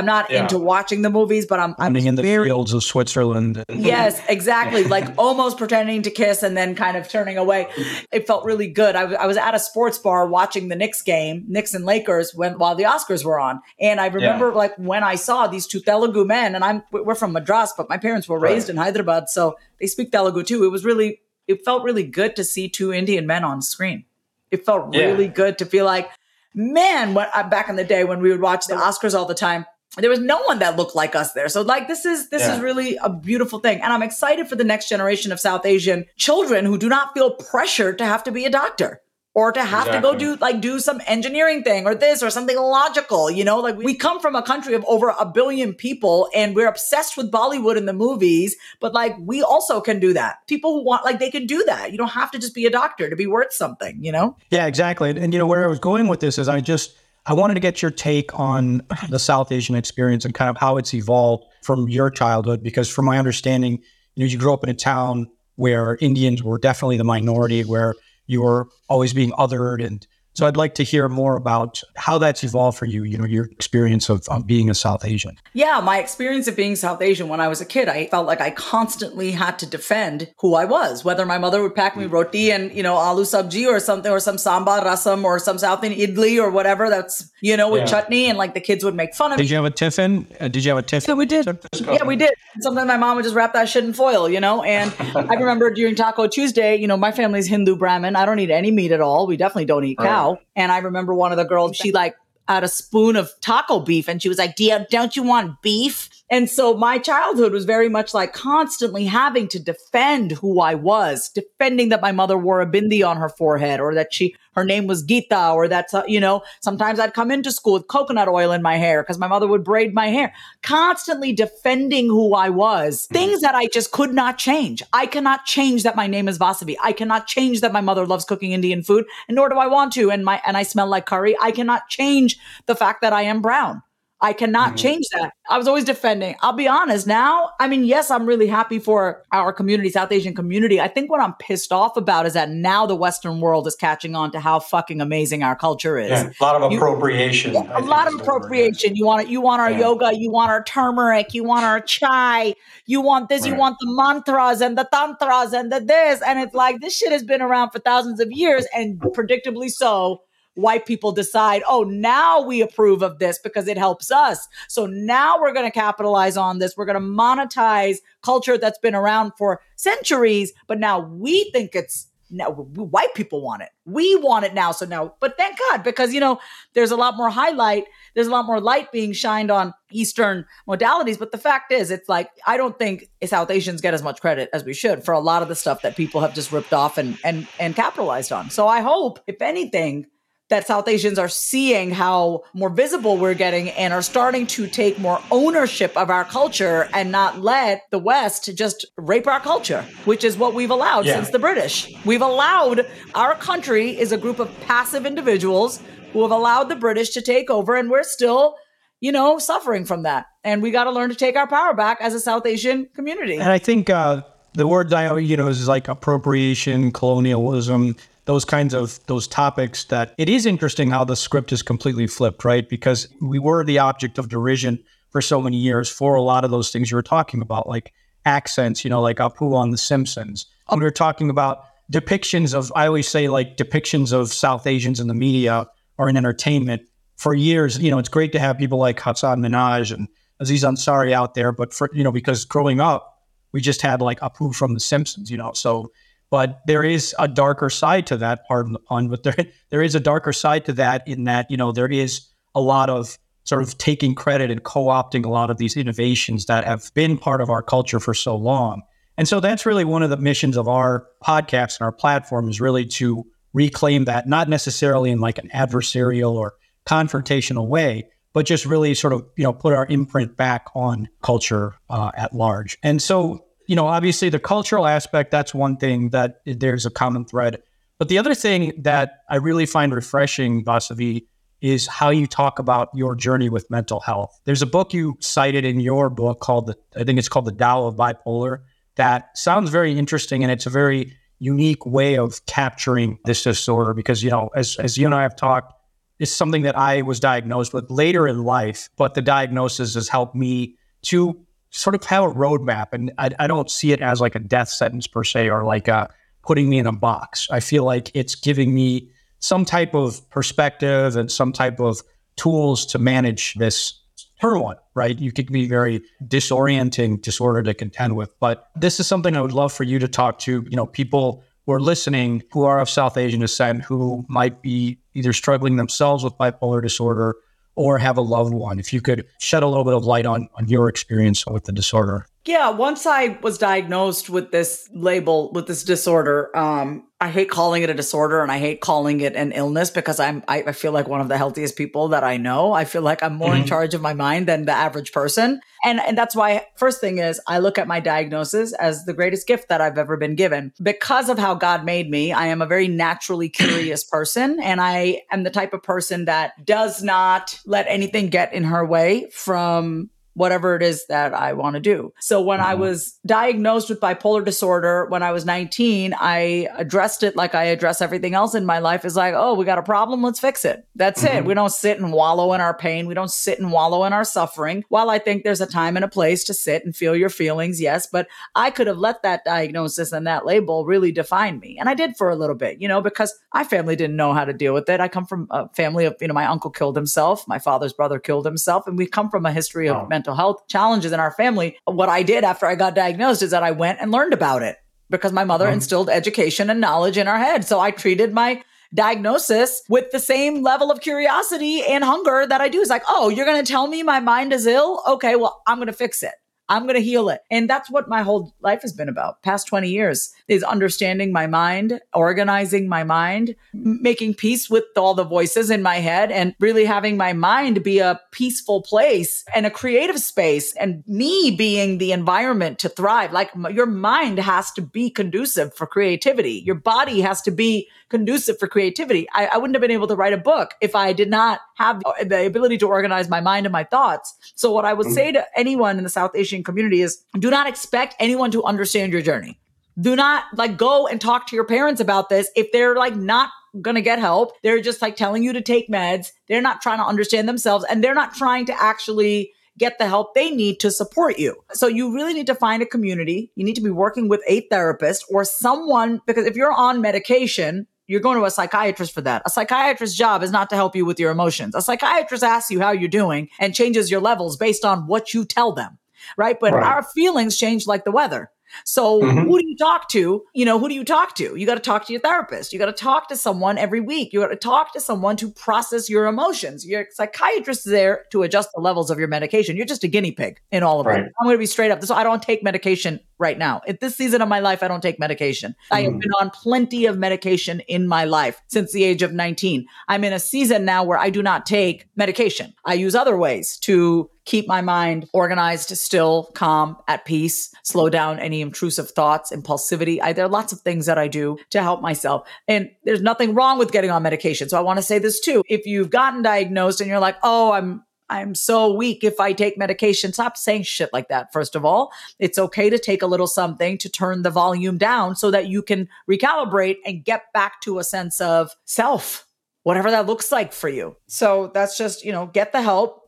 I'm 0.00 0.06
not 0.06 0.30
yeah. 0.30 0.40
into 0.40 0.58
watching 0.58 1.02
the 1.02 1.10
movies, 1.10 1.44
but 1.44 1.60
I'm 1.60 1.74
I'm 1.78 1.94
in 1.94 2.14
the 2.14 2.22
very, 2.22 2.46
fields 2.46 2.72
of 2.72 2.82
Switzerland. 2.82 3.62
yes, 3.68 4.18
exactly. 4.30 4.84
like 4.84 5.12
almost 5.18 5.58
pretending 5.58 6.00
to 6.02 6.10
kiss 6.10 6.42
and 6.42 6.56
then 6.56 6.74
kind 6.74 6.96
of 6.96 7.06
turning 7.06 7.36
away. 7.36 7.68
It 8.10 8.26
felt 8.26 8.46
really 8.46 8.66
good. 8.66 8.96
I, 8.96 9.02
w- 9.02 9.18
I 9.18 9.26
was 9.26 9.36
at 9.36 9.54
a 9.54 9.58
sports 9.58 9.98
bar 9.98 10.26
watching 10.26 10.68
the 10.68 10.74
Knicks 10.76 11.02
game, 11.02 11.44
Knicks 11.48 11.74
and 11.74 11.84
Lakers, 11.84 12.34
when 12.34 12.58
while 12.58 12.74
the 12.74 12.84
Oscars 12.84 13.26
were 13.26 13.38
on, 13.38 13.60
and 13.78 14.00
I 14.00 14.06
remember 14.06 14.48
yeah. 14.48 14.54
like 14.54 14.74
when 14.78 15.04
I 15.04 15.16
saw 15.16 15.46
these 15.46 15.66
two 15.66 15.80
Telugu 15.80 16.24
men, 16.24 16.54
and 16.54 16.64
I'm 16.64 16.82
we're 16.92 17.14
from 17.14 17.32
Madras, 17.32 17.74
but 17.76 17.90
my 17.90 17.98
parents 17.98 18.26
were 18.26 18.38
raised 18.38 18.68
right. 18.68 18.70
in 18.70 18.76
Hyderabad, 18.78 19.28
so 19.28 19.58
they 19.80 19.86
speak 19.86 20.12
Telugu 20.12 20.42
too. 20.42 20.64
It 20.64 20.70
was 20.70 20.82
really 20.82 21.20
it 21.46 21.62
felt 21.62 21.84
really 21.84 22.04
good 22.04 22.36
to 22.36 22.44
see 22.44 22.70
two 22.70 22.90
Indian 22.90 23.26
men 23.26 23.44
on 23.44 23.60
screen. 23.60 24.06
It 24.50 24.64
felt 24.64 24.94
really 24.94 25.26
yeah. 25.26 25.30
good 25.32 25.58
to 25.58 25.66
feel 25.66 25.84
like 25.84 26.10
man, 26.54 27.14
when, 27.14 27.26
uh, 27.34 27.48
back 27.48 27.68
in 27.68 27.76
the 27.76 27.84
day 27.84 28.04
when 28.04 28.20
we 28.20 28.30
would 28.30 28.40
watch 28.40 28.66
the 28.66 28.74
Oscars 28.74 29.14
all 29.14 29.26
the 29.26 29.34
time, 29.34 29.66
there 29.96 30.10
was 30.10 30.20
no 30.20 30.40
one 30.42 30.60
that 30.60 30.76
looked 30.76 30.94
like 30.94 31.14
us 31.14 31.32
there. 31.32 31.48
So 31.48 31.62
like 31.62 31.88
this 31.88 32.04
is 32.04 32.28
this 32.30 32.42
yeah. 32.42 32.54
is 32.54 32.60
really 32.60 32.96
a 32.96 33.10
beautiful 33.10 33.58
thing. 33.58 33.80
And 33.80 33.92
I'm 33.92 34.02
excited 34.02 34.48
for 34.48 34.56
the 34.56 34.64
next 34.64 34.88
generation 34.88 35.32
of 35.32 35.40
South 35.40 35.66
Asian 35.66 36.06
children 36.16 36.64
who 36.64 36.78
do 36.78 36.88
not 36.88 37.14
feel 37.14 37.32
pressured 37.32 37.98
to 37.98 38.04
have 38.04 38.24
to 38.24 38.32
be 38.32 38.44
a 38.44 38.50
doctor. 38.50 39.02
or 39.34 39.52
to 39.52 39.62
have 39.62 39.86
exactly. 39.86 39.96
to 39.96 40.00
go 40.02 40.18
do 40.18 40.40
like 40.40 40.60
do 40.60 40.80
some 40.80 41.00
engineering 41.06 41.62
thing 41.62 41.86
or 41.86 41.94
this 41.94 42.22
or 42.22 42.30
something 42.30 42.56
logical 42.56 43.30
you 43.30 43.44
know 43.44 43.60
like 43.60 43.76
we 43.76 43.94
come 43.94 44.18
from 44.20 44.34
a 44.34 44.42
country 44.42 44.74
of 44.74 44.84
over 44.86 45.14
a 45.20 45.24
billion 45.24 45.72
people 45.72 46.28
and 46.34 46.56
we're 46.56 46.66
obsessed 46.66 47.16
with 47.16 47.30
bollywood 47.30 47.76
and 47.76 47.86
the 47.86 47.92
movies 47.92 48.56
but 48.80 48.92
like 48.92 49.14
we 49.20 49.40
also 49.40 49.80
can 49.80 50.00
do 50.00 50.12
that 50.12 50.44
people 50.48 50.72
who 50.72 50.84
want 50.84 51.04
like 51.04 51.18
they 51.18 51.30
can 51.30 51.46
do 51.46 51.62
that 51.64 51.92
you 51.92 51.98
don't 51.98 52.08
have 52.08 52.30
to 52.30 52.38
just 52.38 52.54
be 52.54 52.66
a 52.66 52.70
doctor 52.70 53.08
to 53.08 53.16
be 53.16 53.26
worth 53.26 53.52
something 53.52 54.02
you 54.02 54.10
know 54.10 54.36
yeah 54.50 54.66
exactly 54.66 55.10
and, 55.10 55.18
and 55.18 55.32
you 55.32 55.38
know 55.38 55.46
where 55.46 55.64
i 55.64 55.68
was 55.68 55.78
going 55.78 56.08
with 56.08 56.18
this 56.18 56.36
is 56.36 56.48
i 56.48 56.60
just 56.60 56.96
i 57.26 57.32
wanted 57.32 57.54
to 57.54 57.60
get 57.60 57.82
your 57.82 57.90
take 57.90 58.38
on 58.38 58.82
the 59.08 59.18
south 59.18 59.52
asian 59.52 59.74
experience 59.74 60.24
and 60.24 60.34
kind 60.34 60.50
of 60.50 60.56
how 60.56 60.76
it's 60.76 60.94
evolved 60.94 61.44
from 61.62 61.88
your 61.88 62.10
childhood 62.10 62.62
because 62.62 62.88
from 62.88 63.04
my 63.04 63.18
understanding 63.18 63.72
you 64.14 64.24
know 64.24 64.26
you 64.26 64.38
grew 64.38 64.52
up 64.52 64.64
in 64.64 64.70
a 64.70 64.74
town 64.74 65.28
where 65.56 65.96
indians 66.00 66.42
were 66.42 66.58
definitely 66.58 66.96
the 66.96 67.04
minority 67.04 67.62
where 67.62 67.94
you 68.26 68.42
were 68.42 68.68
always 68.88 69.12
being 69.12 69.32
othered 69.32 69.84
and 69.84 70.06
so 70.40 70.46
I'd 70.46 70.56
like 70.56 70.74
to 70.76 70.82
hear 70.82 71.06
more 71.06 71.36
about 71.36 71.82
how 71.96 72.16
that's 72.16 72.42
evolved 72.42 72.78
for 72.78 72.86
you, 72.86 73.04
you 73.04 73.18
know, 73.18 73.26
your 73.26 73.44
experience 73.44 74.08
of 74.08 74.26
um, 74.30 74.42
being 74.42 74.70
a 74.70 74.74
South 74.74 75.04
Asian. 75.04 75.36
Yeah, 75.52 75.80
my 75.80 75.98
experience 75.98 76.48
of 76.48 76.56
being 76.56 76.76
South 76.76 77.02
Asian 77.02 77.28
when 77.28 77.40
I 77.40 77.48
was 77.48 77.60
a 77.60 77.66
kid, 77.66 77.90
I 77.90 78.06
felt 78.06 78.26
like 78.26 78.40
I 78.40 78.50
constantly 78.50 79.32
had 79.32 79.58
to 79.58 79.66
defend 79.66 80.32
who 80.38 80.54
I 80.54 80.64
was, 80.64 81.04
whether 81.04 81.26
my 81.26 81.36
mother 81.36 81.62
would 81.62 81.74
pack 81.74 81.94
me 81.94 82.06
mm. 82.06 82.12
roti 82.12 82.50
and, 82.50 82.74
you 82.74 82.82
know, 82.82 82.94
aloo 82.94 83.26
sabji 83.26 83.66
or 83.66 83.80
something, 83.80 84.10
or 84.10 84.18
some 84.18 84.36
sambar 84.36 84.82
rasam 84.82 85.24
or 85.24 85.38
some 85.38 85.58
South 85.58 85.84
Indian 85.84 86.16
idli 86.16 86.42
or 86.42 86.50
whatever 86.50 86.88
that's, 86.88 87.30
you 87.42 87.54
know, 87.54 87.70
with 87.70 87.82
yeah. 87.82 87.86
chutney 87.86 88.24
and 88.30 88.38
like 88.38 88.54
the 88.54 88.62
kids 88.62 88.82
would 88.82 88.94
make 88.94 89.14
fun 89.14 89.32
of 89.32 89.36
did 89.36 89.42
me. 89.42 89.48
Did 89.48 89.50
you 89.50 89.56
have 89.56 89.66
a 89.66 89.70
tiffin? 89.70 90.26
Uh, 90.40 90.48
did 90.48 90.64
you 90.64 90.70
have 90.70 90.78
a 90.78 90.82
tiffin? 90.82 91.10
Yeah, 91.10 91.18
we 91.18 91.26
did. 91.26 91.58
Yeah, 91.82 92.04
we 92.04 92.16
did. 92.16 92.32
Sometimes 92.60 92.88
my 92.88 92.96
mom 92.96 93.16
would 93.16 93.24
just 93.24 93.34
wrap 93.34 93.52
that 93.52 93.68
shit 93.68 93.84
in 93.84 93.92
foil, 93.92 94.26
you 94.26 94.40
know? 94.40 94.62
And 94.62 94.90
I 95.14 95.34
remember 95.38 95.70
during 95.70 95.96
Taco 95.96 96.28
Tuesday, 96.28 96.76
you 96.76 96.86
know, 96.86 96.96
my 96.96 97.12
family's 97.12 97.46
Hindu 97.46 97.76
Brahmin. 97.76 98.16
I 98.16 98.24
don't 98.24 98.38
eat 98.38 98.50
any 98.50 98.70
meat 98.70 98.90
at 98.90 99.02
all. 99.02 99.26
We 99.26 99.36
definitely 99.36 99.66
don't 99.66 99.84
eat 99.84 99.98
cow. 99.98 100.29
Right. 100.29 100.29
And 100.56 100.70
I 100.70 100.78
remember 100.78 101.14
one 101.14 101.32
of 101.32 101.38
the 101.38 101.44
girls, 101.44 101.76
she 101.76 101.92
like 101.92 102.16
had 102.48 102.64
a 102.64 102.68
spoon 102.68 103.14
of 103.16 103.32
taco 103.40 103.78
beef 103.78 104.08
and 104.08 104.20
she 104.20 104.28
was 104.28 104.38
like, 104.38 104.56
don't 104.90 105.16
you 105.16 105.22
want 105.22 105.62
beef? 105.62 106.08
And 106.30 106.50
so 106.50 106.74
my 106.74 106.98
childhood 106.98 107.52
was 107.52 107.64
very 107.64 107.88
much 107.88 108.12
like 108.12 108.32
constantly 108.32 109.04
having 109.04 109.46
to 109.48 109.58
defend 109.58 110.32
who 110.32 110.60
I 110.60 110.74
was, 110.74 111.28
defending 111.28 111.90
that 111.90 112.02
my 112.02 112.12
mother 112.12 112.36
wore 112.36 112.60
a 112.60 112.66
bindi 112.66 113.06
on 113.06 113.16
her 113.18 113.28
forehead 113.28 113.80
or 113.80 113.94
that 113.94 114.12
she, 114.12 114.34
her 114.54 114.64
name 114.64 114.86
was 114.86 115.02
Gita 115.02 115.50
or 115.50 115.68
that's, 115.68 115.94
uh, 115.94 116.02
you 116.06 116.20
know, 116.20 116.42
sometimes 116.60 116.98
I'd 116.98 117.14
come 117.14 117.30
into 117.30 117.52
school 117.52 117.74
with 117.74 117.88
coconut 117.88 118.28
oil 118.28 118.52
in 118.52 118.62
my 118.62 118.76
hair 118.76 119.02
because 119.02 119.18
my 119.18 119.28
mother 119.28 119.46
would 119.46 119.64
braid 119.64 119.94
my 119.94 120.08
hair, 120.08 120.32
constantly 120.62 121.32
defending 121.32 122.06
who 122.06 122.34
I 122.34 122.50
was, 122.50 123.04
mm-hmm. 123.04 123.14
things 123.14 123.40
that 123.42 123.54
I 123.54 123.66
just 123.66 123.92
could 123.92 124.12
not 124.12 124.38
change. 124.38 124.82
I 124.92 125.06
cannot 125.06 125.44
change 125.44 125.82
that 125.84 125.96
my 125.96 126.06
name 126.06 126.28
is 126.28 126.38
Vasavi. 126.38 126.76
I 126.82 126.92
cannot 126.92 127.26
change 127.26 127.60
that 127.60 127.72
my 127.72 127.80
mother 127.80 128.06
loves 128.06 128.24
cooking 128.24 128.52
Indian 128.52 128.82
food 128.82 129.04
and 129.28 129.36
nor 129.36 129.48
do 129.48 129.56
I 129.56 129.66
want 129.66 129.92
to. 129.94 130.10
And 130.10 130.24
my, 130.24 130.40
and 130.46 130.56
I 130.56 130.62
smell 130.62 130.86
like 130.86 131.06
curry. 131.06 131.36
I 131.40 131.52
cannot 131.52 131.88
change 131.88 132.38
the 132.66 132.74
fact 132.74 133.02
that 133.02 133.12
I 133.12 133.22
am 133.22 133.40
brown. 133.40 133.82
I 134.22 134.34
cannot 134.34 134.68
mm-hmm. 134.68 134.76
change 134.76 135.06
that. 135.12 135.32
I 135.48 135.56
was 135.56 135.66
always 135.66 135.84
defending. 135.84 136.36
I'll 136.42 136.52
be 136.52 136.68
honest 136.68 137.06
now. 137.06 137.50
I 137.58 137.66
mean, 137.66 137.84
yes, 137.84 138.10
I'm 138.10 138.26
really 138.26 138.46
happy 138.46 138.78
for 138.78 139.24
our 139.32 139.52
community, 139.52 139.88
South 139.88 140.12
Asian 140.12 140.34
community. 140.34 140.80
I 140.80 140.88
think 140.88 141.10
what 141.10 141.20
I'm 141.20 141.32
pissed 141.34 141.72
off 141.72 141.96
about 141.96 142.26
is 142.26 142.34
that 142.34 142.50
now 142.50 142.84
the 142.84 142.94
Western 142.94 143.40
world 143.40 143.66
is 143.66 143.74
catching 143.74 144.14
on 144.14 144.30
to 144.32 144.40
how 144.40 144.60
fucking 144.60 145.00
amazing 145.00 145.42
our 145.42 145.56
culture 145.56 145.98
is. 145.98 146.10
Yeah, 146.10 146.30
a 146.38 146.44
lot 146.44 146.60
of 146.60 146.70
appropriation. 146.70 147.54
You, 147.54 147.60
a 147.72 147.80
lot 147.80 148.06
of 148.06 148.20
appropriation. 148.20 148.94
You 148.94 149.06
want 149.06 149.22
it. 149.22 149.30
You 149.30 149.40
want 149.40 149.62
our 149.62 149.70
yeah. 149.70 149.80
yoga. 149.80 150.10
You 150.14 150.30
want 150.30 150.50
our 150.50 150.62
turmeric. 150.64 151.32
You 151.32 151.42
want 151.44 151.64
our 151.64 151.80
chai. 151.80 152.54
You 152.86 153.00
want 153.00 153.30
this. 153.30 153.42
Right. 153.42 153.52
You 153.52 153.58
want 153.58 153.76
the 153.80 153.86
mantras 153.90 154.60
and 154.60 154.76
the 154.76 154.88
tantras 154.92 155.54
and 155.54 155.72
the 155.72 155.80
this. 155.80 156.20
And 156.22 156.38
it's 156.38 156.54
like 156.54 156.80
this 156.80 156.96
shit 156.96 157.10
has 157.10 157.24
been 157.24 157.40
around 157.40 157.70
for 157.70 157.78
thousands 157.78 158.20
of 158.20 158.30
years, 158.30 158.66
and 158.74 159.00
predictably 159.00 159.70
so 159.70 160.22
white 160.60 160.86
people 160.86 161.12
decide, 161.12 161.62
oh, 161.68 161.82
now 161.82 162.40
we 162.40 162.60
approve 162.60 163.02
of 163.02 163.18
this 163.18 163.38
because 163.38 163.68
it 163.68 163.78
helps 163.78 164.10
us. 164.10 164.48
So 164.68 164.86
now 164.86 165.40
we're 165.40 165.52
going 165.52 165.66
to 165.66 165.70
capitalize 165.70 166.36
on 166.36 166.58
this. 166.58 166.76
We're 166.76 166.86
going 166.86 167.00
to 167.00 167.00
monetize 167.00 167.98
culture 168.22 168.58
that's 168.58 168.78
been 168.78 168.94
around 168.94 169.32
for 169.36 169.60
centuries, 169.76 170.52
but 170.66 170.78
now 170.78 171.00
we 171.00 171.50
think 171.52 171.74
it's 171.74 172.10
now 172.30 172.50
white 172.50 173.12
people 173.14 173.42
want 173.42 173.62
it. 173.62 173.70
We 173.84 174.14
want 174.16 174.44
it 174.44 174.54
now. 174.54 174.72
So 174.72 174.86
now, 174.86 175.14
but 175.20 175.36
thank 175.36 175.58
God, 175.70 175.82
because 175.82 176.14
you 176.14 176.20
know, 176.20 176.38
there's 176.74 176.90
a 176.90 176.96
lot 176.96 177.16
more 177.16 177.28
highlight, 177.28 177.84
there's 178.14 178.26
a 178.26 178.30
lot 178.30 178.46
more 178.46 178.60
light 178.60 178.92
being 178.92 179.12
shined 179.12 179.50
on 179.50 179.74
Eastern 179.90 180.46
modalities. 180.68 181.18
But 181.18 181.32
the 181.32 181.38
fact 181.38 181.72
is, 181.72 181.90
it's 181.90 182.08
like 182.08 182.30
I 182.46 182.56
don't 182.56 182.78
think 182.78 183.10
South 183.24 183.50
Asians 183.50 183.80
get 183.80 183.94
as 183.94 184.02
much 184.02 184.20
credit 184.20 184.48
as 184.52 184.64
we 184.64 184.74
should 184.74 185.04
for 185.04 185.12
a 185.12 185.20
lot 185.20 185.42
of 185.42 185.48
the 185.48 185.56
stuff 185.56 185.82
that 185.82 185.96
people 185.96 186.20
have 186.20 186.34
just 186.34 186.52
ripped 186.52 186.72
off 186.72 186.98
and 186.98 187.18
and 187.24 187.46
and 187.58 187.74
capitalized 187.74 188.32
on. 188.32 188.50
So 188.50 188.68
I 188.68 188.80
hope, 188.80 189.20
if 189.26 189.42
anything, 189.42 190.06
that 190.50 190.66
South 190.66 190.86
Asians 190.88 191.18
are 191.18 191.28
seeing 191.28 191.90
how 191.90 192.42
more 192.52 192.68
visible 192.68 193.16
we're 193.16 193.34
getting 193.34 193.70
and 193.70 193.92
are 193.92 194.02
starting 194.02 194.46
to 194.48 194.66
take 194.66 194.98
more 194.98 195.22
ownership 195.30 195.96
of 195.96 196.10
our 196.10 196.24
culture 196.24 196.88
and 196.92 197.10
not 197.10 197.40
let 197.40 197.84
the 197.90 197.98
West 197.98 198.54
just 198.54 198.84
rape 198.96 199.26
our 199.26 199.40
culture, 199.40 199.84
which 200.04 200.24
is 200.24 200.36
what 200.36 200.52
we've 200.52 200.70
allowed 200.70 201.06
yeah. 201.06 201.14
since 201.14 201.30
the 201.30 201.38
British. 201.38 201.92
We've 202.04 202.20
allowed 202.20 202.86
our 203.14 203.34
country 203.36 203.98
is 203.98 204.12
a 204.12 204.18
group 204.18 204.38
of 204.40 204.50
passive 204.62 205.06
individuals 205.06 205.80
who 206.12 206.22
have 206.22 206.32
allowed 206.32 206.64
the 206.64 206.76
British 206.76 207.10
to 207.10 207.22
take 207.22 207.48
over, 207.48 207.76
and 207.76 207.88
we're 207.88 208.02
still 208.02 208.56
you 209.00 209.12
know, 209.12 209.38
suffering 209.38 209.86
from 209.86 210.02
that. 210.02 210.26
And 210.44 210.60
we 210.60 210.70
got 210.70 210.84
to 210.84 210.90
learn 210.90 211.08
to 211.08 211.14
take 211.14 211.34
our 211.34 211.46
power 211.46 211.72
back 211.74 211.98
as 212.00 212.14
a 212.14 212.20
South 212.20 212.44
Asian 212.44 212.86
community. 212.94 213.36
And 213.36 213.50
I 213.50 213.58
think 213.58 213.88
uh, 213.88 214.22
the 214.52 214.66
word 214.66 214.92
I, 214.92 215.16
you 215.18 215.36
know, 215.36 215.48
is 215.48 215.66
like 215.66 215.88
appropriation, 215.88 216.92
colonialism 216.92 217.96
those 218.30 218.44
kinds 218.44 218.74
of 218.74 219.04
those 219.06 219.26
topics 219.26 219.82
that 219.86 220.14
it 220.16 220.28
is 220.28 220.46
interesting 220.46 220.88
how 220.88 221.02
the 221.02 221.16
script 221.16 221.50
is 221.50 221.62
completely 221.62 222.06
flipped, 222.06 222.44
right? 222.44 222.68
Because 222.68 223.08
we 223.20 223.40
were 223.40 223.64
the 223.64 223.80
object 223.80 224.18
of 224.18 224.28
derision 224.28 224.78
for 225.08 225.20
so 225.20 225.42
many 225.42 225.56
years 225.56 225.90
for 225.90 226.14
a 226.14 226.22
lot 226.22 226.44
of 226.44 226.52
those 226.52 226.70
things 226.70 226.92
you 226.92 226.96
were 226.96 227.02
talking 227.02 227.42
about, 227.42 227.68
like 227.68 227.92
accents, 228.24 228.84
you 228.84 228.88
know, 228.88 229.02
like 229.02 229.16
Apu 229.16 229.52
on 229.56 229.72
The 229.72 229.76
Simpsons. 229.76 230.46
Oh. 230.68 230.76
we 230.76 230.84
were 230.84 230.92
talking 230.92 231.28
about 231.28 231.64
depictions 231.92 232.54
of, 232.54 232.70
I 232.76 232.86
always 232.86 233.08
say, 233.08 233.26
like 233.26 233.56
depictions 233.56 234.12
of 234.12 234.32
South 234.32 234.64
Asians 234.64 235.00
in 235.00 235.08
the 235.08 235.14
media 235.14 235.66
or 235.98 236.08
in 236.08 236.16
entertainment 236.16 236.82
for 237.16 237.34
years. 237.34 237.80
You 237.80 237.90
know, 237.90 237.98
it's 237.98 238.08
great 238.08 238.30
to 238.30 238.38
have 238.38 238.58
people 238.58 238.78
like 238.78 239.00
Hasan 239.00 239.40
Minhaj 239.40 239.92
and 239.92 240.06
Aziz 240.38 240.62
Ansari 240.62 241.10
out 241.10 241.34
there, 241.34 241.50
but 241.50 241.74
for, 241.74 241.90
you 241.92 242.04
know, 242.04 242.12
because 242.12 242.44
growing 242.44 242.78
up, 242.78 243.12
we 243.50 243.60
just 243.60 243.82
had 243.82 244.00
like 244.00 244.20
Apu 244.20 244.54
from 244.54 244.74
The 244.74 244.80
Simpsons, 244.80 245.32
you 245.32 245.36
know, 245.36 245.50
so 245.52 245.90
but 246.30 246.60
there 246.66 246.84
is 246.84 247.14
a 247.18 247.28
darker 247.28 247.68
side 247.68 248.06
to 248.06 248.16
that, 248.18 248.46
pardon 248.46 248.72
the 248.72 248.78
pun, 248.78 249.08
but 249.08 249.22
there 249.24 249.36
there 249.70 249.82
is 249.82 249.94
a 249.94 250.00
darker 250.00 250.32
side 250.32 250.64
to 250.66 250.72
that 250.74 251.06
in 251.06 251.24
that, 251.24 251.50
you 251.50 251.56
know, 251.56 251.72
there 251.72 251.90
is 251.90 252.28
a 252.54 252.60
lot 252.60 252.88
of 252.88 253.18
sort 253.44 253.62
of 253.62 253.76
taking 253.78 254.14
credit 254.14 254.50
and 254.50 254.62
co-opting 254.62 255.24
a 255.24 255.28
lot 255.28 255.50
of 255.50 255.58
these 255.58 255.76
innovations 255.76 256.46
that 256.46 256.64
have 256.64 256.92
been 256.94 257.18
part 257.18 257.40
of 257.40 257.50
our 257.50 257.62
culture 257.62 257.98
for 257.98 258.14
so 258.14 258.36
long. 258.36 258.82
And 259.16 259.26
so 259.26 259.40
that's 259.40 259.66
really 259.66 259.84
one 259.84 260.02
of 260.02 260.10
the 260.10 260.16
missions 260.16 260.56
of 260.56 260.68
our 260.68 261.06
podcast 261.22 261.78
and 261.78 261.84
our 261.84 261.92
platform 261.92 262.48
is 262.48 262.60
really 262.60 262.86
to 262.86 263.26
reclaim 263.52 264.04
that, 264.04 264.28
not 264.28 264.48
necessarily 264.48 265.10
in 265.10 265.18
like 265.18 265.38
an 265.38 265.50
adversarial 265.54 266.32
or 266.32 266.54
confrontational 266.86 267.66
way, 267.66 268.08
but 268.32 268.46
just 268.46 268.64
really 268.64 268.94
sort 268.94 269.12
of, 269.12 269.26
you 269.36 269.44
know, 269.44 269.52
put 269.52 269.72
our 269.72 269.86
imprint 269.86 270.36
back 270.36 270.66
on 270.74 271.08
culture 271.22 271.74
uh, 271.88 272.12
at 272.16 272.32
large. 272.32 272.78
And 272.82 273.02
so 273.02 273.44
you 273.70 273.76
know, 273.76 273.86
obviously 273.86 274.28
the 274.28 274.40
cultural 274.40 274.84
aspect, 274.84 275.30
that's 275.30 275.54
one 275.54 275.76
thing 275.76 276.08
that 276.08 276.40
there's 276.44 276.86
a 276.86 276.90
common 276.90 277.24
thread. 277.24 277.62
But 277.98 278.08
the 278.08 278.18
other 278.18 278.34
thing 278.34 278.72
that 278.78 279.20
I 279.28 279.36
really 279.36 279.64
find 279.64 279.94
refreshing, 279.94 280.64
Vasavi, 280.64 281.26
is 281.60 281.86
how 281.86 282.10
you 282.10 282.26
talk 282.26 282.58
about 282.58 282.88
your 282.94 283.14
journey 283.14 283.48
with 283.48 283.70
mental 283.70 284.00
health. 284.00 284.40
There's 284.44 284.60
a 284.60 284.66
book 284.66 284.92
you 284.92 285.16
cited 285.20 285.64
in 285.64 285.78
your 285.78 286.10
book 286.10 286.40
called 286.40 286.66
the, 286.66 286.76
I 286.96 287.04
think 287.04 287.20
it's 287.20 287.28
called 287.28 287.44
The 287.44 287.52
Tao 287.52 287.84
of 287.84 287.94
Bipolar, 287.94 288.62
that 288.96 289.38
sounds 289.38 289.70
very 289.70 289.96
interesting 289.96 290.42
and 290.42 290.50
it's 290.50 290.66
a 290.66 290.70
very 290.70 291.16
unique 291.38 291.86
way 291.86 292.18
of 292.18 292.44
capturing 292.46 293.20
this 293.24 293.44
disorder 293.44 293.94
because, 293.94 294.20
you 294.24 294.30
know, 294.30 294.50
as, 294.56 294.78
as 294.80 294.98
you 294.98 295.06
and 295.06 295.14
I 295.14 295.22
have 295.22 295.36
talked, 295.36 295.74
it's 296.18 296.32
something 296.32 296.62
that 296.62 296.76
I 296.76 297.02
was 297.02 297.20
diagnosed 297.20 297.72
with 297.72 297.88
later 297.88 298.26
in 298.26 298.42
life, 298.42 298.90
but 298.96 299.14
the 299.14 299.22
diagnosis 299.22 299.94
has 299.94 300.08
helped 300.08 300.34
me 300.34 300.74
to 301.02 301.46
sort 301.70 301.94
of 301.94 302.04
have 302.04 302.24
a 302.24 302.34
roadmap. 302.34 302.88
And 302.92 303.12
I, 303.18 303.30
I 303.38 303.46
don't 303.46 303.70
see 303.70 303.92
it 303.92 304.00
as 304.00 304.20
like 304.20 304.34
a 304.34 304.40
death 304.40 304.68
sentence 304.68 305.06
per 305.06 305.24
se 305.24 305.48
or 305.48 305.64
like 305.64 305.88
a, 305.88 305.94
uh, 305.94 306.06
putting 306.42 306.68
me 306.70 306.78
in 306.78 306.86
a 306.86 306.92
box. 306.92 307.48
I 307.50 307.60
feel 307.60 307.84
like 307.84 308.10
it's 308.14 308.34
giving 308.34 308.74
me 308.74 309.10
some 309.40 309.64
type 309.64 309.94
of 309.94 310.28
perspective 310.30 311.16
and 311.16 311.30
some 311.30 311.52
type 311.52 311.80
of 311.80 312.00
tools 312.36 312.86
to 312.86 312.98
manage 312.98 313.54
this 313.54 314.00
turmoil, 314.40 314.76
right? 314.94 315.18
You 315.18 315.32
could 315.32 315.52
be 315.52 315.68
very 315.68 316.02
disorienting 316.24 317.20
disorder 317.20 317.62
to 317.62 317.74
contend 317.74 318.16
with. 318.16 318.34
But 318.40 318.70
this 318.74 318.98
is 318.98 319.06
something 319.06 319.36
I 319.36 319.42
would 319.42 319.52
love 319.52 319.72
for 319.72 319.84
you 319.84 319.98
to 319.98 320.08
talk 320.08 320.38
to, 320.40 320.64
you 320.68 320.76
know, 320.76 320.86
people 320.86 321.44
who 321.66 321.72
are 321.72 321.80
listening 321.80 322.42
who 322.52 322.64
are 322.64 322.80
of 322.80 322.88
South 322.88 323.16
Asian 323.16 323.40
descent 323.40 323.82
who 323.82 324.24
might 324.28 324.62
be 324.62 324.98
either 325.14 325.32
struggling 325.32 325.76
themselves 325.76 326.24
with 326.24 326.32
bipolar 326.34 326.82
disorder 326.82 327.36
or 327.80 327.96
have 327.96 328.18
a 328.18 328.20
loved 328.20 328.52
one. 328.52 328.78
If 328.78 328.92
you 328.92 329.00
could 329.00 329.26
shed 329.38 329.62
a 329.62 329.66
little 329.66 329.84
bit 329.84 329.94
of 329.94 330.04
light 330.04 330.26
on, 330.26 330.50
on 330.56 330.68
your 330.68 330.90
experience 330.90 331.46
with 331.46 331.64
the 331.64 331.72
disorder. 331.72 332.26
Yeah, 332.46 332.70
once 332.70 333.04
I 333.04 333.38
was 333.42 333.58
diagnosed 333.58 334.30
with 334.30 334.50
this 334.50 334.88
label, 334.94 335.52
with 335.52 335.66
this 335.66 335.84
disorder, 335.84 336.56
um, 336.56 337.06
I 337.20 337.28
hate 337.28 337.50
calling 337.50 337.82
it 337.82 337.90
a 337.90 337.94
disorder 337.94 338.40
and 338.40 338.50
I 338.50 338.58
hate 338.58 338.80
calling 338.80 339.20
it 339.20 339.36
an 339.36 339.52
illness 339.52 339.90
because 339.90 340.18
I'm 340.18 340.42
I, 340.48 340.62
I 340.62 340.72
feel 340.72 340.92
like 340.92 341.06
one 341.06 341.20
of 341.20 341.28
the 341.28 341.36
healthiest 341.36 341.76
people 341.76 342.08
that 342.08 342.24
I 342.24 342.38
know. 342.38 342.72
I 342.72 342.86
feel 342.86 343.02
like 343.02 343.22
I'm 343.22 343.34
more 343.34 343.50
mm-hmm. 343.50 343.62
in 343.62 343.66
charge 343.66 343.92
of 343.92 344.00
my 344.00 344.14
mind 344.14 344.48
than 344.48 344.64
the 344.64 344.72
average 344.72 345.12
person. 345.12 345.60
And 345.84 346.00
and 346.00 346.16
that's 346.16 346.34
why 346.34 346.64
first 346.76 346.98
thing 346.98 347.18
is 347.18 347.38
I 347.46 347.58
look 347.58 347.76
at 347.76 347.86
my 347.86 348.00
diagnosis 348.00 348.72
as 348.72 349.04
the 349.04 349.12
greatest 349.12 349.46
gift 349.46 349.68
that 349.68 349.82
I've 349.82 349.98
ever 349.98 350.16
been 350.16 350.34
given. 350.34 350.72
Because 350.82 351.28
of 351.28 351.38
how 351.38 351.54
God 351.54 351.84
made 351.84 352.08
me, 352.08 352.32
I 352.32 352.46
am 352.46 352.62
a 352.62 352.66
very 352.66 352.88
naturally 352.88 353.50
curious 353.50 354.02
person 354.10 354.58
and 354.60 354.80
I 354.80 355.20
am 355.30 355.42
the 355.42 355.50
type 355.50 355.74
of 355.74 355.82
person 355.82 356.24
that 356.24 356.64
does 356.64 357.02
not 357.02 357.60
let 357.66 357.84
anything 357.86 358.30
get 358.30 358.54
in 358.54 358.64
her 358.64 358.86
way 358.86 359.28
from 359.30 360.08
whatever 360.34 360.76
it 360.76 360.82
is 360.82 361.06
that 361.08 361.34
I 361.34 361.52
want 361.52 361.74
to 361.74 361.80
do. 361.80 362.12
So 362.20 362.40
when 362.40 362.60
I 362.60 362.72
mm-hmm. 362.72 362.82
was 362.82 363.18
diagnosed 363.26 363.88
with 363.88 364.00
bipolar 364.00 364.44
disorder 364.44 365.06
when 365.06 365.22
I 365.22 365.32
was 365.32 365.44
19, 365.44 366.14
I 366.18 366.68
addressed 366.76 367.22
it 367.22 367.36
like 367.36 367.54
I 367.54 367.64
address 367.64 368.00
everything 368.00 368.34
else 368.34 368.54
in 368.54 368.64
my 368.64 368.78
life 368.78 369.04
is 369.04 369.16
like, 369.16 369.34
oh, 369.36 369.54
we 369.54 369.64
got 369.64 369.78
a 369.78 369.82
problem, 369.82 370.22
let's 370.22 370.40
fix 370.40 370.64
it. 370.64 370.86
That's 370.94 371.22
mm-hmm. 371.22 371.38
it. 371.38 371.44
We 371.44 371.54
don't 371.54 371.72
sit 371.72 371.98
and 371.98 372.12
wallow 372.12 372.52
in 372.52 372.60
our 372.60 372.76
pain. 372.76 373.06
We 373.06 373.14
don't 373.14 373.30
sit 373.30 373.58
and 373.58 373.72
wallow 373.72 374.04
in 374.04 374.12
our 374.12 374.24
suffering. 374.24 374.84
While 374.88 375.10
I 375.10 375.18
think 375.18 375.42
there's 375.42 375.60
a 375.60 375.66
time 375.66 375.96
and 375.96 376.04
a 376.04 376.08
place 376.08 376.44
to 376.44 376.54
sit 376.54 376.84
and 376.84 376.94
feel 376.94 377.16
your 377.16 377.28
feelings, 377.28 377.80
yes, 377.80 378.06
but 378.06 378.28
I 378.54 378.70
could 378.70 378.86
have 378.86 378.98
let 378.98 379.22
that 379.22 379.44
diagnosis 379.44 380.12
and 380.12 380.26
that 380.26 380.46
label 380.46 380.84
really 380.84 381.12
define 381.12 381.58
me. 381.58 381.76
And 381.78 381.88
I 381.88 381.94
did 381.94 382.16
for 382.16 382.30
a 382.30 382.36
little 382.36 382.56
bit, 382.56 382.80
you 382.80 382.88
know, 382.88 383.00
because 383.00 383.34
my 383.52 383.64
family 383.64 383.96
didn't 383.96 384.16
know 384.16 384.32
how 384.32 384.44
to 384.44 384.52
deal 384.52 384.74
with 384.74 384.88
it. 384.88 385.00
I 385.00 385.08
come 385.08 385.26
from 385.26 385.48
a 385.50 385.68
family 385.70 386.04
of, 386.04 386.16
you 386.20 386.28
know, 386.28 386.34
my 386.34 386.46
uncle 386.46 386.70
killed 386.70 386.96
himself, 386.96 387.46
my 387.48 387.58
father's 387.58 387.92
brother 387.92 388.18
killed 388.18 388.44
himself, 388.44 388.86
and 388.86 388.96
we 388.96 389.06
come 389.06 389.28
from 389.30 389.44
a 389.44 389.52
history 389.52 389.88
of 389.88 389.96
oh. 389.96 390.06
mental 390.06 390.19
mental 390.20 390.34
health 390.34 390.68
challenges 390.68 391.12
in 391.12 391.18
our 391.18 391.30
family. 391.30 391.78
What 391.86 392.10
I 392.10 392.22
did 392.22 392.44
after 392.44 392.66
I 392.66 392.74
got 392.74 392.94
diagnosed 392.94 393.42
is 393.42 393.52
that 393.52 393.62
I 393.62 393.70
went 393.70 394.00
and 394.02 394.12
learned 394.12 394.34
about 394.34 394.62
it 394.62 394.76
because 395.08 395.32
my 395.32 395.44
mother 395.44 395.64
mm-hmm. 395.64 395.74
instilled 395.74 396.10
education 396.10 396.68
and 396.68 396.78
knowledge 396.78 397.16
in 397.16 397.26
our 397.26 397.38
head. 397.38 397.64
So 397.64 397.80
I 397.80 397.90
treated 397.90 398.34
my 398.34 398.62
diagnosis 398.94 399.82
with 399.88 400.10
the 400.10 400.18
same 400.18 400.62
level 400.62 400.90
of 400.90 401.00
curiosity 401.00 401.82
and 401.82 402.04
hunger 402.04 402.46
that 402.46 402.60
I 402.60 402.68
do. 402.68 402.82
It's 402.82 402.90
like, 402.90 403.04
oh, 403.08 403.30
you're 403.30 403.46
going 403.46 403.64
to 403.64 403.72
tell 403.72 403.86
me 403.86 404.02
my 404.02 404.20
mind 404.20 404.52
is 404.52 404.66
ill? 404.66 405.02
Okay, 405.08 405.36
well, 405.36 405.62
I'm 405.66 405.78
going 405.78 405.86
to 405.86 405.94
fix 405.94 406.22
it. 406.22 406.34
I'm 406.70 406.84
going 406.84 406.94
to 406.94 407.02
heal 407.02 407.28
it. 407.28 407.42
And 407.50 407.68
that's 407.68 407.90
what 407.90 408.08
my 408.08 408.22
whole 408.22 408.54
life 408.60 408.82
has 408.82 408.92
been 408.92 409.08
about. 409.08 409.42
Past 409.42 409.66
20 409.66 409.90
years 409.90 410.32
is 410.46 410.62
understanding 410.62 411.32
my 411.32 411.48
mind, 411.48 412.00
organizing 412.14 412.88
my 412.88 413.02
mind, 413.02 413.56
making 413.74 414.34
peace 414.34 414.70
with 414.70 414.84
all 414.96 415.14
the 415.14 415.24
voices 415.24 415.68
in 415.68 415.82
my 415.82 415.96
head 415.96 416.30
and 416.30 416.54
really 416.60 416.84
having 416.84 417.16
my 417.16 417.32
mind 417.32 417.82
be 417.82 417.98
a 417.98 418.20
peaceful 418.30 418.82
place 418.82 419.44
and 419.52 419.66
a 419.66 419.70
creative 419.70 420.20
space 420.20 420.74
and 420.76 421.02
me 421.08 421.50
being 421.50 421.98
the 421.98 422.12
environment 422.12 422.78
to 422.78 422.88
thrive. 422.88 423.32
Like 423.32 423.50
your 423.72 423.86
mind 423.86 424.38
has 424.38 424.70
to 424.72 424.82
be 424.82 425.10
conducive 425.10 425.74
for 425.74 425.88
creativity. 425.88 426.62
Your 426.64 426.76
body 426.76 427.20
has 427.20 427.42
to 427.42 427.50
be 427.50 427.88
conducive 428.10 428.58
for 428.58 428.66
creativity. 428.66 429.26
I, 429.32 429.46
I, 429.46 429.56
wouldn't 429.56 429.74
have 429.76 429.80
been 429.80 429.90
able 429.90 430.08
to 430.08 430.16
write 430.16 430.32
a 430.32 430.38
book 430.38 430.74
if 430.80 430.94
I 430.94 431.12
did 431.12 431.30
not 431.30 431.60
have 431.76 432.02
the 432.22 432.44
ability 432.44 432.78
to 432.78 432.88
organize 432.88 433.28
my 433.28 433.40
mind 433.40 433.66
and 433.66 433.72
my 433.72 433.84
thoughts. 433.84 434.34
So, 434.56 434.70
what 434.72 434.84
I 434.84 434.92
would 434.92 435.06
mm-hmm. 435.06 435.14
say 435.14 435.32
to 435.32 435.46
anyone 435.56 435.96
in 435.96 436.04
the 436.04 436.10
South 436.10 436.32
Asian 436.34 436.62
community 436.62 437.00
is 437.00 437.22
do 437.38 437.50
not 437.50 437.66
expect 437.66 438.16
anyone 438.18 438.50
to 438.50 438.64
understand 438.64 439.12
your 439.12 439.22
journey. 439.22 439.58
Do 439.98 440.16
not 440.16 440.44
like 440.54 440.76
go 440.76 441.06
and 441.06 441.20
talk 441.20 441.46
to 441.48 441.56
your 441.56 441.64
parents 441.64 442.00
about 442.00 442.28
this 442.28 442.50
if 442.56 442.72
they're 442.72 442.96
like 442.96 443.16
not 443.16 443.50
going 443.80 443.96
to 443.96 444.02
get 444.02 444.18
help. 444.18 444.52
They're 444.62 444.80
just 444.80 445.00
like 445.02 445.16
telling 445.16 445.42
you 445.42 445.52
to 445.52 445.60
take 445.60 445.88
meds. 445.88 446.32
They're 446.48 446.60
not 446.60 446.80
trying 446.80 446.98
to 446.98 447.04
understand 447.04 447.48
themselves 447.48 447.84
and 447.88 448.02
they're 448.02 448.14
not 448.14 448.34
trying 448.34 448.66
to 448.66 448.82
actually 448.82 449.52
get 449.78 449.98
the 449.98 450.06
help 450.06 450.34
they 450.34 450.50
need 450.50 450.78
to 450.80 450.90
support 450.90 451.38
you. 451.38 451.56
So 451.72 451.86
you 451.86 452.14
really 452.14 452.34
need 452.34 452.46
to 452.48 452.54
find 452.54 452.82
a 452.82 452.86
community. 452.86 453.50
You 453.54 453.64
need 453.64 453.76
to 453.76 453.80
be 453.80 453.90
working 453.90 454.28
with 454.28 454.42
a 454.46 454.60
therapist 454.68 455.24
or 455.30 455.44
someone 455.44 456.20
because 456.26 456.44
if 456.44 456.54
you're 456.54 456.72
on 456.72 457.00
medication, 457.00 457.86
you're 458.10 458.20
going 458.20 458.36
to 458.36 458.44
a 458.44 458.50
psychiatrist 458.50 459.14
for 459.14 459.20
that. 459.20 459.42
A 459.46 459.50
psychiatrist's 459.50 460.18
job 460.18 460.42
is 460.42 460.50
not 460.50 460.68
to 460.70 460.76
help 460.76 460.96
you 460.96 461.04
with 461.04 461.20
your 461.20 461.30
emotions. 461.30 461.76
A 461.76 461.80
psychiatrist 461.80 462.42
asks 462.42 462.68
you 462.68 462.80
how 462.80 462.90
you're 462.90 463.08
doing 463.08 463.48
and 463.60 463.72
changes 463.72 464.10
your 464.10 464.20
levels 464.20 464.56
based 464.56 464.84
on 464.84 465.06
what 465.06 465.32
you 465.32 465.44
tell 465.44 465.72
them, 465.72 465.96
right? 466.36 466.58
But 466.58 466.72
right. 466.72 466.84
our 466.84 467.04
feelings 467.04 467.56
change 467.56 467.86
like 467.86 468.04
the 468.04 468.10
weather. 468.10 468.50
So 468.84 469.20
mm-hmm. 469.20 469.46
who 469.46 469.58
do 469.58 469.68
you 469.68 469.76
talk 469.76 470.08
to? 470.10 470.42
You 470.54 470.64
know, 470.64 470.78
who 470.78 470.88
do 470.88 470.94
you 470.94 471.04
talk 471.04 471.36
to? 471.36 471.54
You 471.54 471.66
got 471.66 471.74
to 471.74 471.80
talk 471.80 472.06
to 472.06 472.12
your 472.12 472.20
therapist. 472.20 472.72
You 472.72 472.78
got 472.80 472.86
to 472.86 472.92
talk 472.92 473.28
to 473.28 473.36
someone 473.36 473.78
every 473.78 474.00
week. 474.00 474.32
You 474.32 474.40
got 474.40 474.48
to 474.48 474.56
talk 474.56 474.92
to 474.94 475.00
someone 475.00 475.36
to 475.36 475.50
process 475.52 476.10
your 476.10 476.26
emotions. 476.26 476.84
Your 476.84 477.06
psychiatrist 477.12 477.86
is 477.86 477.92
there 477.92 478.24
to 478.32 478.42
adjust 478.42 478.70
the 478.74 478.80
levels 478.80 479.10
of 479.10 479.18
your 479.18 479.28
medication. 479.28 479.76
You're 479.76 479.86
just 479.86 480.04
a 480.04 480.08
guinea 480.08 480.32
pig 480.32 480.60
in 480.72 480.82
all 480.82 481.00
of 481.00 481.06
right. 481.06 481.20
it. 481.20 481.32
I'm 481.40 481.46
going 481.46 481.54
to 481.54 481.58
be 481.58 481.66
straight 481.66 481.90
up. 481.90 482.02
So 482.04 482.14
I 482.14 482.24
don't 482.24 482.42
take 482.42 482.62
medication 482.62 483.20
right 483.40 483.58
now. 483.58 483.80
At 483.88 484.00
this 484.00 484.16
season 484.16 484.42
of 484.42 484.48
my 484.48 484.60
life, 484.60 484.82
I 484.82 484.88
don't 484.88 485.02
take 485.02 485.18
medication. 485.18 485.72
Mm-hmm. 485.72 485.94
I 485.94 486.02
have 486.02 486.12
mm. 486.12 486.20
been 486.20 486.32
on 486.40 486.50
plenty 486.50 487.06
of 487.06 487.18
medication 487.18 487.80
in 487.80 488.06
my 488.06 488.24
life 488.24 488.60
since 488.68 488.92
the 488.92 489.02
age 489.02 489.22
of 489.22 489.32
19. 489.32 489.86
I'm 490.08 490.22
in 490.22 490.32
a 490.32 490.38
season 490.38 490.84
now 490.84 491.02
where 491.02 491.18
I 491.18 491.30
do 491.30 491.42
not 491.42 491.66
take 491.66 492.06
medication. 492.14 492.74
I 492.84 492.94
use 492.94 493.14
other 493.14 493.36
ways 493.36 493.78
to 493.78 494.30
keep 494.44 494.66
my 494.66 494.80
mind 494.80 495.28
organized, 495.32 495.96
still, 495.96 496.50
calm, 496.54 496.96
at 497.08 497.24
peace, 497.24 497.72
slow 497.82 498.08
down 498.08 498.38
any 498.38 498.60
intrusive 498.60 499.10
thoughts, 499.10 499.52
impulsivity. 499.52 500.20
I, 500.20 500.32
there 500.32 500.44
are 500.44 500.48
lots 500.48 500.72
of 500.72 500.80
things 500.80 501.06
that 501.06 501.18
I 501.18 501.28
do 501.28 501.56
to 501.70 501.82
help 501.82 502.00
myself. 502.02 502.48
And 502.66 502.90
there's 503.04 503.22
nothing 503.22 503.54
wrong 503.54 503.78
with 503.78 503.92
getting 503.92 504.10
on 504.10 504.22
medication. 504.22 504.68
So 504.68 504.76
I 504.76 504.80
want 504.80 504.98
to 504.98 505.02
say 505.02 505.18
this 505.18 505.40
too. 505.40 505.62
If 505.68 505.86
you've 505.86 506.10
gotten 506.10 506.42
diagnosed 506.42 507.00
and 507.00 507.08
you're 507.08 507.20
like, 507.20 507.36
oh, 507.42 507.72
I'm 507.72 508.02
I'm 508.30 508.54
so 508.54 508.94
weak 508.94 509.24
if 509.24 509.40
I 509.40 509.52
take 509.52 509.76
medication. 509.76 510.32
Stop 510.32 510.56
saying 510.56 510.84
shit 510.84 511.12
like 511.12 511.28
that, 511.28 511.52
first 511.52 511.74
of 511.74 511.84
all. 511.84 512.12
It's 512.38 512.58
okay 512.58 512.88
to 512.88 512.98
take 512.98 513.22
a 513.22 513.26
little 513.26 513.48
something 513.48 513.98
to 513.98 514.08
turn 514.08 514.42
the 514.42 514.50
volume 514.50 514.96
down 514.96 515.34
so 515.36 515.50
that 515.50 515.66
you 515.66 515.82
can 515.82 516.08
recalibrate 516.30 516.98
and 517.04 517.24
get 517.24 517.52
back 517.52 517.80
to 517.82 517.98
a 517.98 518.04
sense 518.04 518.40
of 518.40 518.70
self, 518.84 519.46
whatever 519.82 520.10
that 520.10 520.26
looks 520.26 520.52
like 520.52 520.72
for 520.72 520.88
you. 520.88 521.16
So 521.26 521.70
that's 521.74 521.98
just, 521.98 522.24
you 522.24 522.30
know, 522.30 522.46
get 522.46 522.72
the 522.72 522.82
help, 522.82 523.19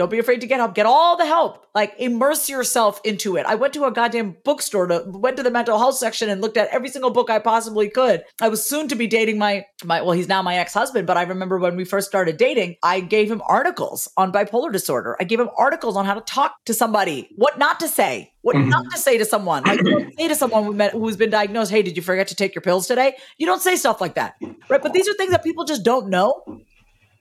don't 0.00 0.10
be 0.10 0.18
afraid 0.18 0.40
to 0.40 0.46
get 0.46 0.60
help. 0.60 0.74
Get 0.74 0.86
all 0.86 1.18
the 1.18 1.26
help. 1.26 1.66
Like 1.74 1.94
immerse 1.98 2.48
yourself 2.48 3.02
into 3.04 3.36
it. 3.36 3.44
I 3.44 3.54
went 3.54 3.74
to 3.74 3.84
a 3.84 3.92
goddamn 3.92 4.34
bookstore 4.44 4.86
to 4.86 5.04
went 5.06 5.36
to 5.36 5.42
the 5.42 5.50
mental 5.50 5.78
health 5.78 5.96
section 5.96 6.30
and 6.30 6.40
looked 6.40 6.56
at 6.56 6.68
every 6.68 6.88
single 6.88 7.10
book 7.10 7.28
I 7.28 7.38
possibly 7.38 7.90
could. 7.90 8.24
I 8.40 8.48
was 8.48 8.64
soon 8.64 8.88
to 8.88 8.94
be 8.94 9.06
dating 9.06 9.36
my 9.36 9.66
my 9.84 10.00
well, 10.00 10.12
he's 10.12 10.26
now 10.26 10.40
my 10.40 10.56
ex-husband, 10.56 11.06
but 11.06 11.18
I 11.18 11.22
remember 11.24 11.58
when 11.58 11.76
we 11.76 11.84
first 11.84 12.08
started 12.08 12.38
dating, 12.38 12.76
I 12.82 13.00
gave 13.00 13.30
him 13.30 13.42
articles 13.46 14.08
on 14.16 14.32
bipolar 14.32 14.72
disorder. 14.72 15.18
I 15.20 15.24
gave 15.24 15.38
him 15.38 15.50
articles 15.58 15.96
on 15.96 16.06
how 16.06 16.14
to 16.14 16.22
talk 16.22 16.54
to 16.64 16.72
somebody, 16.72 17.28
what 17.36 17.58
not 17.58 17.78
to 17.80 17.88
say, 17.88 18.32
what 18.40 18.56
mm-hmm. 18.56 18.70
not 18.70 18.90
to 18.92 18.96
say 18.96 19.18
to 19.18 19.26
someone. 19.26 19.64
Like 19.64 19.80
don't 19.84 20.16
say 20.18 20.28
to 20.28 20.34
someone 20.34 20.80
who's 20.92 21.18
been 21.18 21.30
diagnosed, 21.30 21.70
"Hey, 21.70 21.82
did 21.82 21.94
you 21.94 22.02
forget 22.02 22.28
to 22.28 22.34
take 22.34 22.54
your 22.54 22.62
pills 22.62 22.86
today?" 22.86 23.16
You 23.36 23.44
don't 23.44 23.60
say 23.60 23.76
stuff 23.76 24.00
like 24.00 24.14
that, 24.14 24.36
right? 24.70 24.80
But 24.80 24.94
these 24.94 25.08
are 25.10 25.14
things 25.14 25.32
that 25.32 25.44
people 25.44 25.64
just 25.66 25.84
don't 25.84 26.08
know 26.08 26.42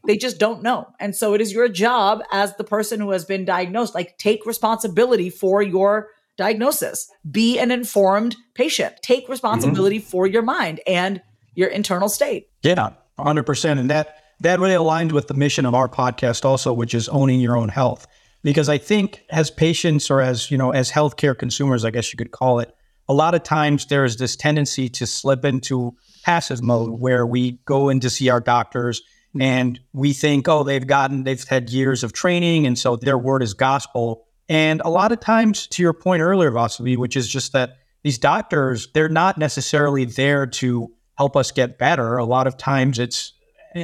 they 0.06 0.18
just 0.18 0.40
don't 0.40 0.64
know. 0.64 0.88
And 1.00 1.16
so 1.16 1.34
it 1.34 1.42
is 1.42 1.52
your 1.52 1.68
job 1.68 2.22
as 2.32 2.56
the 2.56 2.64
person 2.64 3.00
who 3.00 3.12
has 3.12 3.26
been 3.26 3.46
diagnosed, 3.46 3.94
like 3.94 4.18
take 4.18 4.46
responsibility 4.46 5.30
for 5.30 5.62
your 5.62 6.10
diagnosis. 6.38 7.12
Be 7.30 7.60
an 7.60 7.70
informed 7.70 8.36
patient. 8.56 8.96
Take 9.02 9.28
responsibility 9.28 10.00
mm-hmm. 10.00 10.10
for 10.10 10.26
your 10.26 10.42
mind 10.42 10.80
and 10.88 11.22
your 11.54 11.70
internal 11.70 12.10
state. 12.10 12.48
Yeah, 12.64 12.92
100%. 13.20 13.80
And 13.80 13.90
that 13.90 14.24
that 14.42 14.60
really 14.60 14.74
aligned 14.74 15.12
with 15.12 15.28
the 15.28 15.34
mission 15.34 15.66
of 15.66 15.76
our 15.76 15.90
podcast 15.90 16.46
also, 16.46 16.72
which 16.72 16.94
is 16.94 17.10
owning 17.10 17.42
your 17.42 17.58
own 17.58 17.68
health. 17.68 18.08
Because 18.42 18.70
I 18.70 18.78
think 18.78 19.26
as 19.30 19.52
patients 19.52 20.10
or 20.10 20.22
as, 20.22 20.50
you 20.50 20.58
know, 20.58 20.72
as 20.72 20.90
healthcare 20.90 21.38
consumers, 21.38 21.84
I 21.84 21.92
guess 21.92 22.14
you 22.14 22.18
could 22.18 22.32
call 22.32 22.60
it, 22.60 22.74
a 23.10 23.14
lot 23.14 23.36
of 23.36 23.44
times 23.44 23.88
there 23.88 24.06
is 24.06 24.16
this 24.16 24.38
tendency 24.38 24.88
to 24.88 25.06
slip 25.06 25.44
into 25.44 25.94
passive 26.24 26.64
mode 26.64 27.02
where 27.02 27.26
we 27.26 27.60
go 27.66 27.90
in 27.90 28.00
to 28.00 28.10
see 28.10 28.30
our 28.30 28.40
doctors 28.40 29.02
and 29.40 29.80
we 29.94 30.14
think, 30.14 30.48
oh, 30.48 30.64
they've 30.64 30.88
gotten, 30.88 31.24
they've 31.24 31.44
had 31.44 31.70
years 31.70 32.04
of 32.04 32.14
training. 32.14 32.66
And 32.66 32.78
so 32.78 32.96
their 32.96 33.18
word 33.18 33.44
is 33.44 33.54
gospel. 33.54 34.26
And 34.48 34.82
a 34.84 34.90
lot 34.90 35.12
of 35.12 35.20
times, 35.20 35.68
to 35.68 35.84
your 35.84 35.94
point 35.94 36.22
earlier, 36.22 36.52
Vasavi, 36.52 36.98
which 36.98 37.16
is 37.16 37.28
just 37.28 37.54
that 37.54 37.78
these 38.04 38.18
doctors, 38.18 38.88
they're 38.94 39.10
not 39.10 39.38
necessarily 39.38 40.06
there 40.06 40.48
to 40.48 40.92
help 41.18 41.36
us 41.36 41.52
get 41.52 41.78
better. 41.78 42.18
A 42.18 42.26
lot 42.26 42.48
of 42.48 42.58
times 42.58 42.98
it's, 42.98 43.34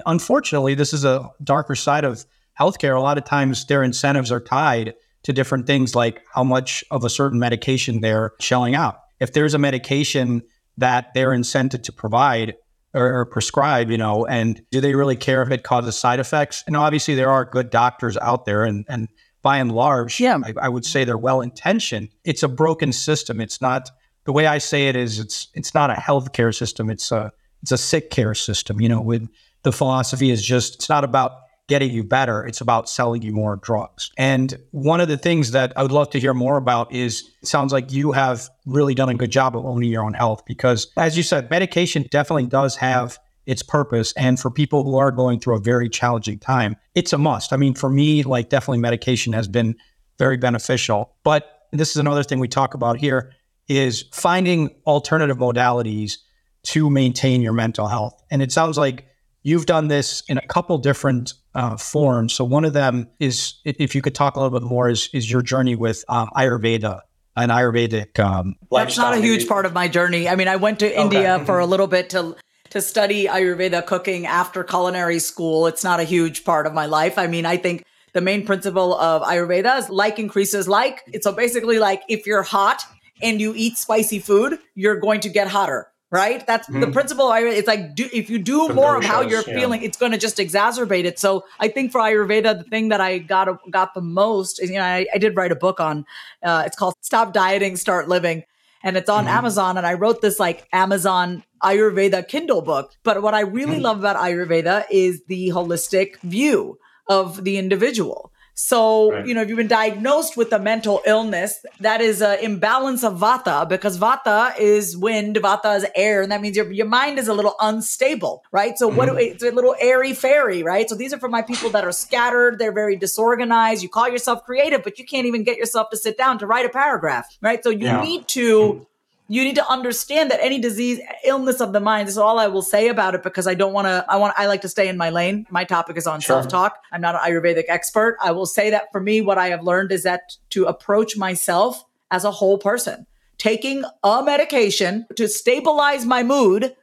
unfortunately, 0.06 0.74
this 0.74 0.94
is 0.94 1.06
a 1.06 1.30
darker 1.44 1.76
side 1.76 2.06
of 2.06 2.26
healthcare. 2.60 2.98
A 2.98 3.02
lot 3.02 3.18
of 3.18 3.26
times 3.26 3.66
their 3.66 3.84
incentives 3.84 4.32
are 4.32 4.40
tied 4.40 4.96
to 5.24 5.34
different 5.34 5.68
things 5.68 5.96
like 5.96 6.24
how 6.34 6.44
much 6.44 6.84
of 6.92 7.04
a 7.04 7.10
certain 7.10 7.40
medication 7.40 8.02
they're 8.02 8.32
shelling 8.40 8.74
out. 8.74 9.00
If 9.20 9.34
there's 9.34 9.54
a 9.54 9.60
medication 9.60 10.44
that 10.78 11.14
they're 11.14 11.32
incented 11.32 11.84
to 11.84 11.92
provide, 11.92 12.56
or, 12.96 13.20
or 13.20 13.26
prescribe, 13.26 13.92
you 13.92 13.98
know, 13.98 14.26
and 14.26 14.62
do 14.72 14.82
they 14.82 14.96
really 14.96 15.16
care 15.16 15.44
if 15.44 15.52
it 15.52 15.64
causes 15.64 15.98
side 15.98 16.20
effects? 16.20 16.64
And 16.66 16.76
obviously, 16.76 17.14
there 17.14 17.30
are 17.30 17.46
good 17.46 17.70
doctors 17.70 18.18
out 18.18 18.46
there, 18.46 18.64
and 18.64 18.86
and 18.90 19.10
by 19.42 19.58
and 19.58 19.72
large, 19.72 20.20
yeah. 20.20 20.40
I, 20.44 20.54
I 20.64 20.70
would 20.70 20.86
say 20.86 21.04
they're 21.04 21.18
well 21.18 21.42
intentioned. 21.42 22.10
It's 22.24 22.42
a 22.42 22.48
broken 22.48 22.92
system. 22.92 23.40
It's 23.40 23.62
not 23.62 23.92
the 24.24 24.32
way 24.32 24.48
I 24.48 24.58
say 24.58 24.88
it 24.88 24.96
is 24.96 25.20
it's 25.20 25.50
it's 25.54 25.76
not 25.76 25.92
a 25.92 25.94
healthcare 25.94 26.56
system. 26.56 26.90
It's 26.90 27.12
a 27.12 27.32
it's 27.62 27.72
a 27.72 27.78
sick 27.78 28.10
care 28.10 28.34
system. 28.34 28.82
You 28.82 28.90
know, 28.90 29.02
with 29.02 29.28
the 29.62 29.72
philosophy 29.72 30.32
is 30.32 30.44
just 30.44 30.76
it's 30.76 30.90
not 30.90 31.04
about 31.04 31.34
getting 31.68 31.92
you 31.92 32.04
better. 32.04 32.46
It's 32.46 32.62
about 32.62 32.90
selling 32.90 33.22
you 33.22 33.32
more 33.32 33.56
drugs. 33.56 34.12
And 34.18 34.56
one 34.72 35.02
of 35.02 35.08
the 35.08 35.18
things 35.18 35.52
that 35.52 35.74
I 35.76 35.82
would 35.82 35.92
love 35.92 36.10
to 36.12 36.20
hear 36.20 36.34
more 36.34 36.58
about 36.58 36.94
is 36.94 37.32
sounds 37.44 37.74
like 37.74 37.92
you 37.92 38.12
have 38.12 38.50
really 38.66 38.94
done 38.94 39.10
a 39.10 39.16
good 39.16 39.32
job 39.32 39.58
of 39.58 39.66
owning 39.66 39.90
your 39.90 40.04
own 40.04 40.14
health 40.14 40.44
because, 40.46 40.92
as 40.98 41.18
you 41.18 41.24
said, 41.24 41.50
medication 41.50 42.06
definitely 42.12 42.46
does 42.46 42.76
have 42.78 43.18
its 43.46 43.64
purpose. 43.64 44.14
And 44.14 44.40
for 44.40 44.52
people 44.52 44.84
who 44.84 44.98
are 44.98 45.12
going 45.12 45.40
through 45.40 45.56
a 45.56 45.60
very 45.60 45.90
challenging 45.90 46.40
time, 46.40 46.76
it's 46.94 47.14
a 47.14 47.18
must. 47.18 47.54
I 47.54 47.58
mean, 47.58 47.74
for 47.74 47.90
me, 47.90 48.24
like 48.24 48.50
definitely 48.50 48.80
medication 48.80 49.34
has 49.34 49.48
been 49.48 49.76
very 50.18 50.38
beneficial. 50.38 51.16
But 51.24 51.68
this 51.72 51.92
is 51.92 51.98
another 51.98 52.24
thing 52.24 52.40
we 52.40 52.48
talk 52.48 52.74
about 52.74 52.98
here 52.98 53.32
is 53.68 54.06
finding 54.12 54.70
alternative 54.86 55.38
modalities 55.38 56.18
to 56.64 56.90
maintain 56.90 57.42
your 57.42 57.54
mental 57.54 57.88
health. 57.88 58.22
And 58.32 58.42
it 58.42 58.52
sounds 58.52 58.78
like 58.78 59.06
you've 59.46 59.68
done 59.68 59.88
this 59.88 60.24
in 60.28 60.40
a 60.40 60.48
couple 60.48 60.78
different 60.80 61.34
uh, 61.54 61.78
forms. 61.78 62.34
So 62.34 62.44
one 62.44 62.66
of 62.66 62.74
them 62.74 63.08
is, 63.20 63.54
if 63.64 63.94
you 63.94 64.02
could 64.02 64.16
talk 64.16 64.36
a 64.36 64.42
little 64.42 64.60
bit 64.60 64.68
more, 64.68 64.90
is 64.90 65.10
is 65.14 65.32
your 65.32 65.42
journey 65.42 65.76
with 65.76 66.04
um, 66.10 66.30
Ayurveda 66.36 67.02
and 67.38 67.52
Ayurvedic. 67.52 68.20
Um, 68.20 68.56
That's 68.72 68.98
not 68.98 69.14
a 69.14 69.22
huge 69.22 69.48
part 69.48 69.66
of 69.66 69.74
my 69.74 69.88
journey. 69.88 70.28
I 70.28 70.36
mean, 70.36 70.48
I 70.48 70.56
went 70.56 70.80
to 70.80 70.88
okay. 70.88 71.00
India 71.00 71.42
for 71.46 71.60
a 71.60 71.66
little 71.66 71.88
bit 71.88 72.10
to 72.10 72.36
to 72.72 72.82
study 72.82 73.28
Ayurveda 73.28 73.86
cooking 73.86 74.26
after 74.26 74.64
culinary 74.64 75.20
school. 75.20 75.68
It's 75.68 75.84
not 75.84 76.00
a 76.00 76.04
huge 76.04 76.44
part 76.44 76.66
of 76.66 76.74
my 76.74 76.88
life. 76.88 77.18
I 77.18 77.28
mean, 77.28 77.46
I 77.46 77.58
think 77.58 77.86
the 78.14 78.22
main 78.22 78.46
principle 78.46 78.96
of 78.96 79.22
Ayurveda 79.22 79.78
is 79.78 79.90
like 79.90 80.18
increases 80.18 80.68
like. 80.68 81.04
It's 81.14 81.24
so 81.24 81.32
basically 81.32 81.78
like 81.78 82.02
if 82.10 82.26
you're 82.26 82.44
hot 82.44 82.82
and 83.22 83.40
you 83.40 83.54
eat 83.56 83.78
spicy 83.78 84.20
food, 84.20 84.58
you're 84.74 85.00
going 85.00 85.22
to 85.22 85.30
get 85.30 85.48
hotter 85.48 85.88
right? 86.12 86.46
That's 86.46 86.70
mm-hmm. 86.70 86.82
the 86.82 86.88
principle. 86.88 87.32
It's 87.34 87.68
like 87.68 87.96
do, 87.96 88.08
if 88.14 88.30
you 88.30 88.38
do 88.40 88.70
more 88.70 88.96
of 88.96 89.04
how 89.04 89.22
you're 89.22 89.44
yeah. 89.48 89.60
feeling, 89.60 89.84
it's 89.84 89.98
going 89.98 90.12
to 90.12 90.18
just 90.18 90.38
exacerbate 90.38 91.06
it. 91.06 91.20
So 91.20 91.46
I 91.60 91.68
think 91.68 91.92
for 91.92 92.02
Ayurveda, 92.02 92.58
the 92.58 92.64
thing 92.64 92.90
that 92.90 93.02
I 93.02 93.18
got 93.20 93.48
got 93.72 93.94
the 93.94 94.02
most 94.02 94.62
is 94.62 94.70
you 94.70 94.78
know 94.78 94.84
I, 94.84 95.08
I 95.14 95.18
did 95.18 95.36
write 95.36 95.52
a 95.52 95.56
book 95.56 95.80
on. 95.80 96.06
Uh, 96.44 96.64
it's 96.66 96.76
called 96.76 96.96
Stop 97.02 97.34
Dieting, 97.34 97.76
Start 97.76 98.08
Living, 98.08 98.44
and 98.84 98.98
it's 98.98 99.10
on 99.10 99.26
mm-hmm. 99.26 99.38
Amazon. 99.38 99.78
And 99.78 99.86
I 99.86 99.94
wrote 99.94 100.22
this 100.22 100.40
like 100.40 100.68
Amazon 100.72 101.44
Ayurveda 101.64 102.28
Kindle 102.28 102.62
book. 102.62 102.94
But 103.04 103.22
what 103.22 103.34
I 103.34 103.42
really 103.42 103.74
mm-hmm. 103.74 103.84
love 103.84 104.00
about 104.00 104.18
Ayurveda 104.18 104.86
is 104.92 105.24
the 105.28 105.50
holistic 105.50 106.20
view 106.22 106.78
of 107.08 107.44
the 107.44 107.58
individual. 107.58 108.32
So, 108.58 109.12
right. 109.12 109.28
you 109.28 109.34
know, 109.34 109.42
if 109.42 109.50
you've 109.50 109.58
been 109.58 109.68
diagnosed 109.68 110.38
with 110.38 110.54
a 110.54 110.60
mental 110.60 111.02
illness, 111.06 111.66
that 111.82 112.00
is 112.00 112.22
an 112.22 112.40
imbalance 112.40 113.04
of 113.04 113.20
vata 113.20 113.68
because 113.68 113.98
vata 113.98 114.58
is 114.58 114.96
wind, 114.96 115.36
vata 115.36 115.76
is 115.76 115.86
air, 115.94 116.22
and 116.22 116.32
that 116.32 116.40
means 116.40 116.56
your, 116.56 116.72
your 116.72 116.86
mind 116.86 117.20
is 117.20 117.28
a 117.28 117.34
little 117.34 117.56
unstable, 117.60 118.46
right? 118.54 118.78
So, 118.78 118.88
mm-hmm. 118.88 118.98
what 118.98 119.22
it's 119.22 119.44
a 119.44 119.52
little 119.52 119.76
airy 119.78 120.14
fairy, 120.14 120.64
right? 120.64 120.90
So, 120.90 120.96
these 120.96 121.14
are 121.14 121.20
for 121.20 121.28
my 121.28 121.42
people 121.42 121.70
that 121.72 121.84
are 121.84 121.92
scattered, 121.92 122.58
they're 122.58 122.72
very 122.72 122.96
disorganized. 122.96 123.84
You 123.84 123.90
call 123.90 124.08
yourself 124.08 124.46
creative, 124.46 124.84
but 124.84 124.98
you 124.98 125.06
can't 125.06 125.28
even 125.28 125.44
get 125.44 125.58
yourself 125.58 125.90
to 125.90 125.98
sit 125.98 126.18
down 126.18 126.40
to 126.40 126.48
write 126.48 126.66
a 126.66 126.70
paragraph, 126.70 127.38
right? 127.42 127.62
So, 127.62 127.70
you 127.70 127.88
yeah. 127.88 128.02
need 128.02 128.28
to 128.30 128.62
mm-hmm 128.62 128.84
you 129.28 129.44
need 129.44 129.56
to 129.56 129.68
understand 129.70 130.30
that 130.30 130.40
any 130.42 130.60
disease 130.60 131.00
illness 131.24 131.60
of 131.60 131.74
the 131.74 131.80
mind 131.80 132.08
this 132.08 132.14
is 132.14 132.18
all 132.18 132.40
i 132.40 132.48
will 132.48 132.62
say 132.62 132.88
about 132.90 133.16
it 133.16 133.24
because 133.24 133.48
i 133.48 133.54
don't 133.54 133.74
want 133.74 133.86
to 133.86 134.06
i 134.10 134.16
want 134.16 134.34
i 134.38 134.46
like 134.46 134.62
to 134.62 134.70
stay 134.70 134.88
in 134.88 134.98
my 134.98 135.10
lane 135.10 135.46
my 135.50 135.64
topic 135.64 135.98
is 135.98 136.08
on 136.08 136.20
sure. 136.20 136.36
self-talk 136.36 136.80
i'm 136.92 137.02
not 137.02 137.16
an 137.16 137.22
ayurvedic 137.22 137.66
expert 137.68 138.18
i 138.22 138.32
will 138.32 138.46
say 138.46 138.70
that 138.70 138.92
for 138.92 139.02
me 139.02 139.22
what 139.22 139.38
i 139.38 139.48
have 139.48 139.64
learned 139.64 139.92
is 139.92 140.04
that 140.04 140.38
to 140.50 140.66
approach 140.66 141.18
myself 141.18 141.84
as 142.12 142.24
a 142.24 142.32
whole 142.32 142.58
person 142.58 143.06
taking 143.38 143.84
a 144.04 144.24
medication 144.24 145.06
to 145.16 145.28
stabilize 145.28 146.06
my 146.06 146.24
mood 146.24 146.76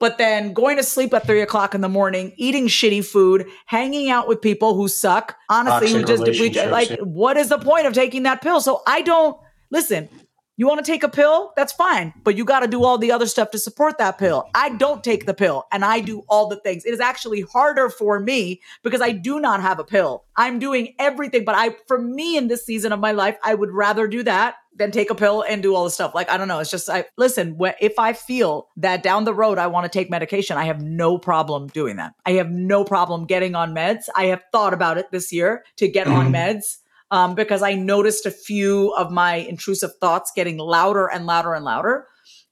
but 0.00 0.16
then 0.16 0.52
going 0.52 0.76
to 0.76 0.82
sleep 0.82 1.12
at 1.12 1.26
three 1.26 1.40
o'clock 1.40 1.74
in 1.74 1.80
the 1.80 1.88
morning, 1.88 2.32
eating 2.36 2.68
shitty 2.68 3.04
food, 3.04 3.46
hanging 3.66 4.10
out 4.10 4.28
with 4.28 4.40
people 4.40 4.74
who 4.74 4.86
suck, 4.86 5.36
honestly, 5.48 5.92
who 5.92 6.04
just 6.04 6.22
like, 6.70 7.00
what 7.00 7.36
is 7.36 7.48
the 7.48 7.58
point 7.58 7.86
of 7.86 7.94
taking 7.94 8.22
that 8.22 8.40
pill? 8.40 8.60
So 8.60 8.82
I 8.86 9.02
don't 9.02 9.36
listen. 9.70 10.08
You 10.58 10.66
want 10.66 10.84
to 10.84 10.90
take 10.90 11.04
a 11.04 11.08
pill? 11.08 11.52
That's 11.54 11.72
fine. 11.72 12.12
But 12.24 12.36
you 12.36 12.44
got 12.44 12.60
to 12.60 12.66
do 12.66 12.82
all 12.82 12.98
the 12.98 13.12
other 13.12 13.26
stuff 13.26 13.52
to 13.52 13.58
support 13.58 13.96
that 13.98 14.18
pill. 14.18 14.50
I 14.56 14.70
don't 14.70 15.04
take 15.04 15.24
the 15.24 15.32
pill 15.32 15.68
and 15.70 15.84
I 15.84 16.00
do 16.00 16.24
all 16.28 16.48
the 16.48 16.56
things. 16.56 16.84
It 16.84 16.92
is 16.92 16.98
actually 16.98 17.42
harder 17.42 17.88
for 17.88 18.18
me 18.18 18.60
because 18.82 19.00
I 19.00 19.12
do 19.12 19.38
not 19.38 19.62
have 19.62 19.78
a 19.78 19.84
pill. 19.84 20.24
I'm 20.36 20.58
doing 20.58 20.96
everything. 20.98 21.44
But 21.44 21.54
I, 21.54 21.76
for 21.86 21.96
me 21.96 22.36
in 22.36 22.48
this 22.48 22.66
season 22.66 22.90
of 22.90 22.98
my 22.98 23.12
life, 23.12 23.38
I 23.44 23.54
would 23.54 23.70
rather 23.70 24.08
do 24.08 24.24
that 24.24 24.56
than 24.74 24.90
take 24.90 25.10
a 25.10 25.14
pill 25.14 25.44
and 25.48 25.62
do 25.62 25.76
all 25.76 25.84
the 25.84 25.90
stuff. 25.90 26.12
Like, 26.12 26.28
I 26.28 26.36
don't 26.36 26.48
know. 26.48 26.58
It's 26.58 26.72
just, 26.72 26.90
I 26.90 27.04
listen, 27.16 27.56
if 27.80 27.96
I 27.96 28.12
feel 28.12 28.66
that 28.78 29.04
down 29.04 29.22
the 29.22 29.34
road 29.34 29.58
I 29.58 29.68
want 29.68 29.84
to 29.84 29.96
take 29.96 30.10
medication, 30.10 30.56
I 30.56 30.64
have 30.64 30.82
no 30.82 31.18
problem 31.18 31.68
doing 31.68 31.96
that. 31.96 32.14
I 32.26 32.32
have 32.32 32.50
no 32.50 32.82
problem 32.82 33.26
getting 33.26 33.54
on 33.54 33.76
meds. 33.76 34.08
I 34.16 34.26
have 34.26 34.42
thought 34.50 34.74
about 34.74 34.98
it 34.98 35.12
this 35.12 35.32
year 35.32 35.64
to 35.76 35.86
get 35.86 36.08
on 36.08 36.32
mm-hmm. 36.32 36.34
meds 36.34 36.78
um, 37.10 37.34
because 37.34 37.62
I 37.62 37.74
noticed 37.74 38.26
a 38.26 38.30
few 38.30 38.92
of 38.94 39.10
my 39.10 39.36
intrusive 39.36 39.90
thoughts 40.00 40.32
getting 40.34 40.58
louder 40.58 41.06
and 41.06 41.26
louder 41.26 41.54
and 41.54 41.64
louder. 41.64 42.06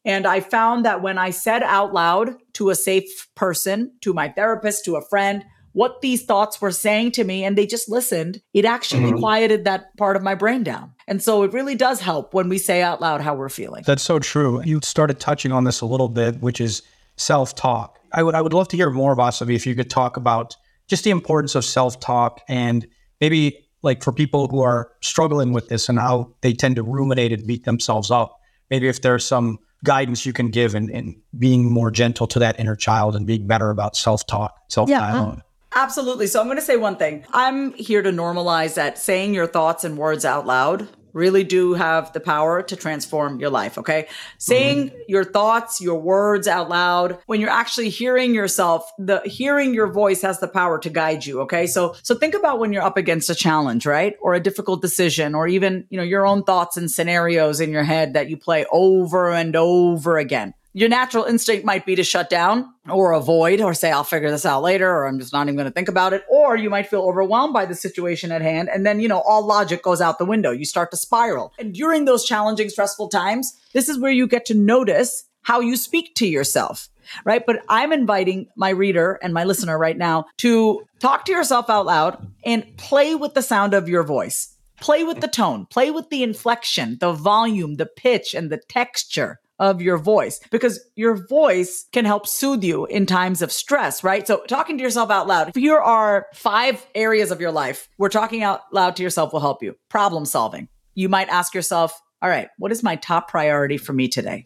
And 0.05 0.27
I 0.27 0.40
found 0.40 0.85
that 0.85 1.03
when 1.03 1.19
I 1.19 1.31
said 1.31 1.62
out 1.62 1.92
loud 1.92 2.35
to 2.55 2.71
a 2.71 2.75
safe 2.75 3.29
person, 3.35 3.92
to 4.03 4.14
my 4.14 4.29
therapist, 4.29 4.85
to 4.85 4.97
a 4.97 5.03
friend, 5.03 5.45
what 5.73 6.01
these 6.01 6.25
thoughts 6.25 6.59
were 6.61 6.71
saying 6.71 7.11
to 7.11 7.25
me 7.25 7.45
and 7.45 7.59
they 7.59 7.66
just 7.66 7.90
listened, 7.90 8.40
it 8.55 8.64
actually 8.64 9.11
mm-hmm. 9.11 9.19
quieted 9.19 9.64
that 9.64 9.95
part 9.99 10.16
of 10.16 10.23
my 10.23 10.35
brain 10.35 10.62
down. 10.62 10.92
And 11.07 11.23
so 11.23 11.42
it 11.42 11.53
really 11.53 11.75
does 11.75 12.01
help 12.01 12.33
when 12.33 12.49
we 12.49 12.57
say 12.57 12.81
out 12.81 13.03
loud 13.03 13.21
how 13.21 13.35
we're 13.35 13.51
feeling. 13.51 13.83
That's 13.87 14.03
so 14.03 14.19
true. 14.19 14.62
You 14.62 14.81
started 14.83 15.21
touching 15.21 15.53
on 15.53 15.64
this 15.64 15.83
a 15.83 15.87
little 15.87 16.09
bit, 16.09 16.40
which 16.40 16.62
is 16.62 16.83
self-talk. 17.16 17.99
I 18.12 18.23
would 18.23 18.35
I 18.35 18.40
would 18.40 18.55
love 18.55 18.69
to 18.69 18.77
hear 18.77 18.88
more 18.88 19.12
about 19.12 19.35
Savi 19.35 19.55
if 19.55 19.66
you 19.66 19.75
could 19.75 19.90
talk 19.90 20.16
about 20.16 20.57
just 20.88 21.05
the 21.05 21.11
importance 21.11 21.55
of 21.55 21.64
self-talk 21.64 22.40
and 22.49 22.87
maybe 23.21 23.65
like 23.87 24.05
for 24.05 24.12
people 24.12 24.49
who 24.49 24.61
are 24.61 24.90
struggling 25.01 25.55
with 25.55 25.68
this 25.68 25.88
and 25.88 25.99
how 25.99 26.31
they 26.42 26.53
tend 26.53 26.77
to 26.77 26.83
ruminate 26.83 27.33
and 27.33 27.46
beat 27.46 27.64
themselves 27.64 28.11
up, 28.11 28.38
maybe 28.70 28.88
if 28.88 29.01
there's 29.01 29.25
some 29.25 29.59
guidance 29.85 30.27
you 30.27 30.33
can 30.35 30.51
give 30.51 30.75
in, 30.75 30.90
in 30.90 31.18
being 31.38 31.72
more 31.72 31.90
gentle 31.90 32.27
to 32.27 32.38
that 32.40 32.59
inner 32.61 32.77
child 32.77 33.16
and 33.16 33.27
being 33.27 33.46
better 33.46 33.70
about 33.70 33.96
self-talk, 33.96 34.55
self-dialogue. 34.68 35.37
Yeah, 35.37 35.40
uh-huh. 35.40 35.85
absolutely. 35.85 36.27
So 36.27 36.40
I'm 36.40 36.46
going 36.46 36.59
to 36.59 36.62
say 36.62 36.77
one 36.77 36.96
thing. 36.96 37.25
I'm 37.33 37.72
here 37.75 38.03
to 38.03 38.11
normalize 38.11 38.75
that 38.75 38.99
saying 38.99 39.33
your 39.33 39.46
thoughts 39.46 39.85
and 39.85 39.96
words 39.96 40.25
out 40.25 40.46
loud 40.46 40.88
really 41.16 41.42
do 41.42 41.72
have 41.72 42.12
the 42.12 42.20
power 42.20 42.62
to 42.62 42.76
transform 42.76 43.40
your 43.40 43.50
life. 43.50 43.79
Okay. 43.79 44.07
Saying 44.38 44.90
mm-hmm. 44.90 44.98
your 45.09 45.24
thoughts, 45.24 45.81
your 45.81 45.98
words 45.98 46.46
out 46.46 46.68
loud, 46.68 47.18
when 47.26 47.40
you're 47.40 47.50
actually 47.50 47.88
hearing 47.88 48.35
yourself, 48.35 48.88
the 48.98 49.20
hearing 49.24 49.72
your 49.72 49.88
voice 49.88 50.20
has 50.22 50.38
the 50.38 50.46
power 50.46 50.79
to 50.79 50.90
guide 50.90 51.24
you. 51.24 51.40
Okay. 51.40 51.66
So, 51.66 51.96
so 52.02 52.14
think 52.14 52.35
about 52.35 52.59
when 52.59 52.72
you're 52.72 52.83
up 52.83 52.98
against 52.98 53.31
a 53.31 53.35
challenge, 53.35 53.87
right? 53.87 54.14
Or 54.20 54.35
a 54.35 54.40
difficult 54.40 54.83
decision, 54.83 55.35
or 55.35 55.48
even, 55.48 55.87
you 55.88 55.96
know, 55.96 56.05
your 56.05 56.26
own 56.26 56.44
thoughts 56.44 56.76
and 56.76 56.90
scenarios 56.90 57.61
in 57.61 57.70
your 57.70 57.85
head 57.85 58.12
that 58.12 58.29
you 58.29 58.37
play 58.37 58.66
over 58.70 59.33
and 59.33 59.57
over 59.57 60.18
again 60.18 60.52
your 60.77 60.91
natural 60.91 61.25
instinct 61.25 61.65
might 61.65 61.87
be 61.87 61.95
to 61.95 62.05
shut 62.05 62.29
down 62.29 62.71
or 62.87 63.12
avoid 63.12 63.62
or 63.62 63.73
say, 63.73 63.91
I'll 63.91 64.05
figure 64.05 64.31
this 64.31 64.45
out 64.45 64.61
later, 64.61 64.87
or 64.87 65.07
I'm 65.07 65.19
just 65.19 65.33
not 65.33 65.47
even 65.47 65.57
going 65.57 65.65
to 65.65 65.73
think 65.73 65.89
about 65.89 66.12
it. 66.12 66.23
Or 66.29 66.55
you 66.55 66.69
might 66.69 66.87
feel 66.87 67.01
overwhelmed 67.01 67.55
by 67.55 67.65
the 67.65 67.75
situation 67.75 68.31
at 68.31 68.43
hand. 68.43 68.69
And 68.69 68.85
then, 68.85 69.01
you 69.01 69.09
know, 69.09 69.23
all 69.23 69.47
logic 69.47 69.83
goes 69.83 70.03
out 70.03 70.19
the 70.19 70.27
window. 70.27 70.51
You 70.51 70.67
start 70.67 70.91
to 70.91 70.99
spiral. 70.99 71.55
And 71.59 71.73
during 71.73 72.05
those 72.05 72.27
challenging, 72.27 72.69
stressful 72.69 73.09
times, 73.09 73.59
this 73.73 73.89
is 73.89 73.99
where 73.99 74.12
you 74.12 74.27
get 74.27 74.45
to 74.47 74.55
notice 74.55 75.25
how 75.41 75.61
you 75.61 75.79
speak 75.79 76.15
to 76.17 76.27
yourself. 76.27 76.91
Right. 77.25 77.47
But 77.47 77.62
I'm 77.71 77.91
inviting 77.91 78.49
my 78.55 78.69
reader 78.69 79.19
and 79.23 79.33
my 79.33 79.45
listener 79.45 79.79
right 79.79 79.97
now 79.97 80.27
to 80.39 80.85
talk 80.99 81.25
to 81.25 81.33
yourself 81.33 81.71
out 81.71 81.87
loud 81.87 82.31
and 82.45 82.67
play 82.77 83.15
with 83.15 83.33
the 83.33 83.41
sound 83.41 83.73
of 83.73 83.89
your 83.89 84.03
voice. 84.03 84.55
Play 84.83 85.05
with 85.05 85.23
the 85.23 85.29
tone, 85.29 85.65
play 85.65 85.91
with 85.91 86.11
the 86.11 86.23
inflection, 86.23 86.99
the 87.01 87.12
volume, 87.12 87.77
the 87.77 87.87
pitch, 87.87 88.35
and 88.35 88.51
the 88.51 88.61
texture 88.69 89.41
of 89.59 89.81
your 89.81 89.99
voice 89.99 90.40
because 90.51 90.81
your 90.97 91.27
voice 91.29 91.87
can 91.92 92.05
help 92.05 92.27
soothe 92.27 92.62
you 92.62 92.85
in 92.87 93.07
times 93.07 93.42
of 93.42 93.51
stress, 93.51 94.05
right? 94.05 94.27
So 94.27 94.42
talking 94.49 94.77
to 94.79 94.85
yourself 94.85 95.11
out 95.11 95.27
loud. 95.27 95.53
Here 95.55 95.79
are 95.79 96.27
five 96.35 96.87
areas 96.95 97.31
of 97.31 97.40
your 97.40 97.53
life 97.53 97.88
where 97.97 98.11
talking 98.11 98.42
out 98.42 98.61
loud 98.73 98.97
to 98.97 99.03
yourself 99.03 99.33
will 99.33 99.40
help 99.40 99.62
you. 99.62 99.75
Problem 99.88 100.25
solving. 100.25 100.69
You 100.95 101.09
might 101.09 101.29
ask 101.29 101.55
yourself, 101.55 101.99
all 102.23 102.29
right, 102.29 102.49
what 102.59 102.73
is 102.73 102.83
my 102.83 102.97
top 102.97 103.29
priority 103.29 103.77
for 103.77 103.92
me 103.92 104.09
today? 104.09 104.45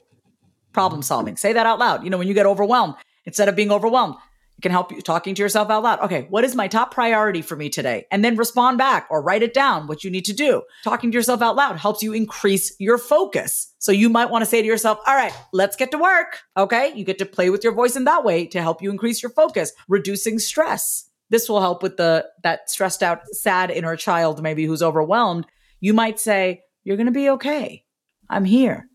Problem 0.72 1.02
solving. 1.02 1.36
Say 1.36 1.52
that 1.52 1.66
out 1.66 1.78
loud. 1.78 2.04
You 2.04 2.10
know, 2.10 2.18
when 2.18 2.28
you 2.28 2.34
get 2.34 2.46
overwhelmed, 2.46 2.94
instead 3.24 3.48
of 3.48 3.56
being 3.56 3.72
overwhelmed, 3.72 4.14
it 4.60 4.62
can 4.62 4.72
help 4.72 4.92
you 4.92 5.00
talking 5.00 5.34
to 5.34 5.40
yourself 5.40 5.70
out 5.70 5.82
loud. 5.82 6.00
Okay, 6.00 6.26
what 6.28 6.44
is 6.44 6.54
my 6.54 6.68
top 6.68 6.92
priority 6.92 7.40
for 7.40 7.56
me 7.56 7.70
today? 7.70 8.04
And 8.10 8.22
then 8.22 8.36
respond 8.36 8.76
back 8.76 9.06
or 9.10 9.22
write 9.22 9.42
it 9.42 9.54
down 9.54 9.86
what 9.86 10.04
you 10.04 10.10
need 10.10 10.26
to 10.26 10.34
do. 10.34 10.60
Talking 10.84 11.10
to 11.10 11.16
yourself 11.16 11.40
out 11.40 11.56
loud 11.56 11.78
helps 11.78 12.02
you 12.02 12.12
increase 12.12 12.78
your 12.78 12.98
focus. 12.98 13.72
So 13.78 13.90
you 13.90 14.10
might 14.10 14.28
want 14.28 14.42
to 14.42 14.46
say 14.46 14.60
to 14.60 14.68
yourself, 14.68 14.98
all 15.06 15.16
right, 15.16 15.32
let's 15.54 15.76
get 15.76 15.90
to 15.92 15.98
work. 15.98 16.40
Okay, 16.58 16.92
you 16.94 17.06
get 17.06 17.16
to 17.20 17.24
play 17.24 17.48
with 17.48 17.64
your 17.64 17.72
voice 17.72 17.96
in 17.96 18.04
that 18.04 18.22
way 18.22 18.44
to 18.48 18.60
help 18.60 18.82
you 18.82 18.90
increase 18.90 19.22
your 19.22 19.30
focus, 19.30 19.72
reducing 19.88 20.38
stress. 20.38 21.08
This 21.30 21.48
will 21.48 21.62
help 21.62 21.82
with 21.82 21.96
the 21.96 22.26
that 22.42 22.68
stressed 22.68 23.02
out, 23.02 23.26
sad 23.28 23.70
inner 23.70 23.96
child 23.96 24.42
maybe 24.42 24.66
who's 24.66 24.82
overwhelmed. 24.82 25.46
You 25.80 25.94
might 25.94 26.20
say, 26.20 26.64
you're 26.84 26.98
going 26.98 27.06
to 27.06 27.12
be 27.12 27.30
okay. 27.30 27.86
I'm 28.28 28.44
here. 28.44 28.90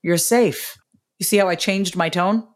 You're 0.00 0.16
safe. 0.16 0.78
You 1.18 1.24
see 1.24 1.36
how 1.36 1.48
I 1.48 1.54
changed 1.54 1.96
my 1.96 2.08
tone? 2.08 2.48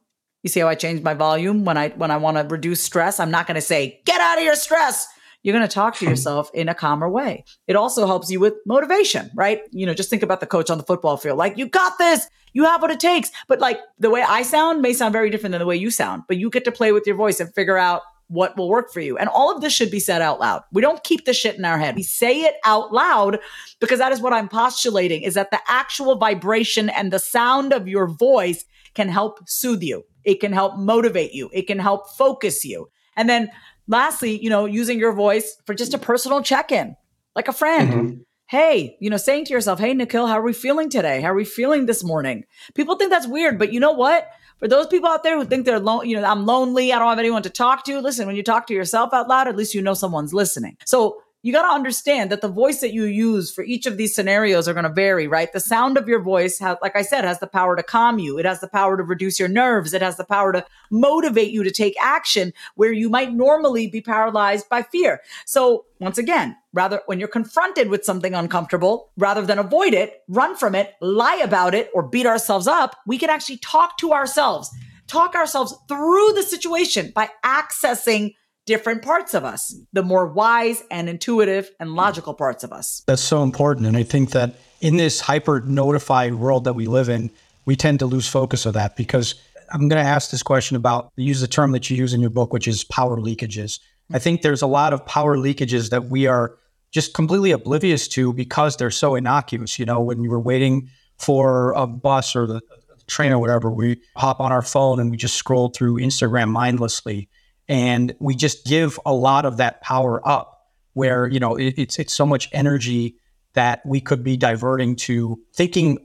You 0.47 0.49
see 0.49 0.61
how 0.61 0.69
I 0.69 0.77
change 0.77 1.03
my 1.03 1.13
volume 1.13 1.65
when 1.65 1.77
I 1.77 1.89
when 1.89 2.13
I 2.13 2.19
want 2.19 2.37
to 2.37 2.45
reduce 2.45 2.81
stress? 2.81 3.19
I'm 3.19 3.33
not 3.33 3.49
going 3.49 3.57
to 3.57 3.61
say, 3.61 4.01
"Get 4.05 4.21
out 4.21 4.39
of 4.39 4.45
your 4.45 4.55
stress." 4.55 5.09
you're 5.43 5.53
going 5.53 5.69
to 5.69 5.73
talk 5.73 5.95
to 5.95 6.05
yourself 6.05 6.51
in 6.55 6.69
a 6.69 6.75
calmer 6.75 7.09
way. 7.09 7.45
It 7.69 7.77
also 7.77 8.05
helps 8.05 8.33
you 8.33 8.41
with 8.41 8.55
motivation, 8.67 9.31
right? 9.37 9.61
You 9.71 9.87
know, 9.87 9.95
just 9.95 10.11
think 10.11 10.25
about 10.25 10.41
the 10.41 10.47
coach 10.47 10.71
on 10.71 10.79
the 10.79 10.83
football 10.83 11.17
field. 11.17 11.39
Like, 11.39 11.57
you 11.57 11.69
got 11.69 11.99
this. 11.99 12.27
You 12.53 12.65
have 12.65 12.83
what 12.83 12.91
it 12.91 12.99
takes. 12.99 13.31
But 13.47 13.61
like 13.61 13.79
the 14.01 14.11
way 14.11 14.23
I 14.23 14.43
sound 14.43 14.83
may 14.83 14.93
sound 14.93 15.13
very 15.13 15.31
different 15.31 15.53
than 15.53 15.61
the 15.61 15.67
way 15.67 15.77
you 15.77 15.93
sound, 15.93 16.25
but 16.27 16.37
you 16.37 16.51
get 16.51 16.65
to 16.65 16.73
play 16.73 16.91
with 16.91 17.07
your 17.07 17.15
voice 17.15 17.39
and 17.39 17.55
figure 17.55 17.79
out 17.79 18.03
what 18.27 18.57
will 18.57 18.69
work 18.69 18.93
for 18.93 18.99
you. 19.01 19.17
And 19.19 19.29
all 19.29 19.55
of 19.55 19.61
this 19.61 19.73
should 19.73 19.91
be 19.91 20.01
said 20.01 20.21
out 20.21 20.41
loud. 20.41 20.63
We 20.73 20.83
don't 20.83 21.05
keep 21.05 21.27
the 21.27 21.33
shit 21.33 21.57
in 21.57 21.65
our 21.65 21.79
head. 21.79 21.95
We 21.95 22.03
say 22.03 22.43
it 22.43 22.55
out 22.65 22.93
loud 22.93 23.39
because 23.79 24.01
that 24.01 24.11
is 24.11 24.21
what 24.21 24.33
I'm 24.33 24.49
postulating 24.49 25.23
is 25.23 25.35
that 25.35 25.53
the 25.53 25.61
actual 25.69 26.17
vibration 26.17 26.89
and 26.89 27.13
the 27.13 27.21
sound 27.21 27.73
of 27.73 27.87
your 27.87 28.09
voice 28.09 28.65
can 28.95 29.09
help 29.09 29.49
soothe 29.49 29.83
you. 29.83 30.05
It 30.27 30.41
can 30.41 30.53
help 30.53 30.77
motivate 30.77 31.33
you. 31.33 31.49
It 31.53 31.67
can 31.69 31.79
help 31.79 32.11
focus 32.11 32.65
you. 32.65 32.91
And 33.17 33.31
then 33.31 33.49
lastly, 33.87 34.39
you 34.43 34.51
know, 34.51 34.67
using 34.67 34.99
your 34.99 35.13
voice 35.13 35.57
for 35.65 35.75
just 35.75 35.95
a 35.95 35.99
personal 35.99 36.43
check-in, 36.43 36.97
like 37.35 37.49
a 37.49 37.53
friend. 37.53 37.93
Mm-hmm. 37.93 38.17
Hey, 38.49 38.97
you 39.01 39.09
know, 39.09 39.17
saying 39.17 39.47
to 39.47 39.53
yourself, 39.53 39.79
Hey, 39.79 39.95
Nikhil, 39.95 40.27
how 40.27 40.35
are 40.35 40.43
we 40.43 40.53
feeling 40.53 40.91
today? 40.91 41.21
How 41.21 41.29
are 41.29 41.35
we 41.35 41.45
feeling 41.45 41.87
this 41.87 42.05
morning? 42.05 42.45
People 42.75 42.97
think 42.97 43.11
that's 43.11 43.27
weird, 43.27 43.59
but 43.59 43.73
you 43.73 43.81
know 43.81 43.93
what? 43.93 44.29
For 44.59 44.69
those 44.69 44.87
people 44.87 45.09
out 45.09 45.23
there 45.23 45.39
who 45.39 45.45
think 45.45 45.65
they're 45.65 45.77
alone, 45.77 46.09
you 46.09 46.19
know, 46.19 46.25
I'm 46.25 46.47
lonely, 46.47 46.93
I 46.93 46.99
don't 46.99 47.09
have 47.09 47.19
anyone 47.19 47.43
to 47.43 47.51
talk 47.51 47.85
to. 47.85 48.01
Listen, 48.01 48.27
when 48.27 48.37
you 48.37 48.43
talk 48.43 48.67
to 48.69 48.75
yourself 48.75 49.13
out 49.13 49.29
loud, 49.29 49.49
at 49.49 49.57
least 49.57 49.75
you 49.75 49.83
know 49.83 49.95
someone's 49.95 50.33
listening. 50.33 50.77
So 50.87 51.23
you 51.47 51.53
got 51.53 51.63
to 51.63 51.73
understand 51.73 52.33
that 52.33 52.41
the 52.41 52.49
voice 52.49 52.81
that 52.81 52.93
you 52.93 53.05
use 53.05 53.53
for 53.53 53.63
each 53.63 53.87
of 53.87 53.97
these 53.97 54.17
scenarios 54.17 54.67
are 54.67 54.75
going 54.75 54.83
to 54.83 54.91
vary, 54.91 55.29
right? 55.29 55.53
The 55.53 55.61
sound 55.61 55.97
of 55.97 56.09
your 56.09 56.19
voice, 56.19 56.59
has, 56.59 56.77
like 56.83 56.97
I 56.97 57.03
said, 57.03 57.25
has 57.25 57.39
the 57.39 57.47
power 57.47 57.77
to 57.77 57.85
calm 57.85 58.19
you. 58.19 58.37
It 58.37 58.45
has 58.45 58.59
the 58.59 58.67
power 58.67 58.97
to 58.97 59.05
reduce 59.05 59.39
your 59.39 59.49
nerves. 59.49 59.95
It 59.95 60.03
has 60.03 60.17
the 60.17 60.25
power 60.25 60.53
to 60.53 60.67
motivate 60.91 61.53
you 61.53 61.63
to 61.63 61.71
take 61.71 61.95
action 62.03 62.53
where 62.75 62.93
you 62.93 63.09
might 63.09 63.33
normally 63.33 63.87
be 63.87 64.01
paralyzed 64.01 64.69
by 64.69 64.83
fear. 64.83 65.21
So 65.45 65.85
once 66.01 66.19
again, 66.19 66.57
rather 66.73 67.03
when 67.07 67.21
you're 67.21 67.29
confronted 67.29 67.91
with 67.91 68.05
something 68.05 68.35
uncomfortable, 68.35 69.13
rather 69.17 69.43
than 69.43 69.61
avoid 69.61 69.95
it, 69.95 70.25
run 70.27 70.57
from 70.57 70.75
it, 70.75 70.95
lie 71.01 71.41
about 71.45 71.77
it, 71.77 71.91
or 71.95 72.03
beat 72.03 72.27
ourselves 72.27 72.67
up, 72.67 72.97
we 73.07 73.19
can 73.19 73.31
actually 73.31 73.59
talk 73.59 73.99
to 73.99 74.13
ourselves, 74.13 74.69
talk 75.07 75.37
ourselves 75.37 75.77
through 75.87 76.33
the 76.33 76.43
situation 76.43 77.13
by 77.15 77.31
accessing 77.45 78.35
different 78.67 79.03
parts 79.03 79.33
of 79.33 79.45
us, 79.45 79.75
the 79.93 80.03
more 80.03 80.27
wise 80.27 80.83
and 80.91 81.09
intuitive 81.09 81.71
and 81.81 81.95
logical 81.95 82.35
parts 82.35 82.65
of 82.65 82.73
us. 82.73 83.03
That's 83.07 83.23
so 83.23 83.43
important. 83.43 83.87
And 83.87 83.97
I 83.97 84.03
think 84.03 84.31
that 84.31 84.57
in 84.81 84.97
this 84.97 85.21
hyper 85.21 85.61
notified 85.61 86.35
world 86.35 86.65
that 86.65 86.75
we 86.75 86.87
live 86.87 87.09
in, 87.09 87.31
we 87.65 87.77
tend 87.77 88.01
to 88.01 88.07
lose 88.07 88.29
focus 88.29 88.67
of 88.67 88.75
that 88.75 88.97
because 88.97 89.35
I'm 89.73 89.89
going 89.89 90.03
to 90.03 90.09
ask 90.09 90.31
this 90.31 90.43
question 90.43 90.77
about 90.77 91.13
use 91.17 91.41
the 91.41 91.49
term 91.49 91.73
that 91.73 91.89
you 91.89 91.97
use 91.97 92.13
in 92.13 92.21
your 92.21 92.31
book, 92.31 92.53
which 92.53 92.69
is 92.69 92.85
power 92.85 93.17
leakages. 93.17 93.81
I 94.13 94.19
think 94.19 94.43
there's 94.43 94.63
a 94.63 94.67
lot 94.67 94.93
of 94.93 95.05
power 95.07 95.37
leakages 95.37 95.91
that 95.91 96.07
we 96.07 96.27
are 96.27 96.57
just 96.93 97.15
completely 97.15 97.51
oblivious 97.51 98.07
to 98.09 98.33
because 98.33 98.77
they're 98.77 98.91
so 98.91 99.15
innocuous. 99.15 99.79
You 99.79 99.87
know, 99.87 100.01
when 100.01 100.23
you 100.23 100.31
were 100.31 100.41
waiting 100.41 100.89
for 101.19 101.73
a 101.73 101.87
bus 101.87 102.37
or 102.37 102.47
the 102.47 102.61
train 103.07 103.33
or 103.33 103.39
whatever, 103.39 103.71
we 103.71 104.01
hop 104.17 104.41
on 104.41 104.53
our 104.53 104.63
phone 104.63 105.01
and 105.01 105.11
we 105.11 105.17
just 105.17 105.35
scroll 105.35 105.69
through 105.69 105.99
Instagram 105.99 106.49
mindlessly 106.51 107.29
and 107.69 108.15
we 108.19 108.35
just 108.35 108.65
give 108.65 108.99
a 109.05 109.13
lot 109.13 109.45
of 109.45 109.57
that 109.57 109.81
power 109.81 110.27
up 110.27 110.57
where 110.93 111.27
you 111.27 111.41
know 111.41 111.57
it, 111.57 111.75
it's 111.77 111.99
it's 111.99 112.15
so 112.15 112.27
much 112.27 112.49
energy 112.53 113.17
that 113.55 113.85
we 113.85 114.01
could 114.01 114.23
be 114.23 114.37
diverting 114.37 114.97
to 114.97 115.41
thinking 115.55 115.99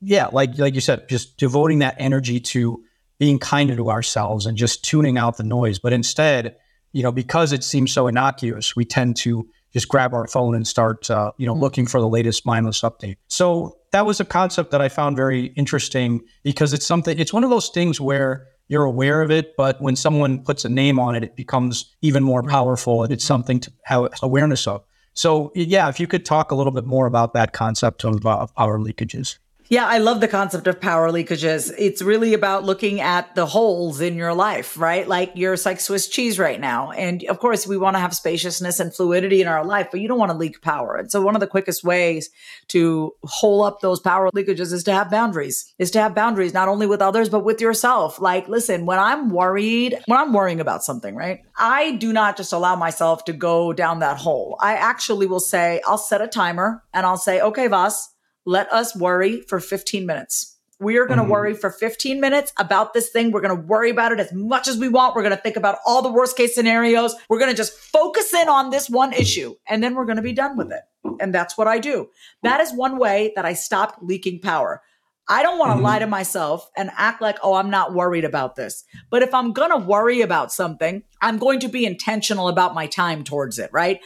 yeah 0.00 0.28
like 0.32 0.56
like 0.58 0.74
you 0.74 0.80
said 0.80 1.08
just 1.08 1.36
devoting 1.36 1.80
that 1.80 1.96
energy 1.98 2.40
to 2.40 2.82
being 3.18 3.38
kinder 3.38 3.76
to 3.76 3.90
ourselves 3.90 4.46
and 4.46 4.56
just 4.56 4.84
tuning 4.84 5.16
out 5.18 5.36
the 5.36 5.42
noise 5.42 5.78
but 5.78 5.92
instead 5.92 6.56
you 6.92 7.02
know 7.02 7.12
because 7.12 7.52
it 7.52 7.64
seems 7.64 7.92
so 7.92 8.06
innocuous 8.06 8.76
we 8.76 8.84
tend 8.84 9.16
to 9.16 9.48
just 9.72 9.88
grab 9.88 10.14
our 10.14 10.26
phone 10.26 10.54
and 10.54 10.66
start 10.66 11.10
uh, 11.10 11.32
you 11.38 11.46
know 11.46 11.52
mm-hmm. 11.52 11.62
looking 11.62 11.86
for 11.86 12.00
the 12.00 12.08
latest 12.08 12.46
mindless 12.46 12.82
update 12.82 13.16
so 13.28 13.76
that 13.92 14.06
was 14.06 14.20
a 14.20 14.24
concept 14.24 14.70
that 14.70 14.80
i 14.80 14.88
found 14.88 15.16
very 15.16 15.46
interesting 15.56 16.20
because 16.42 16.72
it's 16.72 16.86
something 16.86 17.18
it's 17.18 17.32
one 17.32 17.42
of 17.42 17.50
those 17.50 17.68
things 17.70 18.00
where 18.00 18.46
you're 18.68 18.84
aware 18.84 19.22
of 19.22 19.30
it, 19.30 19.56
but 19.56 19.80
when 19.80 19.96
someone 19.96 20.42
puts 20.42 20.64
a 20.64 20.68
name 20.68 20.98
on 20.98 21.14
it, 21.14 21.22
it 21.22 21.36
becomes 21.36 21.94
even 22.02 22.22
more 22.22 22.42
powerful 22.42 23.02
and 23.02 23.12
it's 23.12 23.24
something 23.24 23.60
to 23.60 23.72
have 23.84 24.08
awareness 24.22 24.66
of. 24.66 24.82
So, 25.14 25.50
yeah, 25.54 25.88
if 25.88 25.98
you 25.98 26.06
could 26.06 26.24
talk 26.24 26.50
a 26.50 26.54
little 26.54 26.72
bit 26.72 26.84
more 26.84 27.06
about 27.06 27.32
that 27.32 27.52
concept 27.52 28.04
of, 28.04 28.26
uh, 28.26 28.36
of 28.36 28.54
power 28.54 28.78
leakages. 28.78 29.38
Yeah, 29.68 29.86
I 29.86 29.98
love 29.98 30.20
the 30.20 30.28
concept 30.28 30.68
of 30.68 30.80
power 30.80 31.10
leakages. 31.10 31.72
It's 31.76 32.00
really 32.00 32.34
about 32.34 32.64
looking 32.64 33.00
at 33.00 33.34
the 33.34 33.46
holes 33.46 34.00
in 34.00 34.14
your 34.14 34.32
life, 34.32 34.78
right? 34.78 35.08
Like 35.08 35.32
you're 35.34 35.56
like 35.64 35.80
Swiss 35.80 36.06
cheese 36.06 36.38
right 36.38 36.60
now. 36.60 36.92
And 36.92 37.24
of 37.24 37.40
course, 37.40 37.66
we 37.66 37.76
want 37.76 37.96
to 37.96 38.00
have 38.00 38.14
spaciousness 38.14 38.78
and 38.78 38.94
fluidity 38.94 39.42
in 39.42 39.48
our 39.48 39.64
life, 39.64 39.88
but 39.90 40.00
you 40.00 40.06
don't 40.06 40.18
want 40.18 40.30
to 40.30 40.38
leak 40.38 40.62
power. 40.62 40.94
And 40.94 41.10
so 41.10 41.20
one 41.20 41.34
of 41.34 41.40
the 41.40 41.48
quickest 41.48 41.82
ways 41.82 42.30
to 42.68 43.12
hole 43.24 43.62
up 43.64 43.80
those 43.80 43.98
power 43.98 44.30
leakages 44.30 44.72
is 44.72 44.84
to 44.84 44.92
have 44.92 45.10
boundaries, 45.10 45.74
is 45.78 45.90
to 45.92 46.00
have 46.00 46.14
boundaries, 46.14 46.54
not 46.54 46.68
only 46.68 46.86
with 46.86 47.02
others, 47.02 47.28
but 47.28 47.44
with 47.44 47.60
yourself. 47.60 48.20
Like, 48.20 48.46
listen, 48.48 48.86
when 48.86 49.00
I'm 49.00 49.30
worried, 49.30 49.98
when 50.06 50.20
I'm 50.20 50.32
worrying 50.32 50.60
about 50.60 50.84
something, 50.84 51.16
right? 51.16 51.40
I 51.58 51.92
do 51.92 52.12
not 52.12 52.36
just 52.36 52.52
allow 52.52 52.76
myself 52.76 53.24
to 53.24 53.32
go 53.32 53.72
down 53.72 53.98
that 53.98 54.18
hole. 54.18 54.56
I 54.60 54.74
actually 54.74 55.26
will 55.26 55.40
say, 55.40 55.80
I'll 55.86 55.98
set 55.98 56.20
a 56.20 56.28
timer 56.28 56.84
and 56.94 57.04
I'll 57.04 57.16
say, 57.16 57.40
okay, 57.40 57.66
Vas, 57.66 58.10
let 58.46 58.72
us 58.72 58.96
worry 58.96 59.42
for 59.42 59.60
15 59.60 60.06
minutes. 60.06 60.56
We 60.78 60.98
are 60.98 61.06
going 61.06 61.16
to 61.16 61.22
mm-hmm. 61.22 61.32
worry 61.32 61.54
for 61.54 61.70
15 61.70 62.20
minutes 62.20 62.52
about 62.58 62.92
this 62.92 63.08
thing. 63.08 63.32
We're 63.32 63.40
going 63.40 63.56
to 63.56 63.66
worry 63.66 63.90
about 63.90 64.12
it 64.12 64.20
as 64.20 64.32
much 64.32 64.68
as 64.68 64.76
we 64.76 64.88
want. 64.88 65.16
We're 65.16 65.22
going 65.22 65.34
to 65.34 65.40
think 65.40 65.56
about 65.56 65.78
all 65.86 66.02
the 66.02 66.12
worst 66.12 66.36
case 66.36 66.54
scenarios. 66.54 67.14
We're 67.28 67.38
going 67.38 67.50
to 67.50 67.56
just 67.56 67.72
focus 67.78 68.32
in 68.34 68.48
on 68.48 68.70
this 68.70 68.88
one 68.88 69.12
issue 69.12 69.54
and 69.66 69.82
then 69.82 69.94
we're 69.94 70.04
going 70.04 70.16
to 70.16 70.22
be 70.22 70.34
done 70.34 70.56
with 70.56 70.70
it. 70.72 70.82
And 71.18 71.34
that's 71.34 71.56
what 71.56 71.66
I 71.66 71.78
do. 71.78 72.10
That 72.42 72.60
is 72.60 72.72
one 72.72 72.98
way 72.98 73.32
that 73.36 73.46
I 73.46 73.54
stopped 73.54 74.02
leaking 74.02 74.40
power. 74.40 74.82
I 75.28 75.42
don't 75.42 75.58
want 75.58 75.70
to 75.70 75.74
mm-hmm. 75.74 75.84
lie 75.84 75.98
to 75.98 76.06
myself 76.06 76.70
and 76.76 76.90
act 76.96 77.20
like, 77.20 77.38
oh, 77.42 77.54
I'm 77.54 77.70
not 77.70 77.94
worried 77.94 78.24
about 78.24 78.54
this. 78.54 78.84
But 79.10 79.22
if 79.22 79.34
I'm 79.34 79.52
going 79.52 79.70
to 79.70 79.76
worry 79.76 80.20
about 80.20 80.52
something, 80.52 81.02
I'm 81.20 81.38
going 81.38 81.60
to 81.60 81.68
be 81.68 81.84
intentional 81.84 82.48
about 82.48 82.74
my 82.74 82.86
time 82.86 83.24
towards 83.24 83.58
it, 83.58 83.70
right? 83.72 84.00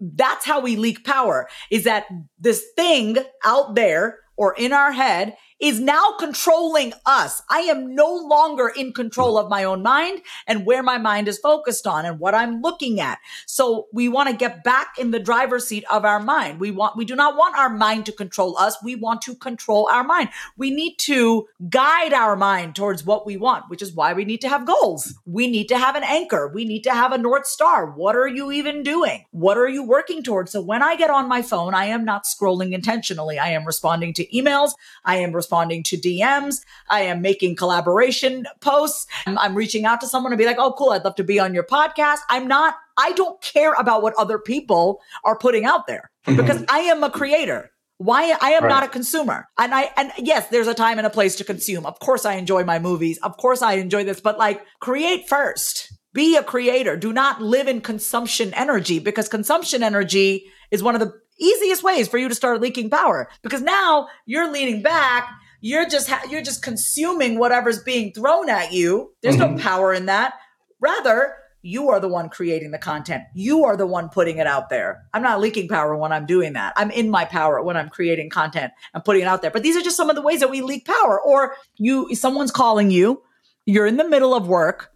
That's 0.00 0.44
how 0.44 0.60
we 0.60 0.76
leak 0.76 1.04
power 1.04 1.48
is 1.70 1.84
that 1.84 2.06
this 2.38 2.64
thing 2.76 3.16
out 3.44 3.74
there 3.74 4.18
or 4.36 4.54
in 4.54 4.72
our 4.72 4.92
head 4.92 5.36
is 5.60 5.78
now 5.78 6.14
controlling 6.18 6.92
us. 7.04 7.42
I 7.50 7.60
am 7.60 7.94
no 7.94 8.14
longer 8.14 8.68
in 8.68 8.92
control 8.92 9.36
of 9.36 9.50
my 9.50 9.64
own 9.64 9.82
mind 9.82 10.22
and 10.46 10.64
where 10.64 10.82
my 10.82 10.96
mind 10.96 11.28
is 11.28 11.38
focused 11.38 11.86
on 11.86 12.06
and 12.06 12.18
what 12.18 12.34
I'm 12.34 12.62
looking 12.62 12.98
at. 12.98 13.18
So 13.46 13.86
we 13.92 14.08
want 14.08 14.30
to 14.30 14.36
get 14.36 14.64
back 14.64 14.98
in 14.98 15.10
the 15.10 15.20
driver's 15.20 15.66
seat 15.66 15.84
of 15.90 16.04
our 16.04 16.20
mind. 16.20 16.60
We 16.60 16.70
want, 16.70 16.96
we 16.96 17.04
do 17.04 17.14
not 17.14 17.36
want 17.36 17.58
our 17.58 17.68
mind 17.68 18.06
to 18.06 18.12
control 18.12 18.56
us. 18.56 18.76
We 18.82 18.94
want 18.94 19.20
to 19.22 19.34
control 19.34 19.88
our 19.92 20.02
mind. 20.02 20.30
We 20.56 20.70
need 20.70 20.96
to 21.00 21.46
guide 21.68 22.14
our 22.14 22.36
mind 22.36 22.74
towards 22.74 23.04
what 23.04 23.26
we 23.26 23.36
want, 23.36 23.64
which 23.68 23.82
is 23.82 23.92
why 23.92 24.14
we 24.14 24.24
need 24.24 24.40
to 24.40 24.48
have 24.48 24.66
goals. 24.66 25.14
We 25.26 25.50
need 25.50 25.68
to 25.68 25.78
have 25.78 25.94
an 25.94 26.04
anchor. 26.04 26.50
We 26.52 26.64
need 26.64 26.84
to 26.84 26.92
have 26.92 27.12
a 27.12 27.18
North 27.18 27.46
Star. 27.46 27.90
What 27.90 28.16
are 28.16 28.28
you 28.28 28.50
even 28.50 28.82
doing? 28.82 29.26
What 29.30 29.58
are 29.58 29.68
you 29.68 29.82
working 29.82 30.22
towards? 30.22 30.52
So 30.52 30.62
when 30.62 30.82
I 30.82 30.96
get 30.96 31.10
on 31.10 31.28
my 31.28 31.42
phone, 31.42 31.74
I 31.74 31.86
am 31.86 32.04
not 32.04 32.24
scrolling 32.24 32.72
intentionally. 32.72 33.38
I 33.38 33.50
am 33.50 33.66
responding 33.66 34.14
to 34.14 34.26
emails. 34.28 34.72
I 35.04 35.16
am 35.16 35.32
responding 35.32 35.49
responding 35.50 35.82
to 35.82 35.96
DMs. 35.96 36.60
I 36.88 37.00
am 37.02 37.22
making 37.22 37.56
collaboration 37.56 38.46
posts. 38.60 39.06
I'm, 39.26 39.56
reaching 39.56 39.84
out 39.84 40.00
to 40.00 40.06
someone 40.06 40.32
and 40.32 40.38
be 40.38 40.44
like, 40.44 40.58
oh, 40.58 40.72
cool, 40.78 40.90
I'd 40.90 41.04
love 41.04 41.16
to 41.16 41.24
be 41.24 41.40
on 41.40 41.54
your 41.54 41.64
podcast. 41.64 42.18
I'm 42.28 42.46
not, 42.46 42.76
I 42.96 43.10
don't 43.12 43.40
care 43.42 43.72
about 43.74 44.00
what 44.00 44.14
other 44.16 44.38
people 44.38 45.00
are 45.24 45.36
putting 45.36 45.64
out 45.64 45.88
there 45.88 46.08
mm-hmm. 46.24 46.40
because 46.40 46.64
I 46.68 46.80
am 46.80 47.02
a 47.02 47.10
creator. 47.10 47.72
Why 47.98 48.34
I 48.40 48.52
am 48.52 48.62
right. 48.62 48.68
not 48.68 48.84
a 48.84 48.88
consumer. 48.88 49.48
And 49.58 49.74
I 49.74 49.90
and 49.96 50.10
yes, 50.16 50.48
there's 50.48 50.68
a 50.68 50.72
time 50.72 50.96
and 50.96 51.06
a 51.06 51.10
place 51.10 51.36
to 51.36 51.44
consume. 51.44 51.84
Of 51.84 51.98
course 51.98 52.24
I 52.24 52.34
enjoy 52.36 52.64
my 52.64 52.78
movies. 52.78 53.18
Of 53.22 53.36
course 53.36 53.60
I 53.60 53.74
enjoy 53.74 54.04
this, 54.04 54.22
but 54.22 54.38
like 54.38 54.64
create 54.80 55.28
first. 55.28 55.92
Be 56.14 56.36
a 56.36 56.42
creator. 56.42 56.96
Do 56.96 57.12
not 57.12 57.42
live 57.42 57.68
in 57.68 57.82
consumption 57.82 58.54
energy 58.54 59.00
because 59.00 59.28
consumption 59.28 59.82
energy 59.82 60.46
is 60.70 60.82
one 60.82 60.94
of 60.94 61.00
the 61.00 61.12
easiest 61.40 61.82
ways 61.82 62.08
for 62.08 62.18
you 62.18 62.28
to 62.28 62.34
start 62.34 62.60
leaking 62.60 62.90
power 62.90 63.28
because 63.42 63.62
now 63.62 64.08
you're 64.26 64.50
leaning 64.50 64.82
back 64.82 65.28
you're 65.60 65.88
just 65.88 66.08
ha- 66.08 66.26
you're 66.30 66.42
just 66.42 66.62
consuming 66.62 67.38
whatever's 67.38 67.82
being 67.82 68.12
thrown 68.12 68.48
at 68.48 68.72
you. 68.72 69.12
There's 69.22 69.36
mm-hmm. 69.36 69.56
no 69.56 69.62
power 69.62 69.92
in 69.92 70.06
that. 70.06 70.34
Rather, 70.80 71.36
you 71.62 71.90
are 71.90 72.00
the 72.00 72.08
one 72.08 72.30
creating 72.30 72.70
the 72.70 72.78
content. 72.78 73.24
You 73.34 73.64
are 73.64 73.76
the 73.76 73.86
one 73.86 74.08
putting 74.08 74.38
it 74.38 74.46
out 74.46 74.70
there. 74.70 75.02
I'm 75.12 75.22
not 75.22 75.40
leaking 75.40 75.68
power 75.68 75.94
when 75.94 76.12
I'm 76.12 76.24
doing 76.24 76.54
that. 76.54 76.72
I'm 76.76 76.90
in 76.90 77.10
my 77.10 77.26
power 77.26 77.62
when 77.62 77.76
I'm 77.76 77.90
creating 77.90 78.30
content 78.30 78.72
and 78.94 79.04
putting 79.04 79.22
it 79.22 79.26
out 79.26 79.42
there. 79.42 79.50
But 79.50 79.62
these 79.62 79.76
are 79.76 79.82
just 79.82 79.96
some 79.96 80.08
of 80.08 80.16
the 80.16 80.22
ways 80.22 80.40
that 80.40 80.50
we 80.50 80.62
leak 80.62 80.86
power. 80.86 81.20
Or 81.20 81.54
you 81.76 82.14
someone's 82.14 82.50
calling 82.50 82.90
you, 82.90 83.22
you're 83.66 83.86
in 83.86 83.98
the 83.98 84.08
middle 84.08 84.34
of 84.34 84.48
work 84.48 84.90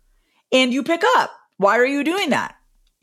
and 0.52 0.72
you 0.72 0.82
pick 0.82 1.02
up. 1.16 1.30
Why 1.58 1.78
are 1.78 1.86
you 1.86 2.02
doing 2.02 2.30
that? 2.30 2.53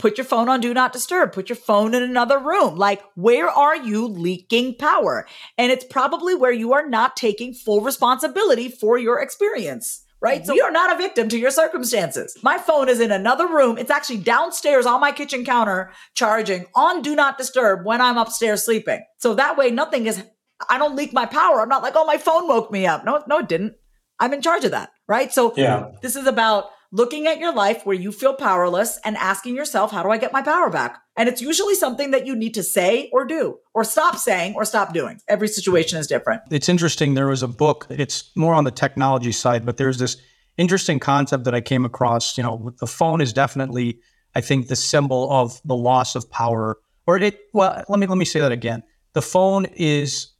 Put 0.01 0.17
your 0.17 0.25
phone 0.25 0.49
on 0.49 0.59
do 0.59 0.73
not 0.73 0.91
disturb, 0.91 1.31
put 1.31 1.47
your 1.47 1.55
phone 1.55 1.93
in 1.93 2.01
another 2.01 2.39
room. 2.39 2.75
Like, 2.75 3.03
where 3.15 3.47
are 3.47 3.75
you 3.75 4.07
leaking 4.07 4.75
power? 4.75 5.27
And 5.59 5.71
it's 5.71 5.85
probably 5.85 6.33
where 6.33 6.51
you 6.51 6.73
are 6.73 6.89
not 6.89 7.15
taking 7.15 7.53
full 7.53 7.81
responsibility 7.81 8.67
for 8.67 8.97
your 8.97 9.21
experience. 9.21 10.03
right? 10.19 10.45
So 10.45 10.53
you're 10.53 10.71
not 10.71 10.93
a 10.93 10.97
victim 10.97 11.29
to 11.29 11.37
your 11.37 11.51
circumstances. 11.51 12.35
My 12.43 12.57
phone 12.57 12.89
is 12.89 12.99
in 12.99 13.11
another 13.11 13.47
room. 13.47 13.77
It's 13.77 13.91
actually 13.91 14.17
downstairs 14.17 14.85
on 14.85 15.01
my 15.01 15.11
kitchen 15.11 15.45
counter 15.45 15.91
charging 16.15 16.65
on 16.75 17.01
do 17.01 17.15
not 17.15 17.37
disturb 17.37 17.85
when 17.85 18.01
I'm 18.01 18.17
upstairs 18.17 18.65
sleeping. 18.65 19.03
So 19.19 19.35
that 19.35 19.57
way 19.57 19.69
nothing 19.69 20.07
is 20.07 20.23
I 20.69 20.77
don't 20.77 20.95
leak 20.95 21.11
my 21.11 21.25
power. 21.25 21.59
I'm 21.59 21.69
not 21.69 21.81
like, 21.81 21.93
"Oh, 21.95 22.05
my 22.05 22.17
phone 22.17 22.47
woke 22.47 22.71
me 22.71 22.85
up." 22.85 23.03
No, 23.03 23.23
no 23.27 23.39
it 23.39 23.49
didn't. 23.49 23.73
I'm 24.19 24.31
in 24.31 24.43
charge 24.43 24.63
of 24.63 24.71
that, 24.71 24.91
right? 25.07 25.33
So 25.33 25.53
yeah. 25.57 25.89
this 26.03 26.15
is 26.15 26.27
about 26.27 26.65
looking 26.91 27.25
at 27.25 27.39
your 27.39 27.53
life 27.53 27.85
where 27.85 27.95
you 27.95 28.11
feel 28.11 28.33
powerless 28.33 28.99
and 29.05 29.15
asking 29.17 29.55
yourself, 29.55 29.91
how 29.91 30.03
do 30.03 30.09
I 30.09 30.17
get 30.17 30.33
my 30.33 30.41
power 30.41 30.69
back? 30.69 31.01
And 31.15 31.29
it's 31.29 31.41
usually 31.41 31.75
something 31.75 32.11
that 32.11 32.25
you 32.25 32.35
need 32.35 32.53
to 32.55 32.63
say 32.63 33.09
or 33.13 33.25
do, 33.25 33.57
or 33.73 33.83
stop 33.83 34.17
saying 34.17 34.55
or 34.55 34.65
stop 34.65 34.93
doing. 34.93 35.19
Every 35.27 35.47
situation 35.47 35.99
is 35.99 36.07
different. 36.07 36.41
It's 36.51 36.67
interesting. 36.67 37.13
There 37.13 37.27
was 37.27 37.43
a 37.43 37.47
book, 37.47 37.87
it's 37.89 38.31
more 38.35 38.53
on 38.53 38.65
the 38.65 38.71
technology 38.71 39.31
side, 39.31 39.65
but 39.65 39.77
there's 39.77 39.99
this 39.99 40.17
interesting 40.57 40.99
concept 40.99 41.45
that 41.45 41.55
I 41.55 41.61
came 41.61 41.85
across. 41.85 42.37
You 42.37 42.43
know, 42.43 42.73
the 42.79 42.87
phone 42.87 43.21
is 43.21 43.31
definitely, 43.31 43.99
I 44.35 44.41
think, 44.41 44.67
the 44.67 44.75
symbol 44.75 45.31
of 45.31 45.61
the 45.63 45.75
loss 45.75 46.15
of 46.15 46.29
power. 46.29 46.77
Or 47.07 47.17
it, 47.17 47.39
well, 47.53 47.83
let 47.87 47.99
me 47.99 48.07
let 48.07 48.17
me 48.17 48.25
say 48.25 48.41
that 48.41 48.51
again. 48.51 48.83
The 49.13 49.21
phone 49.21 49.65
is, 49.75 50.33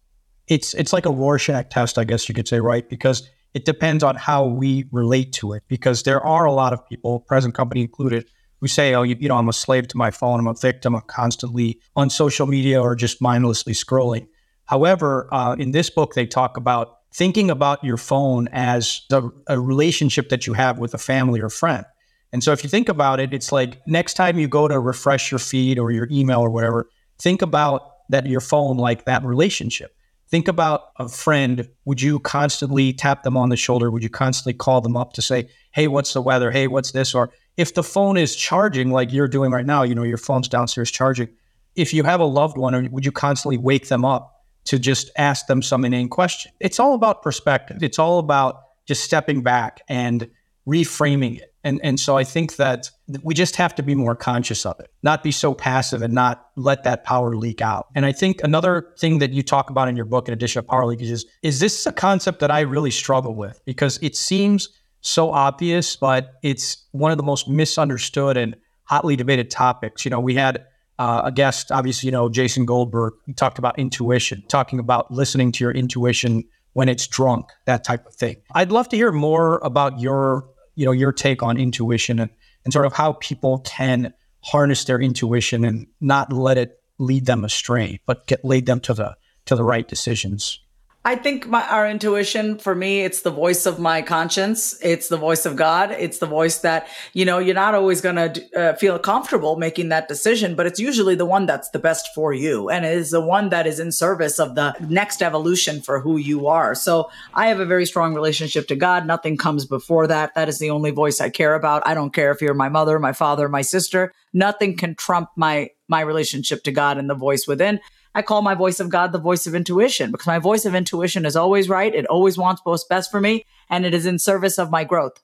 it's 0.48 0.74
it's 0.74 0.94
like 0.94 1.06
a 1.06 1.12
Rorschach 1.12 1.70
test, 1.70 1.98
I 1.98 2.04
guess 2.04 2.28
you 2.28 2.36
could 2.36 2.48
say, 2.48 2.60
right? 2.60 2.88
Because 2.88 3.30
it 3.54 3.66
depends 3.66 4.04
on 4.04 4.16
how 4.16 4.46
we 4.46 4.86
relate 4.92 5.34
to 5.34 5.54
it 5.54 5.64
because 5.68 6.04
there 6.04 6.22
are 6.26 6.46
a 6.46 6.52
lot 6.52 6.74
of 6.74 6.88
people, 6.88 7.20
present 7.20 7.54
company 7.54 7.82
included, 7.82 8.30
who 8.62 8.68
say, 8.68 8.94
oh, 8.94 9.02
you, 9.02 9.16
you 9.20 9.28
know, 9.28 9.38
I'm 9.38 9.50
a 9.50 9.54
slave 9.54 9.88
to 9.90 9.98
my 9.98 10.12
phone. 10.12 10.40
I'm 10.40 10.48
a 10.48 10.54
victim. 10.54 10.96
I'm 10.96 11.02
constantly 11.08 11.80
on 11.96 12.10
social 12.10 12.46
media 12.46 12.82
or 12.82 12.96
just 12.96 13.22
mindlessly 13.22 13.74
scrolling. 13.74 14.28
However, 14.66 15.28
uh, 15.32 15.56
in 15.58 15.72
this 15.72 15.90
book, 15.90 16.14
they 16.14 16.26
talk 16.26 16.58
about 16.58 16.98
thinking 17.14 17.50
about 17.50 17.84
your 17.84 17.98
phone 17.98 18.48
as 18.54 19.02
a, 19.12 19.24
a 19.48 19.60
relationship 19.60 20.30
that 20.30 20.48
you 20.48 20.54
have 20.54 20.80
with 20.80 20.94
a 20.94 20.98
family 20.98 21.42
or 21.42 21.50
friend. 21.50 21.86
And 22.32 22.44
so 22.44 22.54
if 22.54 22.64
you 22.64 22.70
think 22.70 22.88
about 22.88 23.20
it, 23.20 23.34
it's 23.34 23.52
like 23.52 23.86
next 23.86 24.14
time 24.14 24.40
you 24.40 24.48
go 24.48 24.68
to 24.68 24.80
refresh 24.80 25.32
your 25.32 25.40
feed 25.40 25.78
or 25.78 25.92
your 25.92 26.08
email 26.10 26.40
or 26.40 26.50
whatever, 26.50 26.90
think 27.20 27.42
about 27.42 27.82
that 28.10 28.26
your 28.28 28.40
phone 28.40 28.78
like 28.78 29.06
that 29.06 29.24
relationship. 29.26 29.94
Think 30.32 30.48
about 30.48 30.92
a 30.98 31.10
friend. 31.10 31.68
Would 31.84 32.02
you 32.02 32.20
constantly 32.20 32.94
tap 32.94 33.24
them 33.24 33.36
on 33.36 33.50
the 33.50 33.58
shoulder? 33.58 33.92
Would 33.92 34.02
you 34.02 34.10
constantly 34.10 34.54
call 34.54 34.80
them 34.80 34.96
up 34.96 35.12
to 35.14 35.22
say, 35.22 35.50
hey, 35.72 35.90
what's 35.90 36.14
the 36.14 36.22
weather? 36.22 36.52
Hey, 36.52 36.68
what's 36.68 36.94
this? 36.94 37.14
Or 37.14 37.32
if 37.58 37.74
the 37.74 37.84
phone 37.84 38.16
is 38.16 38.36
charging 38.36 38.92
like 38.92 39.12
you're 39.12 39.28
doing 39.28 39.52
right 39.52 39.66
now, 39.66 39.84
you 39.84 39.94
know, 39.94 40.04
your 40.04 40.18
phone's 40.18 40.48
downstairs 40.48 40.90
charging. 40.90 41.28
If 41.76 41.94
you 41.94 42.04
have 42.04 42.22
a 42.22 42.26
loved 42.26 42.58
one, 42.58 42.90
would 42.92 43.06
you 43.06 43.12
constantly 43.12 43.58
wake 43.58 43.90
them 43.90 44.06
up 44.06 44.46
to 44.66 44.80
just 44.80 45.12
ask 45.18 45.48
them 45.48 45.62
some 45.62 45.84
inane 45.84 46.08
question? 46.08 46.54
It's 46.62 46.80
all 46.80 46.94
about 46.94 47.24
perspective. 47.24 47.84
It's 47.84 48.00
all 48.00 48.18
about 48.18 48.62
just 48.88 49.04
stepping 49.04 49.42
back 49.42 49.82
and 49.90 50.30
reframing 50.66 51.40
it. 51.40 51.51
And, 51.64 51.80
and 51.84 52.00
so 52.00 52.18
I 52.18 52.24
think 52.24 52.56
that 52.56 52.90
we 53.24 53.34
just 53.34 53.56
have 53.56 53.76
to 53.76 53.84
be 53.84 53.94
more 53.94 54.16
conscious 54.16 54.66
of 54.66 54.80
it, 54.80 54.90
not 55.04 55.24
be 55.24 55.32
so 55.32 55.54
passive 55.54 56.02
and 56.02 56.14
not 56.14 56.48
let 56.56 56.84
that 56.84 57.04
power 57.04 57.36
leak 57.36 57.62
out. 57.62 57.88
And 57.96 58.06
I 58.06 58.12
think 58.12 58.44
another 58.44 58.88
thing 58.98 59.20
that 59.20 59.32
you 59.32 59.44
talk 59.44 59.70
about 59.70 59.88
in 59.88 59.96
your 59.96 60.06
book, 60.06 60.28
in 60.28 60.34
addition 60.34 60.64
to 60.64 60.68
power 60.68 60.86
leakage, 60.86 61.12
is 61.12 61.26
is 61.44 61.60
this 61.60 61.86
a 61.86 61.92
concept 61.92 62.40
that 62.40 62.52
I 62.52 62.62
really 62.62 62.92
struggle 62.92 63.36
with 63.36 63.62
because 63.66 64.00
it 64.02 64.16
seems 64.16 64.70
so 65.02 65.32
obvious, 65.32 65.96
but 65.96 66.34
it's 66.44 66.88
one 66.92 67.12
of 67.12 67.18
the 67.18 67.24
most 67.24 67.48
misunderstood 67.48 68.38
and 68.38 68.56
hotly 68.86 69.16
debated 69.16 69.50
topics. 69.50 70.06
You 70.06 70.12
know, 70.12 70.20
we 70.20 70.36
had 70.36 70.66
uh, 71.00 71.24
a 71.26 71.32
guest, 71.32 71.72
obviously, 71.72 72.08
you 72.08 72.12
know, 72.12 72.30
Jason 72.30 72.66
Goldberg, 72.66 73.14
he 73.26 73.34
talked 73.34 73.58
about 73.58 73.78
intuition, 73.80 74.44
talking 74.48 74.80
about 74.80 75.12
listening 75.12 75.52
to 75.54 75.64
your 75.64 75.72
intuition 75.72 76.44
when 76.74 76.88
it's 76.88 77.08
drunk, 77.08 77.48
that 77.66 77.84
type 77.84 78.06
of 78.06 78.14
thing. 78.14 78.38
I'd 78.54 78.72
love 78.72 78.88
to 78.90 78.96
hear 78.96 79.12
more 79.12 79.60
about 79.64 80.00
your 80.00 80.48
you 80.76 80.86
know 80.86 80.92
your 80.92 81.12
take 81.12 81.44
on 81.44 81.58
intuition 81.58 82.20
and, 82.20 82.32
and 82.64 82.74
sort 82.74 82.86
of 82.86 82.94
how 82.94 83.14
people 83.14 83.60
can 83.60 84.14
harness 84.44 84.86
their 84.86 85.00
intuition 85.00 85.66
and 85.66 85.88
not 86.00 86.32
let 86.34 86.58
it 86.58 86.80
lead 86.98 87.26
them 87.26 87.44
astray, 87.44 88.00
but 88.06 88.28
get 88.28 88.46
lead 88.46 88.66
them 88.66 88.80
to 88.82 88.94
the 88.94 89.16
to 89.46 89.56
the 89.56 89.64
right 89.64 89.88
decisions. 89.88 90.61
I 91.04 91.16
think 91.16 91.48
my, 91.48 91.68
our 91.68 91.90
intuition 91.90 92.60
for 92.60 92.76
me, 92.76 93.02
it's 93.02 93.22
the 93.22 93.32
voice 93.32 93.66
of 93.66 93.80
my 93.80 94.04
conscience. 94.04 94.78
It's 94.84 95.08
the 95.08 95.18
voice 95.18 95.48
of 95.48 95.56
God. 95.56 95.90
It's 95.90 96.20
the 96.20 96.28
voice 96.28 96.60
that, 96.60 96.88
you 97.14 97.26
know, 97.26 97.40
you're 97.40 97.56
not 97.56 97.74
always 97.74 98.02
going 98.02 98.18
to 98.18 98.56
uh, 98.56 98.76
feel 98.76 99.00
comfortable 99.00 99.56
making 99.56 99.90
that 99.90 100.08
decision, 100.08 100.54
but 100.54 100.68
it's 100.68 100.80
usually 100.80 101.16
the 101.16 101.26
one 101.26 101.48
that's 101.48 101.72
the 101.72 101.80
best 101.80 102.10
for 102.14 102.34
you. 102.34 102.70
And 102.70 102.86
it 102.86 102.94
is 102.94 103.10
the 103.10 103.20
one 103.20 103.50
that 103.50 103.66
is 103.66 103.80
in 103.80 103.92
service 103.92 104.40
of 104.40 104.54
the 104.54 104.76
next 104.80 105.24
evolution 105.24 105.82
for 105.82 106.00
who 106.00 106.18
you 106.18 106.46
are. 106.46 106.76
So 106.76 107.10
I 107.34 107.48
have 107.48 107.60
a 107.60 107.66
very 107.66 107.88
strong 107.88 108.14
relationship 108.14 108.68
to 108.68 108.76
God. 108.76 109.08
Nothing 109.08 109.38
comes 109.38 109.66
before 109.66 110.06
that. 110.06 110.36
That 110.36 110.50
is 110.50 110.60
the 110.60 110.70
only 110.70 110.92
voice 110.92 111.20
I 111.20 111.32
care 111.32 111.56
about. 111.56 111.82
I 111.88 111.96
don't 111.96 112.14
care 112.14 112.32
if 112.32 112.42
you're 112.42 112.54
my 112.54 112.70
mother, 112.70 113.00
my 113.00 113.14
father, 113.14 113.50
my 113.50 113.64
sister. 113.64 114.14
Nothing 114.34 114.78
can 114.78 114.94
trump 114.94 115.30
my, 115.36 115.72
my 115.88 116.02
relationship 116.02 116.64
to 116.66 116.72
God 116.72 117.00
and 117.00 117.10
the 117.10 117.16
voice 117.16 117.48
within. 117.48 117.80
I 118.14 118.22
call 118.22 118.42
my 118.42 118.56
voice 118.56 118.80
of 118.80 118.90
God 118.90 119.12
the 119.12 119.20
voice 119.20 119.48
of 119.48 119.56
intuition 119.56 120.12
because 120.12 120.28
my 120.28 120.40
voice 120.40 120.66
of 120.66 120.76
intuition 120.76 121.26
is 121.26 121.36
always 121.36 121.70
right. 121.70 121.94
It 121.94 122.06
always 122.08 122.38
wants 122.38 122.62
what's 122.64 122.84
best 122.84 123.12
for 123.12 123.22
me 123.22 123.46
and 123.70 123.86
it 123.86 123.94
is 123.94 124.06
in 124.06 124.20
service 124.20 124.58
of 124.60 124.72
my 124.72 124.84
growth. 124.84 125.22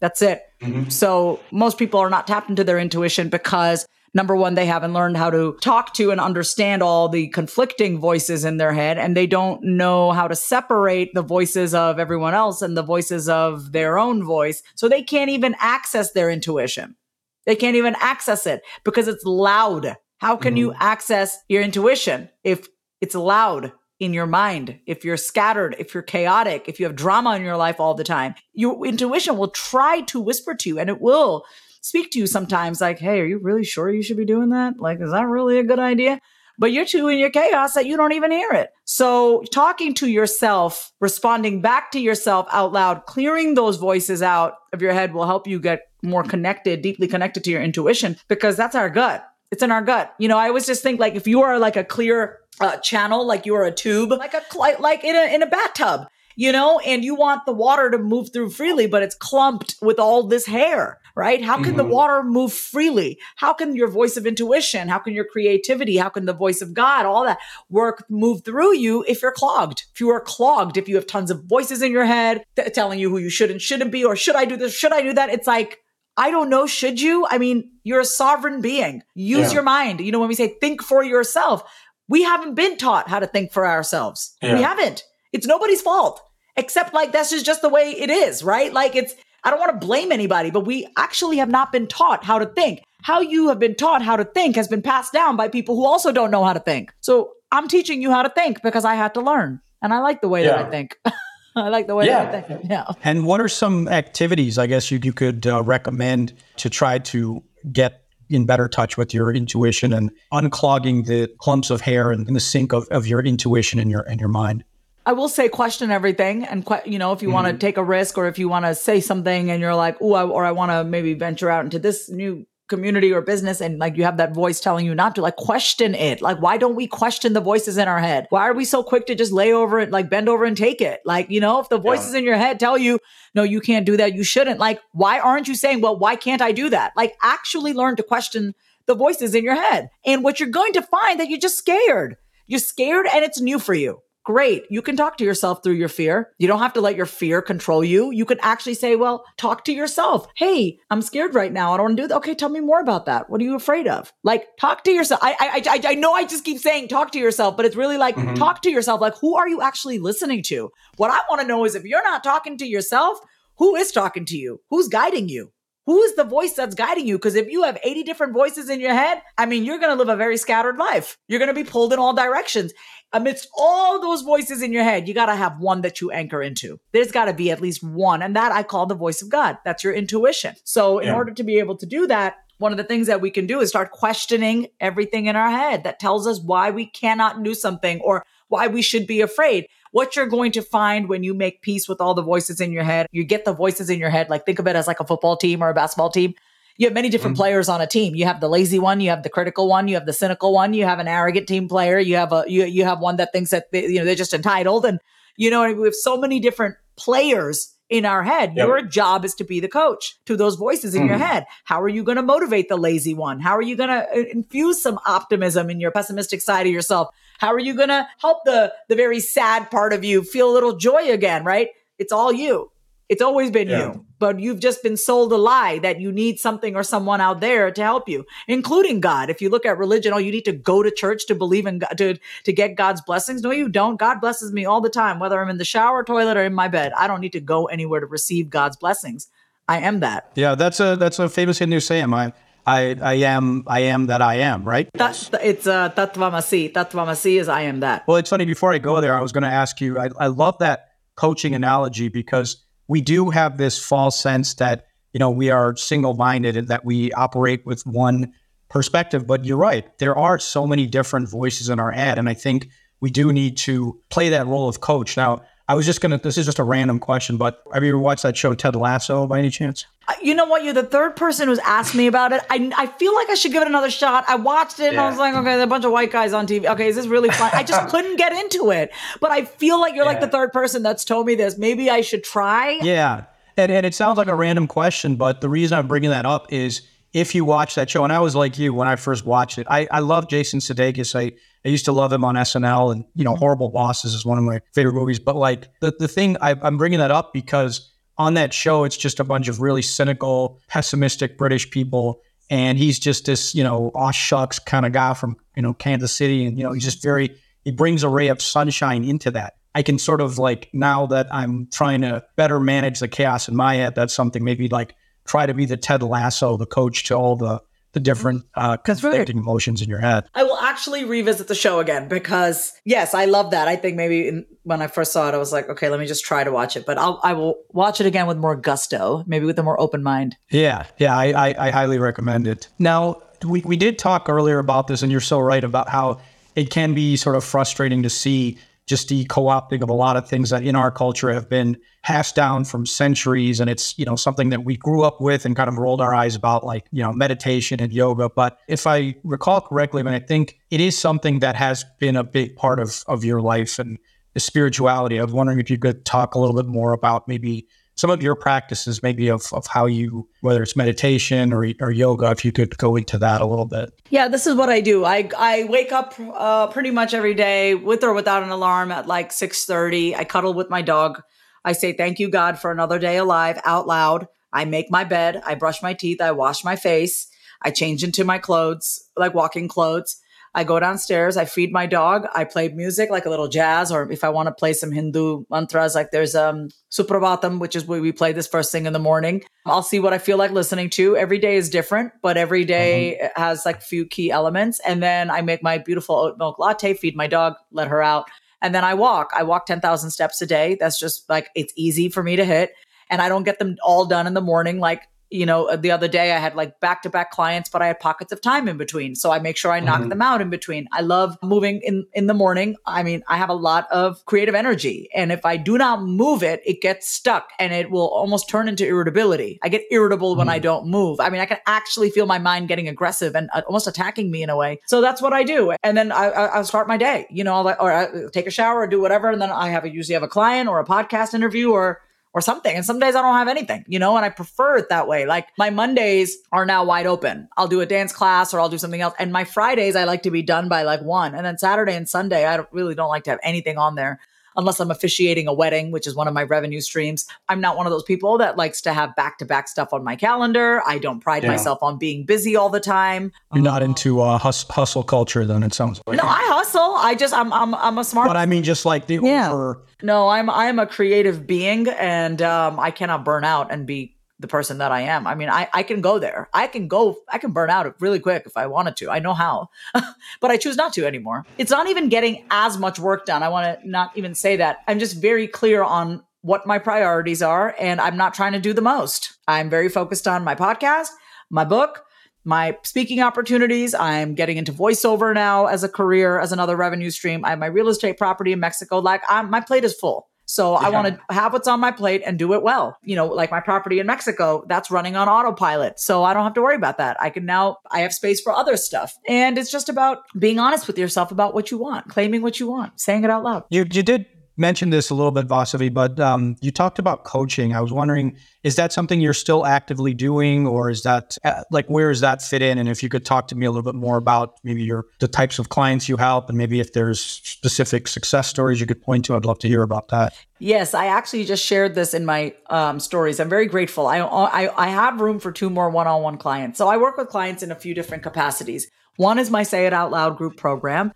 That's 0.00 0.20
it. 0.20 0.42
Mm-hmm. 0.60 0.90
So 0.90 1.40
most 1.50 1.78
people 1.78 2.00
are 2.00 2.10
not 2.10 2.26
tapped 2.26 2.50
into 2.50 2.64
their 2.64 2.78
intuition 2.78 3.30
because 3.30 3.86
number 4.16 4.34
one, 4.34 4.54
they 4.54 4.66
haven't 4.66 4.94
learned 4.94 5.16
how 5.16 5.30
to 5.30 5.56
talk 5.60 5.92
to 5.94 6.10
and 6.10 6.20
understand 6.20 6.82
all 6.82 7.08
the 7.08 7.28
conflicting 7.28 7.98
voices 7.98 8.46
in 8.46 8.56
their 8.56 8.72
head, 8.72 8.96
and 8.96 9.14
they 9.14 9.26
don't 9.26 9.62
know 9.62 10.10
how 10.12 10.26
to 10.26 10.34
separate 10.34 11.12
the 11.12 11.22
voices 11.22 11.74
of 11.74 11.98
everyone 11.98 12.32
else 12.32 12.62
and 12.62 12.76
the 12.76 12.82
voices 12.82 13.28
of 13.28 13.72
their 13.72 13.98
own 13.98 14.24
voice. 14.24 14.62
So 14.74 14.88
they 14.88 15.02
can't 15.02 15.30
even 15.30 15.54
access 15.60 16.12
their 16.12 16.30
intuition. 16.30 16.96
They 17.44 17.56
can't 17.56 17.76
even 17.76 17.94
access 18.00 18.46
it 18.46 18.62
because 18.84 19.06
it's 19.06 19.24
loud. 19.24 19.96
How 20.18 20.36
can 20.36 20.52
mm-hmm. 20.52 20.58
you 20.58 20.74
access 20.78 21.38
your 21.48 21.62
intuition 21.62 22.28
if 22.42 22.68
it's 23.00 23.14
loud 23.14 23.72
in 23.98 24.12
your 24.12 24.26
mind, 24.26 24.78
if 24.86 25.04
you're 25.04 25.16
scattered, 25.16 25.76
if 25.78 25.94
you're 25.94 26.02
chaotic, 26.02 26.68
if 26.68 26.78
you 26.78 26.86
have 26.86 26.96
drama 26.96 27.36
in 27.36 27.42
your 27.42 27.56
life 27.56 27.80
all 27.80 27.94
the 27.94 28.04
time? 28.04 28.34
Your 28.52 28.86
intuition 28.86 29.36
will 29.36 29.48
try 29.48 30.02
to 30.02 30.20
whisper 30.20 30.54
to 30.54 30.68
you 30.68 30.78
and 30.78 30.88
it 30.88 31.00
will 31.00 31.44
speak 31.80 32.10
to 32.10 32.18
you 32.18 32.26
sometimes 32.26 32.80
like, 32.80 32.98
hey, 32.98 33.20
are 33.20 33.26
you 33.26 33.38
really 33.38 33.64
sure 33.64 33.90
you 33.90 34.02
should 34.02 34.16
be 34.16 34.24
doing 34.24 34.50
that? 34.50 34.78
Like, 34.80 35.00
is 35.00 35.12
that 35.12 35.26
really 35.26 35.58
a 35.58 35.64
good 35.64 35.78
idea? 35.78 36.20
But 36.58 36.72
you're 36.72 36.86
too 36.86 37.08
in 37.08 37.18
your 37.18 37.30
chaos 37.30 37.74
that 37.74 37.86
you 37.86 37.96
don't 37.96 38.12
even 38.12 38.30
hear 38.30 38.50
it. 38.52 38.70
So 38.84 39.44
talking 39.52 39.92
to 39.94 40.08
yourself, 40.08 40.92
responding 41.00 41.60
back 41.60 41.90
to 41.92 42.00
yourself 42.00 42.46
out 42.50 42.72
loud, 42.72 43.04
clearing 43.04 43.54
those 43.54 43.76
voices 43.76 44.22
out 44.22 44.54
of 44.72 44.80
your 44.80 44.94
head 44.94 45.12
will 45.12 45.26
help 45.26 45.46
you 45.46 45.60
get 45.60 45.82
more 46.02 46.22
connected, 46.22 46.82
deeply 46.82 47.08
connected 47.08 47.44
to 47.44 47.50
your 47.50 47.62
intuition 47.62 48.16
because 48.28 48.56
that's 48.56 48.74
our 48.74 48.88
gut. 48.88 49.26
It's 49.50 49.62
in 49.62 49.70
our 49.70 49.82
gut. 49.82 50.14
You 50.18 50.28
know, 50.28 50.38
I 50.38 50.48
always 50.48 50.66
just 50.66 50.82
think 50.82 51.00
like 51.00 51.14
if 51.14 51.26
you 51.26 51.42
are 51.42 51.58
like 51.58 51.76
a 51.76 51.84
clear 51.84 52.40
uh, 52.60 52.76
channel, 52.78 53.26
like 53.26 53.46
you 53.46 53.54
are 53.54 53.64
a 53.64 53.72
tube, 53.72 54.10
like 54.10 54.34
a 54.34 54.42
like 54.80 55.04
in 55.04 55.14
a 55.14 55.34
in 55.34 55.42
a 55.42 55.46
bathtub, 55.46 56.08
you 56.36 56.52
know, 56.52 56.78
and 56.80 57.04
you 57.04 57.14
want 57.14 57.46
the 57.46 57.52
water 57.52 57.90
to 57.90 57.98
move 57.98 58.30
through 58.32 58.50
freely, 58.50 58.86
but 58.86 59.02
it's 59.02 59.14
clumped 59.14 59.76
with 59.80 59.98
all 59.98 60.22
this 60.22 60.46
hair, 60.46 61.00
right? 61.14 61.42
How 61.42 61.56
can 61.56 61.68
mm-hmm. 61.68 61.76
the 61.78 61.84
water 61.84 62.22
move 62.22 62.52
freely? 62.52 63.18
How 63.36 63.54
can 63.54 63.74
your 63.74 63.88
voice 63.88 64.16
of 64.16 64.26
intuition, 64.26 64.88
how 64.88 64.98
can 64.98 65.14
your 65.14 65.24
creativity, 65.24 65.96
how 65.96 66.10
can 66.10 66.26
the 66.26 66.34
voice 66.34 66.60
of 66.60 66.74
God, 66.74 67.06
all 67.06 67.24
that 67.24 67.38
work 67.70 68.04
move 68.10 68.44
through 68.44 68.74
you 68.74 69.04
if 69.08 69.22
you're 69.22 69.32
clogged? 69.32 69.84
If 69.94 70.00
you 70.00 70.10
are 70.10 70.20
clogged, 70.20 70.76
if 70.76 70.88
you 70.88 70.96
have 70.96 71.06
tons 71.06 71.30
of 71.30 71.44
voices 71.44 71.82
in 71.82 71.90
your 71.90 72.04
head 72.04 72.44
th- 72.56 72.72
telling 72.74 72.98
you 72.98 73.08
who 73.08 73.18
you 73.18 73.30
should 73.30 73.50
and 73.50 73.60
shouldn't 73.60 73.90
be, 73.90 74.04
or 74.04 74.14
should 74.14 74.36
I 74.36 74.44
do 74.44 74.56
this? 74.56 74.74
Should 74.74 74.92
I 74.92 75.02
do 75.02 75.14
that? 75.14 75.30
It's 75.30 75.46
like 75.46 75.78
I 76.16 76.30
don't 76.30 76.48
know, 76.48 76.66
should 76.66 77.00
you? 77.00 77.26
I 77.30 77.38
mean, 77.38 77.70
you're 77.84 78.00
a 78.00 78.04
sovereign 78.04 78.60
being. 78.60 79.02
Use 79.14 79.48
yeah. 79.48 79.54
your 79.54 79.62
mind. 79.62 80.00
You 80.00 80.12
know, 80.12 80.18
when 80.18 80.28
we 80.28 80.34
say 80.34 80.56
think 80.60 80.82
for 80.82 81.04
yourself, 81.04 81.62
we 82.08 82.22
haven't 82.22 82.54
been 82.54 82.76
taught 82.76 83.08
how 83.08 83.18
to 83.18 83.26
think 83.26 83.52
for 83.52 83.66
ourselves. 83.66 84.34
Yeah. 84.42 84.54
We 84.54 84.62
haven't. 84.62 85.04
It's 85.32 85.46
nobody's 85.46 85.82
fault, 85.82 86.20
except 86.56 86.94
like 86.94 87.12
that's 87.12 87.30
just, 87.30 87.44
just 87.44 87.62
the 87.62 87.68
way 87.68 87.90
it 87.90 88.10
is, 88.10 88.42
right? 88.42 88.72
Like 88.72 88.96
it's, 88.96 89.14
I 89.44 89.50
don't 89.50 89.60
want 89.60 89.78
to 89.78 89.86
blame 89.86 90.10
anybody, 90.10 90.50
but 90.50 90.60
we 90.60 90.88
actually 90.96 91.36
have 91.36 91.50
not 91.50 91.72
been 91.72 91.86
taught 91.86 92.24
how 92.24 92.38
to 92.38 92.46
think. 92.46 92.82
How 93.02 93.20
you 93.20 93.48
have 93.48 93.58
been 93.58 93.76
taught 93.76 94.02
how 94.02 94.16
to 94.16 94.24
think 94.24 94.56
has 94.56 94.66
been 94.66 94.82
passed 94.82 95.12
down 95.12 95.36
by 95.36 95.48
people 95.48 95.76
who 95.76 95.84
also 95.84 96.10
don't 96.10 96.30
know 96.30 96.44
how 96.44 96.52
to 96.52 96.60
think. 96.60 96.92
So 97.00 97.32
I'm 97.52 97.68
teaching 97.68 98.02
you 98.02 98.10
how 98.10 98.22
to 98.22 98.30
think 98.30 98.62
because 98.62 98.84
I 98.84 98.94
had 98.94 99.14
to 99.14 99.20
learn. 99.20 99.60
And 99.82 99.92
I 99.92 100.00
like 100.00 100.20
the 100.20 100.28
way 100.28 100.44
yeah. 100.44 100.56
that 100.56 100.66
I 100.66 100.70
think. 100.70 100.98
I 101.64 101.70
like 101.70 101.86
the 101.86 101.94
way 101.94 102.06
yeah. 102.06 102.30
that. 102.30 102.64
Yeah. 102.64 102.84
And 103.02 103.24
what 103.24 103.40
are 103.40 103.48
some 103.48 103.88
activities 103.88 104.58
I 104.58 104.66
guess 104.66 104.90
you, 104.90 105.00
you 105.02 105.12
could 105.12 105.46
uh, 105.46 105.62
recommend 105.62 106.34
to 106.58 106.68
try 106.68 106.98
to 106.98 107.42
get 107.72 108.02
in 108.28 108.44
better 108.44 108.68
touch 108.68 108.96
with 108.96 109.14
your 109.14 109.32
intuition 109.32 109.92
and 109.92 110.10
unclogging 110.32 111.06
the 111.06 111.28
clumps 111.38 111.70
of 111.70 111.80
hair 111.80 112.12
in, 112.12 112.26
in 112.28 112.34
the 112.34 112.40
sink 112.40 112.72
of, 112.72 112.86
of 112.88 113.06
your 113.06 113.20
intuition 113.20 113.78
and 113.78 113.90
your 113.90 114.02
and 114.02 114.20
your 114.20 114.28
mind? 114.28 114.64
I 115.06 115.12
will 115.12 115.28
say 115.28 115.48
question 115.48 115.92
everything, 115.92 116.44
and 116.44 116.66
you 116.84 116.98
know 116.98 117.12
if 117.12 117.22
you 117.22 117.28
mm-hmm. 117.28 117.34
want 117.34 117.46
to 117.46 117.58
take 117.58 117.76
a 117.76 117.84
risk 117.84 118.18
or 118.18 118.26
if 118.26 118.38
you 118.38 118.48
want 118.48 118.66
to 118.66 118.74
say 118.74 119.00
something 119.00 119.50
and 119.50 119.60
you're 119.60 119.74
like, 119.74 119.96
oh, 120.00 120.28
or 120.28 120.44
I 120.44 120.50
want 120.50 120.72
to 120.72 120.84
maybe 120.84 121.14
venture 121.14 121.48
out 121.48 121.64
into 121.64 121.78
this 121.78 122.10
new 122.10 122.46
community 122.68 123.12
or 123.12 123.20
business 123.20 123.60
and 123.60 123.78
like 123.78 123.96
you 123.96 124.04
have 124.04 124.16
that 124.16 124.34
voice 124.34 124.60
telling 124.60 124.84
you 124.84 124.94
not 124.94 125.14
to 125.14 125.20
like 125.20 125.36
question 125.36 125.94
it. 125.94 126.20
Like 126.20 126.40
why 126.40 126.56
don't 126.56 126.74
we 126.74 126.86
question 126.86 127.32
the 127.32 127.40
voices 127.40 127.76
in 127.76 127.88
our 127.88 128.00
head? 128.00 128.26
Why 128.30 128.48
are 128.48 128.54
we 128.54 128.64
so 128.64 128.82
quick 128.82 129.06
to 129.06 129.14
just 129.14 129.32
lay 129.32 129.52
over 129.52 129.78
it 129.78 129.90
like 129.90 130.10
bend 130.10 130.28
over 130.28 130.44
and 130.44 130.56
take 130.56 130.80
it? 130.80 131.00
Like 131.04 131.30
you 131.30 131.40
know 131.40 131.60
if 131.60 131.68
the 131.68 131.78
voices 131.78 132.12
yeah. 132.12 132.18
in 132.18 132.24
your 132.24 132.36
head 132.36 132.58
tell 132.58 132.76
you 132.76 132.98
no 133.34 133.42
you 133.42 133.60
can't 133.60 133.86
do 133.86 133.96
that 133.96 134.14
you 134.14 134.24
shouldn't 134.24 134.58
like 134.58 134.80
why 134.92 135.20
aren't 135.20 135.48
you 135.48 135.54
saying 135.54 135.80
well 135.80 135.98
why 135.98 136.16
can't 136.16 136.42
i 136.42 136.52
do 136.52 136.70
that? 136.70 136.92
Like 136.96 137.14
actually 137.22 137.72
learn 137.72 137.96
to 137.96 138.02
question 138.02 138.54
the 138.86 138.94
voices 138.94 139.34
in 139.34 139.44
your 139.44 139.56
head 139.56 139.90
and 140.04 140.22
what 140.22 140.40
you're 140.40 140.48
going 140.48 140.72
to 140.74 140.82
find 140.82 141.20
that 141.20 141.28
you're 141.28 141.38
just 141.38 141.58
scared. 141.58 142.16
You're 142.46 142.60
scared 142.60 143.06
and 143.12 143.24
it's 143.24 143.40
new 143.40 143.58
for 143.58 143.74
you 143.74 144.00
Great. 144.26 144.64
You 144.68 144.82
can 144.82 144.96
talk 144.96 145.18
to 145.18 145.24
yourself 145.24 145.62
through 145.62 145.74
your 145.74 145.88
fear. 145.88 146.32
You 146.38 146.48
don't 146.48 146.58
have 146.58 146.72
to 146.72 146.80
let 146.80 146.96
your 146.96 147.06
fear 147.06 147.40
control 147.40 147.84
you. 147.84 148.10
You 148.10 148.24
can 148.24 148.40
actually 148.42 148.74
say, 148.74 148.96
well, 148.96 149.24
talk 149.36 149.64
to 149.66 149.72
yourself. 149.72 150.26
Hey, 150.34 150.80
I'm 150.90 151.00
scared 151.00 151.36
right 151.36 151.52
now. 151.52 151.72
I 151.72 151.76
don't 151.76 151.86
want 151.86 151.96
to 151.98 152.02
do 152.02 152.08
that. 152.08 152.16
Okay, 152.16 152.34
tell 152.34 152.48
me 152.48 152.58
more 152.58 152.80
about 152.80 153.06
that. 153.06 153.30
What 153.30 153.40
are 153.40 153.44
you 153.44 153.54
afraid 153.54 153.86
of? 153.86 154.12
Like, 154.24 154.48
talk 154.60 154.82
to 154.82 154.90
yourself. 154.90 155.20
I, 155.22 155.36
I, 155.38 155.62
I, 155.76 155.92
I 155.92 155.94
know 155.94 156.12
I 156.12 156.24
just 156.24 156.44
keep 156.44 156.58
saying 156.58 156.88
talk 156.88 157.12
to 157.12 157.20
yourself, 157.20 157.56
but 157.56 157.66
it's 157.66 157.76
really 157.76 157.98
like 157.98 158.16
mm-hmm. 158.16 158.34
talk 158.34 158.62
to 158.62 158.70
yourself. 158.70 159.00
Like, 159.00 159.14
who 159.20 159.36
are 159.36 159.48
you 159.48 159.62
actually 159.62 160.00
listening 160.00 160.42
to? 160.46 160.70
What 160.96 161.12
I 161.12 161.20
want 161.30 161.40
to 161.42 161.46
know 161.46 161.64
is 161.64 161.76
if 161.76 161.84
you're 161.84 162.02
not 162.02 162.24
talking 162.24 162.58
to 162.58 162.66
yourself, 162.66 163.20
who 163.58 163.76
is 163.76 163.92
talking 163.92 164.24
to 164.24 164.36
you? 164.36 164.58
Who's 164.70 164.88
guiding 164.88 165.28
you? 165.28 165.52
Who 165.86 166.02
is 166.02 166.16
the 166.16 166.24
voice 166.24 166.52
that's 166.52 166.74
guiding 166.74 167.06
you? 167.06 167.16
Because 167.16 167.36
if 167.36 167.48
you 167.48 167.62
have 167.62 167.78
80 167.82 168.02
different 168.02 168.32
voices 168.32 168.68
in 168.68 168.80
your 168.80 168.92
head, 168.92 169.22
I 169.38 169.46
mean, 169.46 169.64
you're 169.64 169.78
going 169.78 169.92
to 169.92 169.98
live 169.98 170.08
a 170.08 170.16
very 170.16 170.36
scattered 170.36 170.78
life. 170.78 171.16
You're 171.28 171.38
going 171.38 171.54
to 171.54 171.54
be 171.54 171.62
pulled 171.62 171.92
in 171.92 172.00
all 172.00 172.12
directions 172.12 172.72
amidst 173.12 173.48
all 173.56 174.00
those 174.00 174.22
voices 174.22 174.62
in 174.62 174.72
your 174.72 174.84
head, 174.84 175.08
you 175.08 175.14
got 175.14 175.26
to 175.26 175.36
have 175.36 175.60
one 175.60 175.82
that 175.82 176.00
you 176.00 176.10
anchor 176.10 176.42
into. 176.42 176.78
There's 176.92 177.12
got 177.12 177.26
to 177.26 177.32
be 177.32 177.50
at 177.50 177.60
least 177.60 177.82
one. 177.82 178.22
And 178.22 178.36
that 178.36 178.52
I 178.52 178.62
call 178.62 178.86
the 178.86 178.94
voice 178.94 179.22
of 179.22 179.28
God. 179.28 179.58
That's 179.64 179.84
your 179.84 179.94
intuition. 179.94 180.54
So, 180.64 180.98
in 180.98 181.08
yeah. 181.08 181.14
order 181.14 181.32
to 181.32 181.42
be 181.42 181.58
able 181.58 181.76
to 181.78 181.86
do 181.86 182.06
that, 182.06 182.36
one 182.58 182.72
of 182.72 182.78
the 182.78 182.84
things 182.84 183.06
that 183.06 183.20
we 183.20 183.30
can 183.30 183.46
do 183.46 183.60
is 183.60 183.68
start 183.68 183.90
questioning 183.90 184.68
everything 184.80 185.26
in 185.26 185.36
our 185.36 185.50
head 185.50 185.84
that 185.84 186.00
tells 186.00 186.26
us 186.26 186.40
why 186.40 186.70
we 186.70 186.86
cannot 186.86 187.42
do 187.42 187.54
something 187.54 188.00
or 188.00 188.24
why 188.48 188.66
we 188.66 188.82
should 188.82 189.06
be 189.06 189.20
afraid. 189.20 189.66
What 189.92 190.16
you're 190.16 190.26
going 190.26 190.52
to 190.52 190.62
find 190.62 191.08
when 191.08 191.22
you 191.22 191.34
make 191.34 191.62
peace 191.62 191.88
with 191.88 192.00
all 192.00 192.14
the 192.14 192.22
voices 192.22 192.60
in 192.60 192.72
your 192.72 192.82
head, 192.82 193.06
you 193.12 193.24
get 193.24 193.44
the 193.44 193.52
voices 193.52 193.90
in 193.90 193.98
your 193.98 194.10
head, 194.10 194.30
like 194.30 194.46
think 194.46 194.58
of 194.58 194.66
it 194.66 194.76
as 194.76 194.86
like 194.86 195.00
a 195.00 195.06
football 195.06 195.36
team 195.36 195.62
or 195.62 195.70
a 195.70 195.74
basketball 195.74 196.10
team 196.10 196.34
you 196.78 196.86
have 196.86 196.94
many 196.94 197.08
different 197.08 197.34
mm-hmm. 197.34 197.42
players 197.42 197.68
on 197.68 197.80
a 197.80 197.86
team. 197.86 198.14
You 198.14 198.26
have 198.26 198.40
the 198.40 198.48
lazy 198.48 198.78
one, 198.78 199.00
you 199.00 199.10
have 199.10 199.22
the 199.22 199.30
critical 199.30 199.68
one, 199.68 199.88
you 199.88 199.94
have 199.94 200.06
the 200.06 200.12
cynical 200.12 200.52
one, 200.52 200.74
you 200.74 200.84
have 200.84 200.98
an 200.98 201.08
arrogant 201.08 201.48
team 201.48 201.68
player, 201.68 201.98
you 201.98 202.16
have 202.16 202.32
a 202.32 202.44
you 202.46 202.64
you 202.64 202.84
have 202.84 203.00
one 203.00 203.16
that 203.16 203.32
thinks 203.32 203.50
that 203.50 203.70
they, 203.72 203.86
you 203.86 203.98
know 203.98 204.04
they're 204.04 204.14
just 204.14 204.34
entitled, 204.34 204.84
and 204.84 205.00
you 205.36 205.50
know 205.50 205.72
we 205.72 205.84
have 205.84 205.94
so 205.94 206.16
many 206.16 206.40
different 206.40 206.76
players 206.96 207.74
in 207.88 208.04
our 208.04 208.22
head. 208.22 208.54
Yep. 208.56 208.66
Your 208.66 208.82
job 208.82 209.24
is 209.24 209.34
to 209.36 209.44
be 209.44 209.60
the 209.60 209.68
coach 209.68 210.18
to 210.26 210.36
those 210.36 210.56
voices 210.56 210.94
in 210.94 211.02
mm-hmm. 211.02 211.10
your 211.10 211.18
head. 211.18 211.46
How 211.64 211.80
are 211.80 211.88
you 211.88 212.02
going 212.02 212.16
to 212.16 212.22
motivate 212.22 212.68
the 212.68 212.76
lazy 212.76 213.14
one? 213.14 213.38
How 213.38 213.56
are 213.56 213.62
you 213.62 213.76
going 213.76 213.90
to 213.90 214.08
uh, 214.10 214.24
infuse 214.32 214.82
some 214.82 214.98
optimism 215.06 215.70
in 215.70 215.78
your 215.78 215.92
pessimistic 215.92 216.40
side 216.40 216.66
of 216.66 216.72
yourself? 216.72 217.08
How 217.38 217.52
are 217.52 217.60
you 217.60 217.74
going 217.74 217.90
to 217.90 218.06
help 218.18 218.38
the 218.44 218.72
the 218.88 218.96
very 218.96 219.20
sad 219.20 219.70
part 219.70 219.92
of 219.92 220.04
you 220.04 220.22
feel 220.22 220.50
a 220.50 220.54
little 220.54 220.76
joy 220.76 221.10
again, 221.10 221.44
right? 221.44 221.68
It's 221.98 222.12
all 222.12 222.32
you. 222.32 222.70
It's 223.08 223.22
always 223.22 223.52
been 223.52 223.68
yeah. 223.68 223.92
you, 223.92 224.06
but 224.18 224.40
you've 224.40 224.58
just 224.58 224.82
been 224.82 224.96
sold 224.96 225.32
a 225.32 225.36
lie 225.36 225.78
that 225.78 226.00
you 226.00 226.10
need 226.10 226.40
something 226.40 226.74
or 226.74 226.82
someone 226.82 227.20
out 227.20 227.40
there 227.40 227.70
to 227.70 227.82
help 227.82 228.08
you, 228.08 228.24
including 228.48 229.00
God. 229.00 229.30
If 229.30 229.40
you 229.40 229.48
look 229.48 229.64
at 229.64 229.78
religion, 229.78 230.12
oh, 230.12 230.18
you 230.18 230.32
need 230.32 230.44
to 230.46 230.52
go 230.52 230.82
to 230.82 230.90
church 230.90 231.26
to 231.26 231.34
believe 231.36 231.66
in 231.66 231.78
God, 231.78 231.96
to, 231.98 232.18
to 232.44 232.52
get 232.52 232.74
God's 232.74 233.00
blessings. 233.00 233.42
No, 233.42 233.52
you 233.52 233.68
don't. 233.68 233.96
God 233.96 234.20
blesses 234.20 234.52
me 234.52 234.64
all 234.64 234.80
the 234.80 234.90
time, 234.90 235.20
whether 235.20 235.40
I'm 235.40 235.48
in 235.48 235.58
the 235.58 235.64
shower, 235.64 236.02
toilet, 236.02 236.36
or 236.36 236.44
in 236.44 236.54
my 236.54 236.66
bed. 236.66 236.92
I 236.96 237.06
don't 237.06 237.20
need 237.20 237.32
to 237.32 237.40
go 237.40 237.66
anywhere 237.66 238.00
to 238.00 238.06
receive 238.06 238.50
God's 238.50 238.76
blessings. 238.76 239.28
I 239.68 239.80
am 239.80 240.00
that. 240.00 240.32
Yeah, 240.34 240.54
that's 240.54 240.80
a 240.80 240.96
that's 240.96 241.18
a 241.18 241.28
famous 241.28 241.58
Hindu 241.58 241.80
saying. 241.80 242.12
I 242.12 242.32
I 242.66 242.96
I 243.00 243.14
am 243.14 243.64
I 243.66 243.80
am 243.80 244.06
that 244.06 244.22
I 244.22 244.36
am, 244.36 244.64
right? 244.64 244.88
That's 244.94 245.30
it's 245.42 245.66
uh 245.66 245.90
tatvamasi. 245.90 246.72
Tatvamasi 246.72 247.40
is 247.40 247.48
I 247.48 247.62
am 247.62 247.80
that. 247.80 248.06
Well, 248.06 248.16
it's 248.16 248.30
funny. 248.30 248.44
Before 248.44 248.72
I 248.72 248.78
go 248.78 249.00
there, 249.00 249.16
I 249.16 249.20
was 249.20 249.32
going 249.32 249.42
to 249.42 249.50
ask 249.50 249.80
you. 249.80 249.98
I, 249.98 250.10
I 250.18 250.26
love 250.28 250.58
that 250.58 250.92
coaching 251.16 251.54
analogy 251.54 252.08
because 252.08 252.65
we 252.88 253.00
do 253.00 253.30
have 253.30 253.58
this 253.58 253.82
false 253.82 254.18
sense 254.18 254.54
that 254.54 254.86
you 255.12 255.18
know 255.18 255.30
we 255.30 255.50
are 255.50 255.76
single-minded 255.76 256.56
and 256.56 256.68
that 256.68 256.84
we 256.84 257.12
operate 257.12 257.64
with 257.66 257.86
one 257.86 258.32
perspective. 258.68 259.26
But 259.26 259.44
you're 259.44 259.56
right 259.56 259.86
there 259.98 260.16
are 260.16 260.38
so 260.38 260.66
many 260.66 260.86
different 260.86 261.28
voices 261.28 261.68
in 261.68 261.78
our 261.80 261.92
head 261.92 262.18
and 262.18 262.28
i 262.28 262.34
think 262.34 262.68
we 263.00 263.10
do 263.10 263.32
need 263.32 263.56
to 263.58 264.00
play 264.08 264.30
that 264.30 264.46
role 264.46 264.68
of 264.68 264.80
coach. 264.80 265.16
Now 265.16 265.42
I 265.68 265.74
was 265.74 265.84
just 265.84 266.00
gonna. 266.00 266.18
This 266.18 266.38
is 266.38 266.46
just 266.46 266.60
a 266.60 266.64
random 266.64 267.00
question, 267.00 267.36
but 267.36 267.62
have 267.74 267.82
you 267.82 267.88
ever 267.90 267.98
watched 267.98 268.22
that 268.22 268.36
show 268.36 268.54
Ted 268.54 268.76
Lasso 268.76 269.26
by 269.26 269.40
any 269.40 269.50
chance? 269.50 269.86
Uh, 270.06 270.12
you 270.22 270.32
know 270.32 270.44
what? 270.44 270.62
You're 270.62 270.72
the 270.72 270.84
third 270.84 271.16
person 271.16 271.48
who's 271.48 271.58
asked 271.58 271.92
me 271.94 272.06
about 272.06 272.32
it. 272.32 272.40
I, 272.48 272.70
I 272.76 272.86
feel 272.86 273.12
like 273.14 273.28
I 273.30 273.34
should 273.34 273.50
give 273.50 273.62
it 273.62 273.68
another 273.68 273.90
shot. 273.90 274.24
I 274.28 274.36
watched 274.36 274.78
it 274.78 274.90
and 274.90 275.00
I 275.00 275.08
was 275.08 275.18
like, 275.18 275.34
okay, 275.34 275.44
there's 275.44 275.64
a 275.64 275.66
bunch 275.66 275.84
of 275.84 275.90
white 275.90 276.12
guys 276.12 276.32
on 276.32 276.46
TV. 276.46 276.70
Okay, 276.70 276.86
is 276.86 276.94
this 276.94 277.08
really 277.08 277.30
fun? 277.30 277.50
I 277.52 277.64
just 277.64 277.88
couldn't 277.90 278.16
get 278.16 278.32
into 278.32 278.70
it. 278.70 278.92
But 279.20 279.32
I 279.32 279.44
feel 279.44 279.80
like 279.80 279.96
you're 279.96 280.04
yeah. 280.04 280.12
like 280.12 280.20
the 280.20 280.28
third 280.28 280.52
person 280.52 280.84
that's 280.84 281.04
told 281.04 281.26
me 281.26 281.34
this. 281.34 281.58
Maybe 281.58 281.90
I 281.90 282.00
should 282.00 282.22
try. 282.22 282.78
Yeah, 282.82 283.24
and 283.56 283.72
and 283.72 283.84
it 283.84 283.94
sounds 283.94 284.18
like 284.18 284.28
a 284.28 284.36
random 284.36 284.68
question, 284.68 285.16
but 285.16 285.40
the 285.40 285.48
reason 285.48 285.76
I'm 285.76 285.88
bringing 285.88 286.10
that 286.10 286.26
up 286.26 286.52
is 286.52 286.82
if 287.16 287.34
you 287.34 287.46
watch 287.46 287.76
that 287.76 287.88
show, 287.88 288.04
and 288.04 288.12
I 288.12 288.18
was 288.20 288.36
like 288.36 288.58
you 288.58 288.74
when 288.74 288.88
I 288.88 288.96
first 288.96 289.24
watched 289.24 289.56
it. 289.56 289.66
I 289.70 289.88
I 289.90 290.00
love 290.00 290.28
Jason 290.28 290.60
Sudeikis. 290.60 291.18
I 291.18 291.32
I 291.64 291.68
used 291.70 291.86
to 291.86 291.92
love 291.92 292.12
him 292.12 292.24
on 292.24 292.34
SNL, 292.34 292.92
and 292.92 293.06
you 293.14 293.24
know, 293.24 293.34
Horrible 293.34 293.70
Bosses 293.70 294.12
is 294.12 294.26
one 294.26 294.36
of 294.36 294.44
my 294.44 294.60
favorite 294.74 294.92
movies. 294.92 295.18
But 295.18 295.34
like 295.34 295.68
the 295.80 295.94
the 295.98 296.08
thing, 296.08 296.36
I, 296.42 296.54
I'm 296.60 296.76
bringing 296.76 296.98
that 296.98 297.10
up 297.10 297.32
because 297.32 297.90
on 298.18 298.34
that 298.34 298.52
show, 298.52 298.84
it's 298.84 298.98
just 298.98 299.18
a 299.18 299.24
bunch 299.24 299.48
of 299.48 299.62
really 299.62 299.80
cynical, 299.80 300.60
pessimistic 300.68 301.38
British 301.38 301.70
people, 301.70 302.20
and 302.50 302.76
he's 302.76 302.98
just 302.98 303.24
this 303.24 303.54
you 303.54 303.64
know, 303.64 303.90
aw 303.94 304.10
shucks 304.10 304.58
kind 304.58 304.84
of 304.84 304.92
guy 304.92 305.14
from 305.14 305.36
you 305.56 305.62
know 305.62 305.72
Kansas 305.72 306.12
City, 306.12 306.44
and 306.44 306.58
you 306.58 306.64
know, 306.64 306.72
he's 306.72 306.84
just 306.84 307.02
very 307.02 307.34
he 307.64 307.70
brings 307.70 308.02
a 308.02 308.10
ray 308.10 308.28
of 308.28 308.42
sunshine 308.42 309.04
into 309.04 309.30
that. 309.30 309.54
I 309.74 309.82
can 309.82 309.98
sort 309.98 310.20
of 310.20 310.38
like 310.38 310.68
now 310.74 311.06
that 311.06 311.28
I'm 311.32 311.68
trying 311.72 312.02
to 312.02 312.24
better 312.36 312.60
manage 312.60 313.00
the 313.00 313.08
chaos 313.08 313.48
in 313.48 313.56
my 313.56 313.76
head, 313.76 313.94
that's 313.94 314.12
something 314.12 314.44
maybe 314.44 314.68
like 314.68 314.94
try 315.26 315.46
to 315.46 315.54
be 315.54 315.64
the 315.66 315.76
Ted 315.76 316.02
Lasso, 316.02 316.56
the 316.56 316.66
coach 316.66 317.04
to 317.04 317.14
all 317.14 317.36
the 317.36 317.60
the 317.96 318.00
different 318.00 318.44
uh, 318.54 318.76
conflicting 318.76 319.38
emotions 319.38 319.80
in 319.80 319.88
your 319.88 320.00
head. 320.00 320.28
I 320.34 320.42
will 320.42 320.58
actually 320.58 321.04
revisit 321.04 321.48
the 321.48 321.54
show 321.54 321.80
again 321.80 322.08
because 322.08 322.74
yes, 322.84 323.14
I 323.14 323.24
love 323.24 323.52
that. 323.52 323.68
I 323.68 323.76
think 323.76 323.96
maybe 323.96 324.28
in, 324.28 324.44
when 324.64 324.82
I 324.82 324.86
first 324.86 325.12
saw 325.12 325.30
it, 325.30 325.34
I 325.34 325.38
was 325.38 325.50
like, 325.50 325.70
okay, 325.70 325.88
let 325.88 325.98
me 325.98 326.06
just 326.06 326.22
try 326.22 326.44
to 326.44 326.52
watch 326.52 326.76
it. 326.76 326.84
But 326.84 326.98
I'll 326.98 327.18
I 327.22 327.32
will 327.32 327.54
watch 327.70 327.98
it 327.98 328.06
again 328.06 328.26
with 328.26 328.36
more 328.36 328.54
gusto, 328.54 329.24
maybe 329.26 329.46
with 329.46 329.58
a 329.58 329.62
more 329.62 329.80
open 329.80 330.02
mind. 330.02 330.36
Yeah, 330.50 330.84
yeah, 330.98 331.16
I 331.16 331.48
I, 331.48 331.68
I 331.68 331.70
highly 331.70 331.98
recommend 331.98 332.46
it. 332.46 332.68
Now 332.78 333.22
we 333.42 333.62
we 333.62 333.78
did 333.78 333.98
talk 333.98 334.28
earlier 334.28 334.58
about 334.58 334.88
this, 334.88 335.02
and 335.02 335.10
you're 335.10 335.22
so 335.22 335.40
right 335.40 335.64
about 335.64 335.88
how 335.88 336.20
it 336.54 336.68
can 336.68 336.92
be 336.92 337.16
sort 337.16 337.34
of 337.34 337.44
frustrating 337.44 338.02
to 338.02 338.10
see 338.10 338.58
just 338.86 339.08
the 339.08 339.24
co-opting 339.24 339.82
of 339.82 339.90
a 339.90 339.94
lot 339.94 340.16
of 340.16 340.28
things 340.28 340.50
that 340.50 340.62
in 340.62 340.76
our 340.76 340.90
culture 340.90 341.32
have 341.32 341.48
been 341.48 341.76
passed 342.02 342.36
down 342.36 342.64
from 342.64 342.86
centuries. 342.86 343.60
And 343.60 343.68
it's 343.68 343.98
you 343.98 344.04
know 344.04 344.16
something 344.16 344.50
that 344.50 344.64
we 344.64 344.76
grew 344.76 345.02
up 345.02 345.20
with 345.20 345.44
and 345.44 345.56
kind 345.56 345.68
of 345.68 345.76
rolled 345.76 346.00
our 346.00 346.14
eyes 346.14 346.36
about 346.36 346.64
like 346.64 346.86
you 346.92 347.02
know 347.02 347.12
meditation 347.12 347.80
and 347.80 347.92
yoga. 347.92 348.28
But 348.28 348.58
if 348.68 348.86
i 348.86 349.14
recall 349.24 349.60
correctly 349.60 350.00
I 350.00 350.04
mean, 350.04 350.14
i 350.14 350.18
think 350.20 350.58
it 350.70 350.80
is 350.80 350.96
something 350.96 351.40
that 351.40 351.56
has 351.56 351.84
been 351.98 352.16
a 352.16 352.24
big 352.24 352.56
part 352.56 352.78
of 352.78 353.04
of 353.08 353.24
your 353.24 353.40
life 353.40 353.78
and 353.78 353.98
the 354.34 354.40
spirituality. 354.40 355.18
I 355.18 355.24
was 355.24 355.32
wondering 355.32 355.60
if 355.60 355.70
you 355.70 355.78
could 355.78 356.04
talk 356.04 356.34
a 356.34 356.38
little 356.38 356.54
bit 356.54 356.66
more 356.66 356.92
about 356.92 357.26
maybe 357.26 357.66
some 357.96 358.10
of 358.10 358.22
your 358.22 358.34
practices, 358.34 359.02
maybe 359.02 359.28
of, 359.28 359.50
of 359.52 359.66
how 359.66 359.86
you, 359.86 360.28
whether 360.42 360.62
it's 360.62 360.76
meditation 360.76 361.52
or, 361.52 361.66
or 361.80 361.90
yoga, 361.90 362.30
if 362.30 362.44
you 362.44 362.52
could 362.52 362.76
go 362.76 362.94
into 362.94 363.18
that 363.18 363.40
a 363.40 363.46
little 363.46 363.64
bit. 363.64 363.90
Yeah, 364.10 364.28
this 364.28 364.46
is 364.46 364.54
what 364.54 364.68
I 364.68 364.80
do. 364.80 365.04
I, 365.04 365.28
I 365.36 365.64
wake 365.64 365.92
up 365.92 366.14
uh, 366.18 366.66
pretty 366.68 366.90
much 366.90 367.14
every 367.14 367.34
day 367.34 367.74
with 367.74 368.04
or 368.04 368.12
without 368.12 368.42
an 368.42 368.50
alarm 368.50 368.92
at 368.92 369.06
like 369.06 369.30
6.30. 369.30 370.14
I 370.14 370.24
cuddle 370.24 370.52
with 370.52 370.68
my 370.68 370.82
dog. 370.82 371.22
I 371.64 371.72
say, 371.72 371.94
thank 371.94 372.18
you, 372.18 372.28
God, 372.28 372.58
for 372.58 372.70
another 372.70 372.98
day 372.98 373.16
alive 373.16 373.58
out 373.64 373.86
loud. 373.86 374.28
I 374.52 374.66
make 374.66 374.90
my 374.90 375.04
bed. 375.04 375.42
I 375.44 375.54
brush 375.54 375.82
my 375.82 375.94
teeth. 375.94 376.20
I 376.20 376.32
wash 376.32 376.64
my 376.64 376.76
face. 376.76 377.28
I 377.62 377.70
change 377.70 378.04
into 378.04 378.24
my 378.24 378.38
clothes, 378.38 379.08
like 379.16 379.34
walking 379.34 379.68
clothes. 379.68 380.20
I 380.56 380.64
go 380.64 380.80
downstairs, 380.80 381.36
I 381.36 381.44
feed 381.44 381.70
my 381.70 381.84
dog, 381.84 382.26
I 382.34 382.44
play 382.44 382.68
music 382.68 383.10
like 383.10 383.26
a 383.26 383.30
little 383.30 383.46
jazz, 383.46 383.92
or 383.92 384.10
if 384.10 384.24
I 384.24 384.30
want 384.30 384.46
to 384.46 384.52
play 384.52 384.72
some 384.72 384.90
Hindu 384.90 385.44
mantras, 385.50 385.94
like 385.94 386.12
there's 386.12 386.34
um 386.34 386.70
Suprabhatam, 386.90 387.60
which 387.60 387.76
is 387.76 387.84
what 387.84 388.00
we 388.00 388.10
play 388.10 388.32
this 388.32 388.46
first 388.46 388.72
thing 388.72 388.86
in 388.86 388.94
the 388.94 388.98
morning. 388.98 389.44
I'll 389.66 389.82
see 389.82 390.00
what 390.00 390.14
I 390.14 390.18
feel 390.18 390.38
like 390.38 390.52
listening 390.52 390.88
to. 390.90 391.14
Every 391.14 391.38
day 391.38 391.56
is 391.56 391.68
different, 391.68 392.12
but 392.22 392.38
every 392.38 392.64
day 392.64 393.18
mm-hmm. 393.20 393.40
has 393.40 393.66
like 393.66 393.76
a 393.76 393.82
few 393.82 394.06
key 394.06 394.30
elements. 394.30 394.80
And 394.86 395.02
then 395.02 395.30
I 395.30 395.42
make 395.42 395.62
my 395.62 395.76
beautiful 395.76 396.16
oat 396.16 396.38
milk 396.38 396.58
latte, 396.58 396.94
feed 396.94 397.16
my 397.16 397.26
dog, 397.26 397.52
let 397.70 397.88
her 397.88 398.02
out. 398.02 398.24
And 398.62 398.74
then 398.74 398.82
I 398.82 398.94
walk. 398.94 399.32
I 399.36 399.42
walk 399.42 399.66
10,000 399.66 400.10
steps 400.10 400.40
a 400.40 400.46
day. 400.46 400.78
That's 400.80 400.98
just 400.98 401.28
like, 401.28 401.50
it's 401.54 401.74
easy 401.76 402.08
for 402.08 402.22
me 402.22 402.34
to 402.36 402.46
hit. 402.46 402.72
And 403.10 403.20
I 403.20 403.28
don't 403.28 403.44
get 403.44 403.58
them 403.58 403.76
all 403.82 404.06
done 404.06 404.26
in 404.26 404.32
the 404.32 404.40
morning 404.40 404.80
like 404.80 405.02
you 405.30 405.46
know, 405.46 405.74
the 405.76 405.90
other 405.90 406.08
day 406.08 406.32
I 406.32 406.38
had 406.38 406.54
like 406.54 406.78
back 406.80 407.02
to 407.02 407.10
back 407.10 407.30
clients, 407.30 407.68
but 407.68 407.82
I 407.82 407.88
had 407.88 407.98
pockets 407.98 408.32
of 408.32 408.40
time 408.40 408.68
in 408.68 408.76
between. 408.76 409.14
So 409.14 409.32
I 409.32 409.38
make 409.38 409.56
sure 409.56 409.72
I 409.72 409.80
knock 409.80 410.00
mm-hmm. 410.00 410.10
them 410.10 410.22
out 410.22 410.40
in 410.40 410.50
between. 410.50 410.86
I 410.92 411.00
love 411.00 411.36
moving 411.42 411.80
in, 411.82 412.06
in 412.14 412.26
the 412.26 412.34
morning. 412.34 412.76
I 412.86 413.02
mean, 413.02 413.22
I 413.28 413.36
have 413.36 413.48
a 413.48 413.54
lot 413.54 413.90
of 413.90 414.24
creative 414.26 414.54
energy. 414.54 415.08
And 415.14 415.32
if 415.32 415.44
I 415.44 415.56
do 415.56 415.78
not 415.78 416.02
move 416.02 416.42
it, 416.42 416.62
it 416.64 416.80
gets 416.80 417.08
stuck 417.08 417.50
and 417.58 417.72
it 417.72 417.90
will 417.90 418.08
almost 418.08 418.48
turn 418.48 418.68
into 418.68 418.86
irritability. 418.86 419.58
I 419.62 419.68
get 419.68 419.82
irritable 419.90 420.32
mm-hmm. 420.32 420.38
when 420.38 420.48
I 420.48 420.58
mm. 420.58 420.62
don't 420.62 420.86
move. 420.86 421.18
I 421.18 421.28
mean, 421.28 421.40
I 421.40 421.46
can 421.46 421.58
actually 421.66 422.10
feel 422.10 422.26
my 422.26 422.38
mind 422.38 422.68
getting 422.68 422.88
aggressive 422.88 423.34
and 423.34 423.50
uh, 423.52 423.62
almost 423.66 423.86
attacking 423.86 424.30
me 424.30 424.42
in 424.42 424.50
a 424.50 424.56
way. 424.56 424.80
So 424.86 425.00
that's 425.00 425.20
what 425.20 425.32
I 425.32 425.42
do. 425.42 425.72
And 425.82 425.96
then 425.96 426.12
I, 426.12 426.26
I, 426.26 426.58
will 426.58 426.64
start 426.64 426.86
my 426.86 426.96
day, 426.96 427.26
you 427.30 427.42
know, 427.42 427.54
I'll, 427.54 427.68
or 427.80 427.92
I 427.92 428.08
take 428.32 428.46
a 428.46 428.50
shower 428.50 428.80
or 428.80 428.86
do 428.86 429.00
whatever. 429.00 429.30
And 429.30 429.42
then 429.42 429.50
I 429.50 429.70
have 429.70 429.84
a, 429.84 429.90
usually 429.90 430.14
have 430.14 430.22
a 430.22 430.28
client 430.28 430.68
or 430.68 430.78
a 430.78 430.84
podcast 430.84 431.34
interview 431.34 431.70
or 431.70 432.00
or 432.36 432.42
something. 432.42 432.76
And 432.76 432.84
some 432.84 432.98
days 432.98 433.14
I 433.14 433.22
don't 433.22 433.34
have 433.34 433.48
anything, 433.48 433.86
you 433.88 433.98
know, 433.98 434.14
and 434.14 434.24
I 434.24 434.28
prefer 434.28 434.76
it 434.76 434.90
that 434.90 435.08
way. 435.08 435.24
Like 435.24 435.48
my 435.56 435.70
Mondays 435.70 436.36
are 436.52 436.66
now 436.66 436.84
wide 436.84 437.06
open. 437.06 437.48
I'll 437.56 437.66
do 437.66 437.80
a 437.80 437.86
dance 437.86 438.12
class 438.12 438.52
or 438.52 438.60
I'll 438.60 438.68
do 438.68 438.76
something 438.76 439.00
else. 439.00 439.14
And 439.18 439.32
my 439.32 439.44
Fridays 439.44 439.96
I 439.96 440.04
like 440.04 440.22
to 440.24 440.30
be 440.30 440.42
done 440.42 440.68
by 440.68 440.82
like 440.82 441.00
one. 441.00 441.34
And 441.34 441.46
then 441.46 441.56
Saturday 441.56 441.96
and 441.96 442.06
Sunday, 442.06 442.44
I 442.44 442.58
don't, 442.58 442.68
really 442.72 442.94
don't 442.94 443.08
like 443.08 443.24
to 443.24 443.30
have 443.30 443.40
anything 443.42 443.78
on 443.78 443.94
there 443.94 444.20
unless 444.56 444.80
I'm 444.80 444.90
officiating 444.90 445.46
a 445.48 445.52
wedding, 445.52 445.90
which 445.90 446.06
is 446.06 446.14
one 446.14 446.28
of 446.28 446.34
my 446.34 446.42
revenue 446.42 446.80
streams. 446.80 447.26
I'm 447.48 447.60
not 447.60 447.76
one 447.76 447.86
of 447.86 447.92
those 447.92 448.02
people 448.02 448.38
that 448.38 448.56
likes 448.56 448.80
to 448.82 448.92
have 448.92 449.14
back 449.16 449.38
to 449.38 449.44
back 449.44 449.68
stuff 449.68 449.92
on 449.92 450.04
my 450.04 450.16
calendar. 450.16 450.82
I 450.86 450.98
don't 450.98 451.20
pride 451.20 451.42
yeah. 451.42 451.50
myself 451.50 451.82
on 451.82 451.98
being 451.98 452.24
busy 452.24 452.56
all 452.56 452.68
the 452.68 452.80
time. 452.80 453.32
You're 453.52 453.62
not 453.62 453.82
into 453.82 454.20
uh, 454.20 454.38
hus- 454.38 454.66
hustle 454.68 455.02
culture, 455.02 455.44
then 455.44 455.62
it 455.62 455.74
sounds 455.74 456.00
like. 456.06 456.16
No, 456.16 456.24
I 456.24 456.42
hustle. 456.48 456.94
I 456.96 457.14
just 457.14 457.34
I'm 457.34 457.52
I'm 457.52 457.74
I'm 457.74 457.98
a 457.98 458.04
smart. 458.04 458.28
But 458.28 458.36
I 458.36 458.46
mean, 458.46 458.62
just 458.62 458.84
like 458.84 459.06
the 459.06 459.20
yeah. 459.22 459.52
Over- 459.52 459.82
no, 460.02 460.28
I'm 460.28 460.50
I'm 460.50 460.78
a 460.78 460.86
creative 460.86 461.46
being, 461.46 461.88
and 461.88 462.40
um, 462.42 462.78
I 462.78 462.90
cannot 462.90 463.24
burn 463.24 463.44
out 463.44 463.72
and 463.72 463.86
be 463.86 464.15
the 464.38 464.48
person 464.48 464.78
that 464.78 464.92
I 464.92 465.02
am. 465.02 465.26
I 465.26 465.34
mean, 465.34 465.48
I, 465.48 465.68
I 465.72 465.82
can 465.82 466.00
go 466.00 466.18
there. 466.18 466.48
I 466.52 466.66
can 466.66 466.88
go, 466.88 467.16
I 467.28 467.38
can 467.38 467.52
burn 467.52 467.70
out 467.70 468.00
really 468.00 468.18
quick 468.18 468.42
if 468.46 468.56
I 468.56 468.66
wanted 468.66 468.96
to. 468.96 469.10
I 469.10 469.18
know 469.18 469.32
how, 469.32 469.70
but 470.40 470.50
I 470.50 470.56
choose 470.56 470.76
not 470.76 470.92
to 470.94 471.06
anymore. 471.06 471.46
It's 471.58 471.70
not 471.70 471.88
even 471.88 472.08
getting 472.08 472.44
as 472.50 472.76
much 472.76 472.98
work 472.98 473.24
done. 473.24 473.42
I 473.42 473.48
want 473.48 473.80
to 473.80 473.88
not 473.88 474.16
even 474.16 474.34
say 474.34 474.56
that. 474.56 474.78
I'm 474.86 474.98
just 474.98 475.20
very 475.20 475.46
clear 475.46 475.82
on 475.82 476.22
what 476.42 476.66
my 476.66 476.78
priorities 476.78 477.42
are, 477.42 477.74
and 477.78 478.00
I'm 478.00 478.16
not 478.16 478.34
trying 478.34 478.52
to 478.52 478.60
do 478.60 478.72
the 478.72 478.82
most. 478.82 479.36
I'm 479.48 479.68
very 479.70 479.88
focused 479.88 480.28
on 480.28 480.44
my 480.44 480.54
podcast, 480.54 481.08
my 481.50 481.64
book, 481.64 482.04
my 482.44 482.78
speaking 482.84 483.20
opportunities. 483.20 483.94
I'm 483.94 484.34
getting 484.34 484.56
into 484.56 484.72
voiceover 484.72 485.34
now 485.34 485.66
as 485.66 485.82
a 485.82 485.88
career, 485.88 486.38
as 486.38 486.52
another 486.52 486.76
revenue 486.76 487.10
stream. 487.10 487.44
I 487.44 487.50
have 487.50 487.58
my 487.58 487.66
real 487.66 487.88
estate 487.88 488.18
property 488.18 488.52
in 488.52 488.60
Mexico. 488.60 488.98
Like, 488.98 489.22
I'm, 489.28 489.50
my 489.50 489.60
plate 489.60 489.82
is 489.82 489.94
full. 489.94 490.28
So 490.46 490.80
yeah. 490.80 490.86
I 490.86 490.90
want 490.90 491.08
to 491.08 491.34
have 491.34 491.52
what's 491.52 491.68
on 491.68 491.80
my 491.80 491.90
plate 491.90 492.22
and 492.24 492.38
do 492.38 492.54
it 492.54 492.62
well. 492.62 492.96
You 493.02 493.16
know, 493.16 493.26
like 493.26 493.50
my 493.50 493.60
property 493.60 493.98
in 493.98 494.06
Mexico, 494.06 494.64
that's 494.68 494.90
running 494.90 495.16
on 495.16 495.28
autopilot. 495.28 496.00
So 496.00 496.24
I 496.24 496.32
don't 496.32 496.44
have 496.44 496.54
to 496.54 496.62
worry 496.62 496.76
about 496.76 496.98
that. 496.98 497.16
I 497.20 497.30
can 497.30 497.44
now, 497.44 497.78
I 497.90 498.00
have 498.00 498.12
space 498.12 498.40
for 498.40 498.52
other 498.52 498.76
stuff. 498.76 499.12
And 499.28 499.58
it's 499.58 499.70
just 499.70 499.88
about 499.88 500.18
being 500.38 500.58
honest 500.58 500.86
with 500.86 500.98
yourself 500.98 501.30
about 501.30 501.54
what 501.54 501.70
you 501.70 501.78
want, 501.78 502.08
claiming 502.08 502.42
what 502.42 502.60
you 502.60 502.68
want, 502.68 502.98
saying 503.00 503.24
it 503.24 503.30
out 503.30 503.42
loud. 503.42 503.64
You, 503.70 503.84
you 503.90 504.02
did 504.02 504.26
mentioned 504.56 504.92
this 504.92 505.10
a 505.10 505.14
little 505.14 505.30
bit, 505.30 505.46
Vasavi, 505.46 505.92
but 505.92 506.18
um, 506.18 506.56
you 506.60 506.70
talked 506.70 506.98
about 506.98 507.24
coaching. 507.24 507.74
I 507.74 507.80
was 507.80 507.92
wondering, 507.92 508.36
is 508.62 508.76
that 508.76 508.92
something 508.92 509.20
you're 509.20 509.34
still 509.34 509.66
actively 509.66 510.14
doing, 510.14 510.66
or 510.66 510.90
is 510.90 511.02
that 511.02 511.36
uh, 511.44 511.62
like 511.70 511.86
where 511.88 512.10
does 512.10 512.20
that 512.20 512.42
fit 512.42 512.62
in? 512.62 512.78
And 512.78 512.88
if 512.88 513.02
you 513.02 513.08
could 513.08 513.24
talk 513.24 513.48
to 513.48 513.54
me 513.54 513.66
a 513.66 513.70
little 513.70 513.82
bit 513.82 513.94
more 513.94 514.16
about 514.16 514.58
maybe 514.64 514.82
your 514.82 515.06
the 515.18 515.28
types 515.28 515.58
of 515.58 515.68
clients 515.68 516.08
you 516.08 516.16
help, 516.16 516.48
and 516.48 516.56
maybe 516.56 516.80
if 516.80 516.92
there's 516.92 517.20
specific 517.20 518.08
success 518.08 518.48
stories 518.48 518.80
you 518.80 518.86
could 518.86 519.02
point 519.02 519.24
to, 519.26 519.36
I'd 519.36 519.44
love 519.44 519.58
to 519.60 519.68
hear 519.68 519.82
about 519.82 520.08
that. 520.08 520.34
Yes, 520.58 520.94
I 520.94 521.06
actually 521.06 521.44
just 521.44 521.64
shared 521.64 521.94
this 521.94 522.14
in 522.14 522.24
my 522.24 522.54
um, 522.70 522.98
stories. 522.98 523.40
I'm 523.40 523.48
very 523.48 523.66
grateful. 523.66 524.06
I, 524.06 524.20
I 524.20 524.86
I 524.86 524.88
have 524.88 525.20
room 525.20 525.38
for 525.38 525.52
two 525.52 525.70
more 525.70 525.90
one-on-one 525.90 526.38
clients. 526.38 526.78
So 526.78 526.88
I 526.88 526.96
work 526.96 527.16
with 527.16 527.28
clients 527.28 527.62
in 527.62 527.70
a 527.70 527.76
few 527.76 527.94
different 527.94 528.22
capacities. 528.22 528.90
One 529.16 529.38
is 529.38 529.50
my 529.50 529.62
Say 529.62 529.86
It 529.86 529.92
Out 529.92 530.10
Loud 530.10 530.36
group 530.36 530.56
program. 530.56 531.12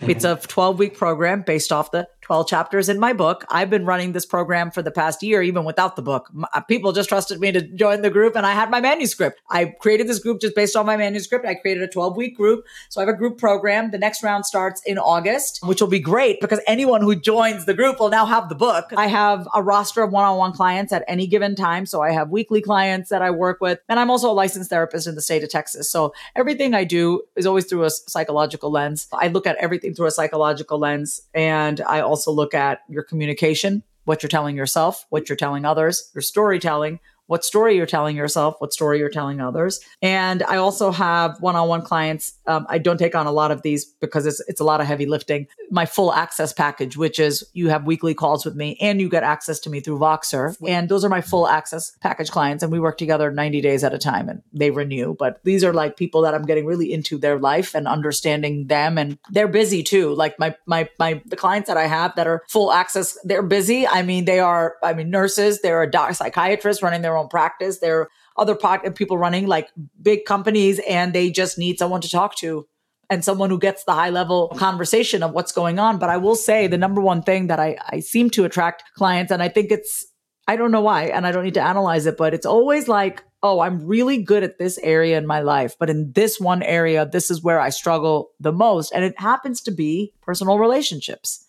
It's 0.00 0.24
a 0.24 0.36
12 0.36 0.78
week 0.78 0.96
program 0.96 1.42
based 1.42 1.72
off 1.72 1.90
the 1.90 2.08
12 2.24 2.48
chapters 2.48 2.88
in 2.88 2.98
my 2.98 3.12
book. 3.12 3.44
I've 3.50 3.68
been 3.68 3.84
running 3.84 4.12
this 4.12 4.24
program 4.24 4.70
for 4.70 4.80
the 4.80 4.90
past 4.90 5.22
year, 5.22 5.42
even 5.42 5.64
without 5.64 5.94
the 5.94 6.00
book. 6.00 6.30
Uh, 6.54 6.60
people 6.62 6.92
just 6.92 7.10
trusted 7.10 7.38
me 7.38 7.52
to 7.52 7.60
join 7.60 8.00
the 8.00 8.08
group, 8.08 8.34
and 8.34 8.46
I 8.46 8.52
had 8.52 8.70
my 8.70 8.80
manuscript. 8.80 9.40
I 9.50 9.66
created 9.66 10.08
this 10.08 10.18
group 10.18 10.40
just 10.40 10.54
based 10.54 10.74
on 10.74 10.86
my 10.86 10.96
manuscript. 10.96 11.44
I 11.44 11.54
created 11.54 11.82
a 11.82 11.88
12 11.88 12.16
week 12.16 12.34
group. 12.34 12.64
So 12.88 13.00
I 13.00 13.04
have 13.04 13.14
a 13.14 13.18
group 13.18 13.36
program. 13.36 13.90
The 13.90 13.98
next 13.98 14.22
round 14.22 14.46
starts 14.46 14.80
in 14.86 14.98
August, 14.98 15.60
which 15.64 15.82
will 15.82 15.88
be 15.88 16.00
great 16.00 16.40
because 16.40 16.60
anyone 16.66 17.02
who 17.02 17.14
joins 17.14 17.66
the 17.66 17.74
group 17.74 18.00
will 18.00 18.08
now 18.08 18.24
have 18.24 18.48
the 18.48 18.54
book. 18.54 18.86
I 18.96 19.06
have 19.06 19.46
a 19.54 19.62
roster 19.62 20.02
of 20.02 20.10
one 20.10 20.24
on 20.24 20.38
one 20.38 20.52
clients 20.52 20.92
at 20.94 21.04
any 21.06 21.26
given 21.26 21.54
time. 21.54 21.84
So 21.84 22.00
I 22.00 22.12
have 22.12 22.30
weekly 22.30 22.62
clients 22.62 23.10
that 23.10 23.20
I 23.20 23.30
work 23.32 23.60
with, 23.60 23.80
and 23.86 24.00
I'm 24.00 24.10
also 24.10 24.30
a 24.30 24.32
licensed 24.32 24.70
therapist 24.70 25.06
in 25.06 25.14
the 25.14 25.22
state 25.22 25.42
of 25.42 25.50
Texas. 25.50 25.90
So 25.90 26.14
everything 26.34 26.72
I 26.72 26.84
do 26.84 27.20
is 27.36 27.44
always 27.44 27.66
through 27.66 27.84
a 27.84 27.90
psychological 27.90 28.70
lens. 28.70 29.08
I 29.12 29.28
look 29.28 29.46
at 29.46 29.56
everything 29.56 29.94
through 29.94 30.06
a 30.06 30.10
psychological 30.10 30.78
lens, 30.78 31.20
and 31.34 31.82
I 31.82 32.00
also 32.00 32.13
also 32.14 32.30
look 32.30 32.54
at 32.54 32.82
your 32.88 33.02
communication, 33.02 33.82
what 34.04 34.22
you're 34.22 34.28
telling 34.28 34.56
yourself, 34.56 35.04
what 35.10 35.28
you're 35.28 35.34
telling 35.34 35.64
others, 35.64 36.12
your 36.14 36.22
storytelling, 36.22 37.00
what 37.26 37.44
story 37.44 37.76
you're 37.76 37.86
telling 37.86 38.16
yourself, 38.16 38.56
what 38.58 38.72
story 38.72 38.98
you're 38.98 39.08
telling 39.08 39.40
others. 39.40 39.80
And 40.02 40.42
I 40.42 40.56
also 40.56 40.90
have 40.90 41.40
one-on-one 41.40 41.82
clients. 41.82 42.34
Um, 42.46 42.66
I 42.68 42.78
don't 42.78 42.98
take 42.98 43.14
on 43.14 43.26
a 43.26 43.32
lot 43.32 43.50
of 43.50 43.62
these 43.62 43.84
because 43.84 44.26
it's 44.26 44.40
it's 44.48 44.60
a 44.60 44.64
lot 44.64 44.80
of 44.80 44.86
heavy 44.86 45.06
lifting. 45.06 45.46
My 45.70 45.86
full 45.86 46.12
access 46.12 46.52
package, 46.52 46.96
which 46.96 47.18
is 47.18 47.44
you 47.52 47.68
have 47.68 47.86
weekly 47.86 48.14
calls 48.14 48.44
with 48.44 48.54
me 48.54 48.76
and 48.80 49.00
you 49.00 49.08
get 49.08 49.22
access 49.22 49.58
to 49.60 49.70
me 49.70 49.80
through 49.80 49.98
Voxer. 49.98 50.56
And 50.66 50.88
those 50.88 51.04
are 51.04 51.08
my 51.08 51.20
full 51.20 51.48
access 51.48 51.92
package 52.00 52.30
clients. 52.30 52.62
And 52.62 52.70
we 52.70 52.80
work 52.80 52.98
together 52.98 53.30
90 53.30 53.60
days 53.60 53.84
at 53.84 53.94
a 53.94 53.98
time 53.98 54.28
and 54.28 54.42
they 54.52 54.70
renew. 54.70 55.14
But 55.14 55.40
these 55.44 55.64
are 55.64 55.72
like 55.72 55.96
people 55.96 56.22
that 56.22 56.34
I'm 56.34 56.44
getting 56.44 56.66
really 56.66 56.92
into 56.92 57.18
their 57.18 57.38
life 57.38 57.74
and 57.74 57.88
understanding 57.88 58.66
them. 58.66 58.98
And 58.98 59.18
they're 59.30 59.48
busy 59.48 59.82
too. 59.82 60.14
Like 60.14 60.38
my 60.38 60.54
my 60.66 60.88
my 60.98 61.22
the 61.26 61.36
clients 61.36 61.68
that 61.68 61.76
I 61.76 61.86
have 61.86 62.14
that 62.16 62.26
are 62.26 62.42
full 62.48 62.72
access, 62.72 63.18
they're 63.24 63.42
busy. 63.42 63.86
I 63.86 64.02
mean, 64.02 64.24
they 64.24 64.40
are, 64.40 64.76
I 64.82 64.92
mean, 64.92 65.10
nurses, 65.10 65.60
they're 65.62 65.82
a 65.82 65.90
doc, 65.90 66.14
psychiatrist 66.14 66.82
running 66.82 67.02
their 67.02 67.13
their 67.14 67.20
own 67.20 67.28
practice. 67.28 67.78
There 67.78 68.00
are 68.00 68.10
other 68.36 68.56
people 68.90 69.16
running 69.16 69.46
like 69.46 69.70
big 70.02 70.24
companies 70.24 70.80
and 70.88 71.12
they 71.12 71.30
just 71.30 71.58
need 71.58 71.78
someone 71.78 72.00
to 72.00 72.10
talk 72.10 72.36
to 72.36 72.66
and 73.10 73.24
someone 73.24 73.50
who 73.50 73.58
gets 73.58 73.84
the 73.84 73.92
high 73.92 74.10
level 74.10 74.48
conversation 74.56 75.22
of 75.22 75.32
what's 75.32 75.52
going 75.52 75.78
on. 75.78 75.98
But 75.98 76.10
I 76.10 76.16
will 76.16 76.34
say 76.34 76.66
the 76.66 76.78
number 76.78 77.00
one 77.00 77.22
thing 77.22 77.46
that 77.48 77.60
I, 77.60 77.76
I 77.88 78.00
seem 78.00 78.30
to 78.30 78.44
attract 78.44 78.82
clients, 78.96 79.30
and 79.30 79.42
I 79.42 79.48
think 79.48 79.70
it's, 79.70 80.06
I 80.48 80.56
don't 80.56 80.70
know 80.70 80.80
why, 80.80 81.04
and 81.04 81.26
I 81.26 81.32
don't 81.32 81.44
need 81.44 81.54
to 81.54 81.62
analyze 81.62 82.06
it, 82.06 82.16
but 82.16 82.34
it's 82.34 82.46
always 82.46 82.88
like, 82.88 83.22
oh, 83.42 83.60
I'm 83.60 83.86
really 83.86 84.22
good 84.22 84.42
at 84.42 84.58
this 84.58 84.78
area 84.78 85.18
in 85.18 85.26
my 85.26 85.40
life, 85.40 85.76
but 85.78 85.90
in 85.90 86.12
this 86.12 86.40
one 86.40 86.62
area, 86.62 87.06
this 87.06 87.30
is 87.30 87.42
where 87.42 87.60
I 87.60 87.68
struggle 87.68 88.30
the 88.40 88.52
most. 88.52 88.90
And 88.92 89.04
it 89.04 89.20
happens 89.20 89.60
to 89.62 89.70
be 89.70 90.14
personal 90.22 90.58
relationships 90.58 91.43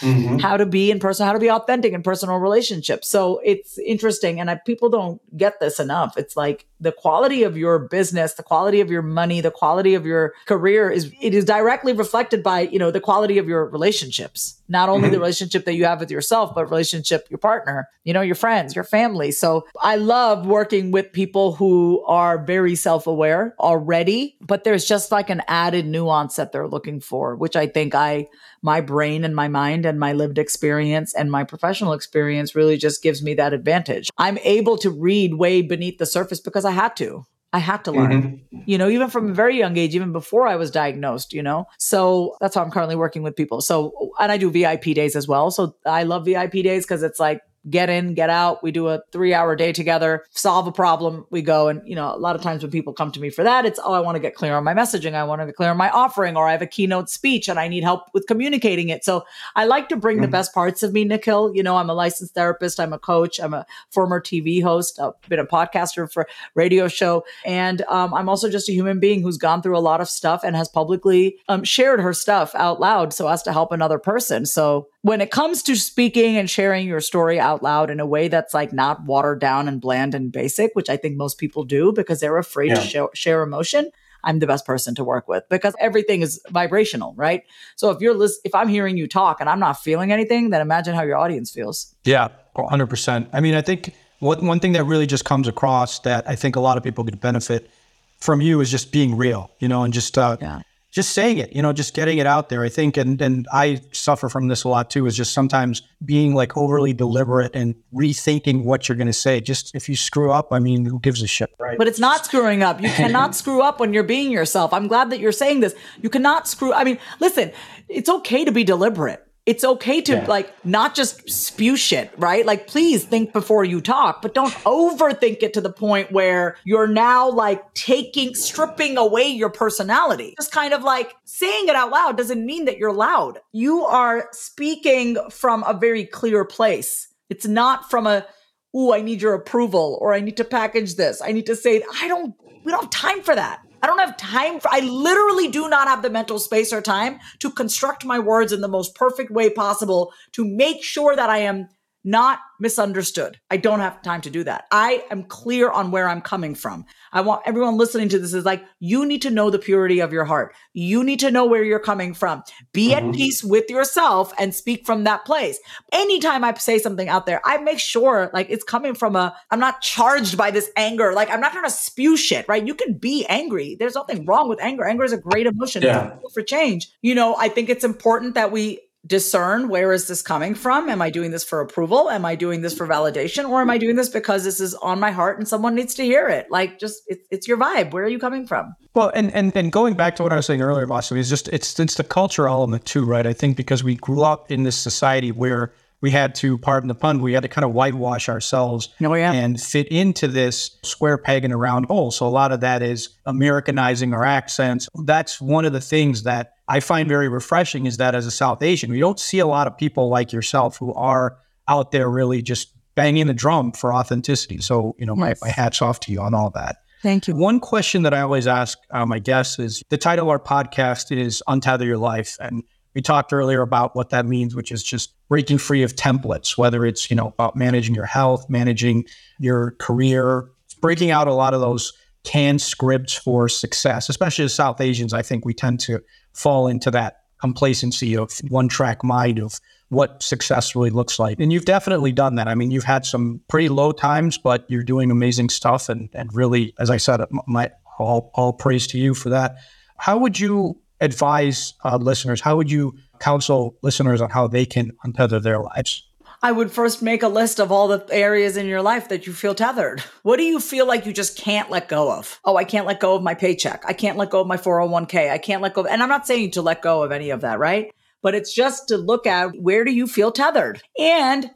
mm-hmm. 0.00 0.38
how 0.38 0.56
to 0.56 0.66
be 0.66 0.90
in 0.90 0.98
person, 0.98 1.26
how 1.26 1.32
to 1.32 1.38
be 1.38 1.50
authentic 1.50 1.92
in 1.92 2.02
personal 2.02 2.36
relationships. 2.36 3.08
So 3.08 3.40
it's 3.44 3.78
interesting. 3.78 4.40
And 4.40 4.50
I, 4.50 4.56
people 4.56 4.88
don't 4.88 5.20
get 5.36 5.60
this 5.60 5.78
enough. 5.80 6.16
It's 6.16 6.36
like 6.36 6.66
the 6.80 6.92
quality 6.92 7.42
of 7.42 7.56
your 7.56 7.78
business, 7.78 8.34
the 8.34 8.42
quality 8.42 8.80
of 8.80 8.90
your 8.90 9.02
money, 9.02 9.40
the 9.40 9.50
quality 9.50 9.94
of 9.94 10.06
your 10.06 10.34
career 10.46 10.90
is, 10.90 11.12
it 11.20 11.34
is 11.34 11.44
directly 11.44 11.92
reflected 11.92 12.42
by, 12.42 12.60
you 12.60 12.78
know, 12.78 12.90
the 12.90 13.00
quality 13.00 13.38
of 13.38 13.48
your 13.48 13.66
relationships 13.66 14.60
not 14.70 14.88
only 14.88 15.06
mm-hmm. 15.06 15.14
the 15.14 15.18
relationship 15.18 15.64
that 15.64 15.74
you 15.74 15.84
have 15.84 15.98
with 15.98 16.10
yourself, 16.10 16.54
but 16.54 16.64
relationship, 16.70 17.26
your 17.28 17.38
partner, 17.38 17.88
you 18.04 18.14
know, 18.14 18.20
your 18.20 18.36
friends, 18.36 18.74
your 18.74 18.84
family. 18.84 19.32
So 19.32 19.66
I 19.82 19.96
love 19.96 20.46
working 20.46 20.92
with 20.92 21.12
people 21.12 21.54
who 21.54 22.02
are 22.06 22.42
very 22.42 22.76
self 22.76 23.06
aware 23.06 23.54
already, 23.58 24.36
but 24.40 24.62
there's 24.62 24.86
just 24.86 25.10
like 25.10 25.28
an 25.28 25.42
added 25.48 25.86
nuance 25.86 26.36
that 26.36 26.52
they're 26.52 26.68
looking 26.68 27.00
for, 27.00 27.34
which 27.34 27.56
I 27.56 27.66
think 27.66 27.96
I, 27.96 28.28
my 28.62 28.80
brain 28.80 29.24
and 29.24 29.34
my 29.34 29.48
mind 29.48 29.86
and 29.86 29.98
my 29.98 30.12
lived 30.12 30.38
experience 30.38 31.14
and 31.14 31.32
my 31.32 31.42
professional 31.42 31.92
experience 31.92 32.54
really 32.54 32.76
just 32.76 33.02
gives 33.02 33.22
me 33.22 33.34
that 33.34 33.52
advantage. 33.52 34.10
I'm 34.18 34.38
able 34.38 34.78
to 34.78 34.90
read 34.90 35.34
way 35.34 35.62
beneath 35.62 35.98
the 35.98 36.06
surface 36.06 36.40
because 36.40 36.64
I 36.64 36.69
had 36.70 36.96
to. 36.96 37.24
I 37.52 37.58
had 37.58 37.84
to 37.84 37.92
learn, 37.92 38.22
mm-hmm. 38.22 38.62
you 38.64 38.78
know, 38.78 38.88
even 38.88 39.10
from 39.10 39.30
a 39.30 39.34
very 39.34 39.58
young 39.58 39.76
age, 39.76 39.96
even 39.96 40.12
before 40.12 40.46
I 40.46 40.54
was 40.54 40.70
diagnosed, 40.70 41.32
you 41.32 41.42
know. 41.42 41.66
So 41.78 42.36
that's 42.40 42.54
how 42.54 42.62
I'm 42.62 42.70
currently 42.70 42.94
working 42.94 43.22
with 43.22 43.34
people. 43.34 43.60
So, 43.60 44.12
and 44.20 44.30
I 44.30 44.36
do 44.36 44.50
VIP 44.50 44.94
days 44.94 45.16
as 45.16 45.26
well. 45.26 45.50
So 45.50 45.74
I 45.84 46.04
love 46.04 46.26
VIP 46.26 46.52
days 46.52 46.84
because 46.84 47.02
it's 47.02 47.18
like 47.18 47.40
get 47.68 47.90
in, 47.90 48.14
get 48.14 48.30
out. 48.30 48.62
We 48.62 48.72
do 48.72 48.88
a 48.88 49.02
three 49.12 49.34
hour 49.34 49.54
day 49.54 49.72
together, 49.72 50.24
solve 50.30 50.66
a 50.66 50.72
problem. 50.72 51.26
We 51.30 51.42
go. 51.42 51.68
And, 51.68 51.86
you 51.86 51.94
know, 51.94 52.14
a 52.14 52.16
lot 52.16 52.36
of 52.36 52.42
times 52.42 52.62
when 52.62 52.70
people 52.70 52.92
come 52.92 53.12
to 53.12 53.20
me 53.20 53.28
for 53.28 53.44
that, 53.44 53.66
it's, 53.66 53.78
oh, 53.84 53.92
I 53.92 54.00
want 54.00 54.16
to 54.16 54.20
get 54.20 54.34
clear 54.34 54.54
on 54.54 54.64
my 54.64 54.72
messaging. 54.72 55.14
I 55.14 55.24
want 55.24 55.42
to 55.42 55.46
get 55.46 55.56
clear 55.56 55.70
on 55.70 55.76
my 55.76 55.90
offering, 55.90 56.36
or 56.36 56.48
I 56.48 56.52
have 56.52 56.62
a 56.62 56.66
keynote 56.66 57.10
speech 57.10 57.48
and 57.48 57.58
I 57.58 57.68
need 57.68 57.82
help 57.82 58.04
with 58.14 58.26
communicating 58.26 58.88
it. 58.88 59.04
So 59.04 59.24
I 59.56 59.66
like 59.66 59.88
to 59.90 59.96
bring 59.96 60.16
mm-hmm. 60.16 60.22
the 60.22 60.28
best 60.28 60.54
parts 60.54 60.82
of 60.82 60.92
me, 60.92 61.04
Nikhil. 61.04 61.54
You 61.54 61.62
know, 61.62 61.76
I'm 61.76 61.90
a 61.90 61.94
licensed 61.94 62.34
therapist. 62.34 62.80
I'm 62.80 62.92
a 62.92 62.98
coach. 62.98 63.38
I'm 63.38 63.52
a 63.52 63.66
former 63.90 64.20
TV 64.20 64.62
host. 64.62 64.98
I've 64.98 65.20
been 65.28 65.38
a 65.38 65.46
podcaster 65.46 66.10
for 66.10 66.26
radio 66.54 66.88
show. 66.88 67.24
And 67.44 67.82
um, 67.82 68.14
I'm 68.14 68.28
also 68.28 68.48
just 68.48 68.68
a 68.68 68.72
human 68.72 69.00
being 69.00 69.22
who's 69.22 69.36
gone 69.36 69.60
through 69.60 69.76
a 69.76 69.80
lot 69.80 70.00
of 70.00 70.08
stuff 70.08 70.42
and 70.44 70.56
has 70.56 70.68
publicly 70.68 71.36
um, 71.48 71.64
shared 71.64 72.00
her 72.00 72.12
stuff 72.12 72.54
out 72.54 72.80
loud 72.80 73.12
so 73.12 73.28
as 73.28 73.42
to 73.42 73.52
help 73.52 73.72
another 73.72 73.98
person. 73.98 74.46
So 74.46 74.88
when 75.02 75.20
it 75.20 75.30
comes 75.30 75.62
to 75.62 75.76
speaking 75.76 76.36
and 76.36 76.48
sharing 76.48 76.86
your 76.86 77.00
story 77.00 77.40
out 77.40 77.62
loud 77.62 77.90
in 77.90 78.00
a 78.00 78.06
way 78.06 78.28
that's 78.28 78.52
like 78.52 78.72
not 78.72 79.04
watered 79.04 79.40
down 79.40 79.66
and 79.66 79.80
bland 79.80 80.14
and 80.14 80.30
basic, 80.30 80.72
which 80.74 80.90
I 80.90 80.96
think 80.96 81.16
most 81.16 81.38
people 81.38 81.64
do 81.64 81.92
because 81.92 82.20
they're 82.20 82.36
afraid 82.36 82.68
yeah. 82.68 82.74
to 82.74 82.80
show, 82.82 83.10
share 83.14 83.42
emotion, 83.42 83.90
I'm 84.22 84.38
the 84.38 84.46
best 84.46 84.66
person 84.66 84.94
to 84.96 85.04
work 85.04 85.26
with 85.26 85.44
because 85.48 85.74
everything 85.80 86.20
is 86.20 86.42
vibrational, 86.50 87.14
right? 87.16 87.44
So 87.76 87.90
if 87.90 88.02
you're 88.02 88.14
list- 88.14 88.40
if 88.44 88.54
I'm 88.54 88.68
hearing 88.68 88.98
you 88.98 89.06
talk 89.06 89.40
and 89.40 89.48
I'm 89.48 89.60
not 89.60 89.80
feeling 89.80 90.12
anything, 90.12 90.50
then 90.50 90.60
imagine 90.60 90.94
how 90.94 91.02
your 91.02 91.16
audience 91.16 91.50
feels. 91.50 91.94
Yeah, 92.04 92.28
100%. 92.54 93.28
I 93.32 93.40
mean, 93.40 93.54
I 93.54 93.62
think 93.62 93.94
one 94.18 94.44
one 94.44 94.60
thing 94.60 94.72
that 94.72 94.84
really 94.84 95.06
just 95.06 95.24
comes 95.24 95.48
across 95.48 96.00
that 96.00 96.28
I 96.28 96.36
think 96.36 96.56
a 96.56 96.60
lot 96.60 96.76
of 96.76 96.82
people 96.82 97.04
could 97.04 97.20
benefit 97.20 97.70
from 98.18 98.42
you 98.42 98.60
is 98.60 98.70
just 98.70 98.92
being 98.92 99.16
real, 99.16 99.50
you 99.60 99.68
know, 99.68 99.82
and 99.82 99.94
just 99.94 100.18
uh, 100.18 100.36
yeah 100.42 100.60
just 100.90 101.10
saying 101.10 101.38
it, 101.38 101.54
you 101.54 101.62
know, 101.62 101.72
just 101.72 101.94
getting 101.94 102.18
it 102.18 102.26
out 102.26 102.48
there. 102.48 102.64
I 102.64 102.68
think, 102.68 102.96
and 102.96 103.20
and 103.22 103.46
I 103.52 103.80
suffer 103.92 104.28
from 104.28 104.48
this 104.48 104.64
a 104.64 104.68
lot 104.68 104.90
too, 104.90 105.06
is 105.06 105.16
just 105.16 105.32
sometimes 105.32 105.82
being 106.04 106.34
like 106.34 106.56
overly 106.56 106.92
deliberate 106.92 107.54
and 107.54 107.76
rethinking 107.94 108.64
what 108.64 108.88
you're 108.88 108.96
going 108.96 109.06
to 109.06 109.12
say. 109.12 109.40
Just 109.40 109.74
if 109.74 109.88
you 109.88 109.96
screw 109.96 110.32
up, 110.32 110.52
I 110.52 110.58
mean, 110.58 110.84
who 110.84 110.98
gives 110.98 111.22
a 111.22 111.26
shit, 111.26 111.54
right? 111.58 111.78
But 111.78 111.86
it's 111.86 112.00
not 112.00 112.24
screwing 112.24 112.62
up. 112.62 112.80
You 112.80 112.90
cannot 112.90 113.34
screw 113.36 113.62
up 113.62 113.78
when 113.78 113.94
you're 113.94 114.02
being 114.02 114.32
yourself. 114.32 114.72
I'm 114.72 114.88
glad 114.88 115.10
that 115.10 115.20
you're 115.20 115.32
saying 115.32 115.60
this. 115.60 115.74
You 116.02 116.10
cannot 116.10 116.48
screw. 116.48 116.72
I 116.74 116.84
mean, 116.84 116.98
listen, 117.20 117.52
it's 117.88 118.08
okay 118.08 118.44
to 118.44 118.52
be 118.52 118.64
deliberate 118.64 119.24
it's 119.50 119.64
okay 119.64 120.00
to 120.00 120.12
yeah. 120.12 120.26
like 120.26 120.54
not 120.64 120.94
just 120.94 121.28
spew 121.28 121.76
shit, 121.76 122.12
right? 122.16 122.46
Like, 122.46 122.68
please 122.68 123.02
think 123.02 123.32
before 123.32 123.64
you 123.64 123.80
talk, 123.80 124.22
but 124.22 124.32
don't 124.32 124.52
overthink 124.62 125.42
it 125.42 125.54
to 125.54 125.60
the 125.60 125.72
point 125.72 126.12
where 126.12 126.56
you're 126.62 126.86
now 126.86 127.28
like 127.28 127.74
taking, 127.74 128.36
stripping 128.36 128.96
away 128.96 129.26
your 129.26 129.50
personality. 129.50 130.34
Just 130.38 130.52
kind 130.52 130.72
of 130.72 130.84
like 130.84 131.16
saying 131.24 131.66
it 131.66 131.74
out 131.74 131.90
loud 131.90 132.16
doesn't 132.16 132.46
mean 132.46 132.66
that 132.66 132.78
you're 132.78 132.92
loud. 132.92 133.40
You 133.50 133.84
are 133.86 134.28
speaking 134.30 135.16
from 135.30 135.64
a 135.64 135.74
very 135.74 136.04
clear 136.04 136.44
place. 136.44 137.08
It's 137.28 137.48
not 137.48 137.90
from 137.90 138.06
a, 138.06 138.24
oh, 138.72 138.94
I 138.94 139.00
need 139.00 139.20
your 139.20 139.34
approval 139.34 139.98
or 140.00 140.14
I 140.14 140.20
need 140.20 140.36
to 140.36 140.44
package 140.44 140.94
this. 140.94 141.20
I 141.20 141.32
need 141.32 141.46
to 141.46 141.56
say, 141.56 141.82
I 142.00 142.06
don't, 142.06 142.36
we 142.64 142.70
don't 142.70 142.82
have 142.82 142.90
time 142.90 143.22
for 143.22 143.34
that. 143.34 143.62
I 143.82 143.86
don't 143.86 143.98
have 143.98 144.16
time 144.16 144.60
for, 144.60 144.68
I 144.70 144.80
literally 144.80 145.48
do 145.48 145.68
not 145.68 145.88
have 145.88 146.02
the 146.02 146.10
mental 146.10 146.38
space 146.38 146.72
or 146.72 146.82
time 146.82 147.18
to 147.38 147.50
construct 147.50 148.04
my 148.04 148.18
words 148.18 148.52
in 148.52 148.60
the 148.60 148.68
most 148.68 148.94
perfect 148.94 149.30
way 149.30 149.50
possible 149.50 150.12
to 150.32 150.44
make 150.44 150.82
sure 150.82 151.16
that 151.16 151.30
I 151.30 151.38
am 151.38 151.68
not 152.04 152.40
misunderstood. 152.58 153.38
I 153.50 153.56
don't 153.56 153.80
have 153.80 154.02
time 154.02 154.20
to 154.22 154.30
do 154.30 154.44
that. 154.44 154.64
I 154.70 155.04
am 155.10 155.24
clear 155.24 155.70
on 155.70 155.90
where 155.90 156.08
I'm 156.08 156.20
coming 156.20 156.54
from. 156.54 156.84
I 157.12 157.20
want 157.20 157.42
everyone 157.46 157.76
listening 157.76 158.08
to 158.10 158.18
this 158.18 158.34
is 158.34 158.44
like, 158.44 158.64
you 158.78 159.04
need 159.06 159.22
to 159.22 159.30
know 159.30 159.50
the 159.50 159.58
purity 159.58 160.00
of 160.00 160.12
your 160.12 160.24
heart. 160.24 160.54
You 160.72 161.04
need 161.04 161.20
to 161.20 161.30
know 161.30 161.46
where 161.46 161.62
you're 161.62 161.78
coming 161.78 162.14
from. 162.14 162.42
Be 162.72 162.90
mm-hmm. 162.90 163.10
at 163.10 163.14
peace 163.14 163.44
with 163.44 163.68
yourself 163.68 164.32
and 164.38 164.54
speak 164.54 164.86
from 164.86 165.04
that 165.04 165.24
place. 165.24 165.58
Anytime 165.92 166.44
I 166.44 166.54
say 166.54 166.78
something 166.78 167.08
out 167.08 167.26
there, 167.26 167.40
I 167.44 167.58
make 167.58 167.78
sure 167.78 168.30
like 168.32 168.48
it's 168.50 168.64
coming 168.64 168.94
from 168.94 169.16
a, 169.16 169.36
I'm 169.50 169.60
not 169.60 169.80
charged 169.82 170.36
by 170.36 170.50
this 170.50 170.70
anger. 170.76 171.12
Like 171.12 171.30
I'm 171.30 171.40
not 171.40 171.52
trying 171.52 171.64
to 171.64 171.70
spew 171.70 172.16
shit, 172.16 172.46
right? 172.48 172.66
You 172.66 172.74
can 172.74 172.94
be 172.94 173.26
angry. 173.26 173.76
There's 173.78 173.94
nothing 173.94 174.24
wrong 174.24 174.48
with 174.48 174.60
anger. 174.62 174.84
Anger 174.84 175.04
is 175.04 175.12
a 175.12 175.18
great 175.18 175.46
emotion 175.46 175.82
yeah. 175.82 176.16
for 176.32 176.42
change. 176.42 176.90
You 177.02 177.14
know, 177.14 177.36
I 177.36 177.48
think 177.48 177.68
it's 177.68 177.84
important 177.84 178.34
that 178.34 178.52
we 178.52 178.80
discern 179.06 179.68
where 179.68 179.92
is 179.92 180.06
this 180.08 180.22
coming 180.22 180.54
from? 180.54 180.88
Am 180.88 181.00
i 181.00 181.10
doing 181.10 181.30
this 181.30 181.44
for 181.44 181.60
approval? 181.60 182.10
Am 182.10 182.24
i 182.24 182.34
doing 182.34 182.60
this 182.60 182.76
for 182.76 182.86
validation? 182.86 183.48
Or 183.48 183.60
am 183.60 183.70
i 183.70 183.78
doing 183.78 183.96
this 183.96 184.08
because 184.08 184.44
this 184.44 184.60
is 184.60 184.74
on 184.74 185.00
my 185.00 185.10
heart 185.10 185.38
and 185.38 185.48
someone 185.48 185.74
needs 185.74 185.94
to 185.94 186.04
hear 186.04 186.28
it? 186.28 186.50
Like 186.50 186.78
just 186.78 187.02
it, 187.06 187.20
it's 187.30 187.48
your 187.48 187.56
vibe. 187.56 187.92
Where 187.92 188.04
are 188.04 188.08
you 188.08 188.18
coming 188.18 188.46
from? 188.46 188.74
Well 188.94 189.10
and 189.14 189.32
and 189.32 189.56
and 189.56 189.72
going 189.72 189.94
back 189.94 190.16
to 190.16 190.22
what 190.22 190.32
i 190.32 190.36
was 190.36 190.46
saying 190.46 190.60
earlier 190.60 190.86
Vasavi, 190.86 191.18
is 191.18 191.28
just 191.28 191.48
it's 191.48 191.78
it's 191.80 191.94
the 191.94 192.04
culture 192.04 192.46
element 192.46 192.84
too 192.84 193.04
right? 193.04 193.26
I 193.26 193.32
think 193.32 193.56
because 193.56 193.82
we 193.82 193.94
grew 193.96 194.22
up 194.22 194.50
in 194.50 194.64
this 194.64 194.76
society 194.76 195.32
where 195.32 195.72
we 196.00 196.10
had 196.10 196.34
to, 196.36 196.56
pardon 196.58 196.88
the 196.88 196.94
pun, 196.94 197.20
we 197.20 197.34
had 197.34 197.42
to 197.42 197.48
kind 197.48 197.64
of 197.64 197.72
whitewash 197.72 198.28
ourselves 198.28 198.88
oh, 199.02 199.14
yeah. 199.14 199.32
and 199.32 199.60
fit 199.60 199.86
into 199.88 200.28
this 200.28 200.78
square 200.82 201.18
peg 201.18 201.44
in 201.44 201.52
a 201.52 201.56
round 201.56 201.86
hole. 201.86 202.10
So 202.10 202.26
a 202.26 202.28
lot 202.28 202.52
of 202.52 202.60
that 202.60 202.82
is 202.82 203.10
Americanizing 203.26 204.14
our 204.14 204.24
accents. 204.24 204.88
That's 205.04 205.40
one 205.40 205.64
of 205.64 205.72
the 205.72 205.80
things 205.80 206.22
that 206.22 206.54
I 206.70 206.78
find 206.78 207.08
very 207.08 207.28
refreshing 207.28 207.86
is 207.86 207.96
that 207.96 208.14
as 208.14 208.26
a 208.26 208.30
South 208.30 208.62
Asian, 208.62 208.92
we 208.92 209.00
don't 209.00 209.18
see 209.18 209.40
a 209.40 209.46
lot 209.46 209.66
of 209.66 209.76
people 209.76 210.08
like 210.08 210.32
yourself 210.32 210.76
who 210.76 210.94
are 210.94 211.36
out 211.66 211.90
there 211.90 212.08
really 212.08 212.42
just 212.42 212.72
banging 212.94 213.26
the 213.26 213.34
drum 213.34 213.72
for 213.72 213.92
authenticity. 213.92 214.58
So, 214.58 214.94
you 214.96 215.04
know, 215.04 215.16
yes. 215.16 215.40
my, 215.42 215.48
my 215.48 215.52
hat's 215.52 215.82
off 215.82 215.98
to 216.00 216.12
you 216.12 216.20
on 216.20 216.32
all 216.32 216.50
that. 216.50 216.76
Thank 217.02 217.26
you. 217.26 217.34
One 217.34 217.58
question 217.58 218.02
that 218.02 218.14
I 218.14 218.20
always 218.20 218.46
ask 218.46 218.78
uh, 218.92 219.04
my 219.04 219.18
guests 219.18 219.58
is 219.58 219.82
the 219.88 219.98
title 219.98 220.26
of 220.26 220.28
our 220.28 220.38
podcast 220.38 221.10
is 221.16 221.42
Untether 221.48 221.84
Your 221.86 221.98
Life. 221.98 222.36
And 222.38 222.62
we 222.94 223.02
talked 223.02 223.32
earlier 223.32 223.62
about 223.62 223.96
what 223.96 224.10
that 224.10 224.24
means, 224.24 224.54
which 224.54 224.70
is 224.70 224.84
just 224.84 225.12
breaking 225.28 225.58
free 225.58 225.82
of 225.82 225.96
templates, 225.96 226.56
whether 226.56 226.86
it's, 226.86 227.10
you 227.10 227.16
know, 227.16 227.28
about 227.28 227.56
managing 227.56 227.96
your 227.96 228.06
health, 228.06 228.48
managing 228.48 229.06
your 229.40 229.72
career, 229.80 230.48
breaking 230.80 231.10
out 231.10 231.26
a 231.26 231.34
lot 231.34 231.52
of 231.52 231.60
those 231.60 231.92
canned 232.22 232.60
scripts 232.60 233.14
for 233.14 233.48
success, 233.48 234.08
especially 234.08 234.44
as 234.44 234.54
South 234.54 234.80
Asians. 234.80 235.12
I 235.12 235.22
think 235.22 235.44
we 235.44 235.54
tend 235.54 235.80
to 235.80 236.00
fall 236.32 236.66
into 236.66 236.90
that 236.90 237.20
complacency 237.40 238.16
of 238.16 238.32
one 238.48 238.68
track 238.68 239.02
mind 239.02 239.38
of 239.38 239.60
what 239.88 240.22
success 240.22 240.76
really 240.76 240.90
looks 240.90 241.18
like. 241.18 241.40
And 241.40 241.52
you've 241.52 241.64
definitely 241.64 242.12
done 242.12 242.36
that. 242.36 242.46
I 242.46 242.54
mean, 242.54 242.70
you've 242.70 242.84
had 242.84 243.04
some 243.04 243.40
pretty 243.48 243.68
low 243.68 243.92
times, 243.92 244.38
but 244.38 244.64
you're 244.68 244.84
doing 244.84 245.10
amazing 245.10 245.48
stuff. 245.48 245.88
And, 245.88 246.08
and 246.12 246.30
really, 246.32 246.74
as 246.78 246.90
I 246.90 246.96
said, 246.96 247.20
my, 247.46 247.70
all, 247.98 248.30
all 248.34 248.52
praise 248.52 248.86
to 248.88 248.98
you 248.98 249.14
for 249.14 249.30
that. 249.30 249.56
How 249.96 250.16
would 250.18 250.38
you 250.38 250.80
advise 251.00 251.74
uh, 251.84 251.96
listeners? 251.96 252.40
How 252.40 252.56
would 252.56 252.70
you 252.70 252.94
counsel 253.18 253.76
listeners 253.82 254.20
on 254.20 254.30
how 254.30 254.46
they 254.46 254.64
can 254.64 254.92
untether 255.04 255.42
their 255.42 255.58
lives? 255.60 256.06
I 256.42 256.52
would 256.52 256.72
first 256.72 257.02
make 257.02 257.22
a 257.22 257.28
list 257.28 257.60
of 257.60 257.70
all 257.70 257.88
the 257.88 258.06
areas 258.10 258.56
in 258.56 258.66
your 258.66 258.80
life 258.80 259.10
that 259.10 259.26
you 259.26 259.32
feel 259.34 259.54
tethered. 259.54 260.00
What 260.22 260.38
do 260.38 260.42
you 260.42 260.58
feel 260.58 260.86
like 260.86 261.04
you 261.04 261.12
just 261.12 261.36
can't 261.36 261.68
let 261.68 261.86
go 261.86 262.10
of? 262.10 262.40
Oh, 262.46 262.56
I 262.56 262.64
can't 262.64 262.86
let 262.86 262.98
go 262.98 263.14
of 263.14 263.22
my 263.22 263.34
paycheck. 263.34 263.82
I 263.86 263.92
can't 263.92 264.16
let 264.16 264.30
go 264.30 264.40
of 264.40 264.46
my 264.46 264.56
401k. 264.56 265.30
I 265.30 265.36
can't 265.36 265.60
let 265.60 265.74
go 265.74 265.82
of, 265.82 265.86
and 265.88 266.02
I'm 266.02 266.08
not 266.08 266.26
saying 266.26 266.52
to 266.52 266.62
let 266.62 266.80
go 266.80 267.02
of 267.02 267.12
any 267.12 267.28
of 267.28 267.42
that, 267.42 267.58
right? 267.58 267.92
But 268.22 268.34
it's 268.34 268.54
just 268.54 268.88
to 268.88 268.96
look 268.96 269.26
at 269.26 269.50
where 269.60 269.84
do 269.84 269.92
you 269.92 270.06
feel 270.06 270.32
tethered? 270.32 270.82
And 270.98 271.50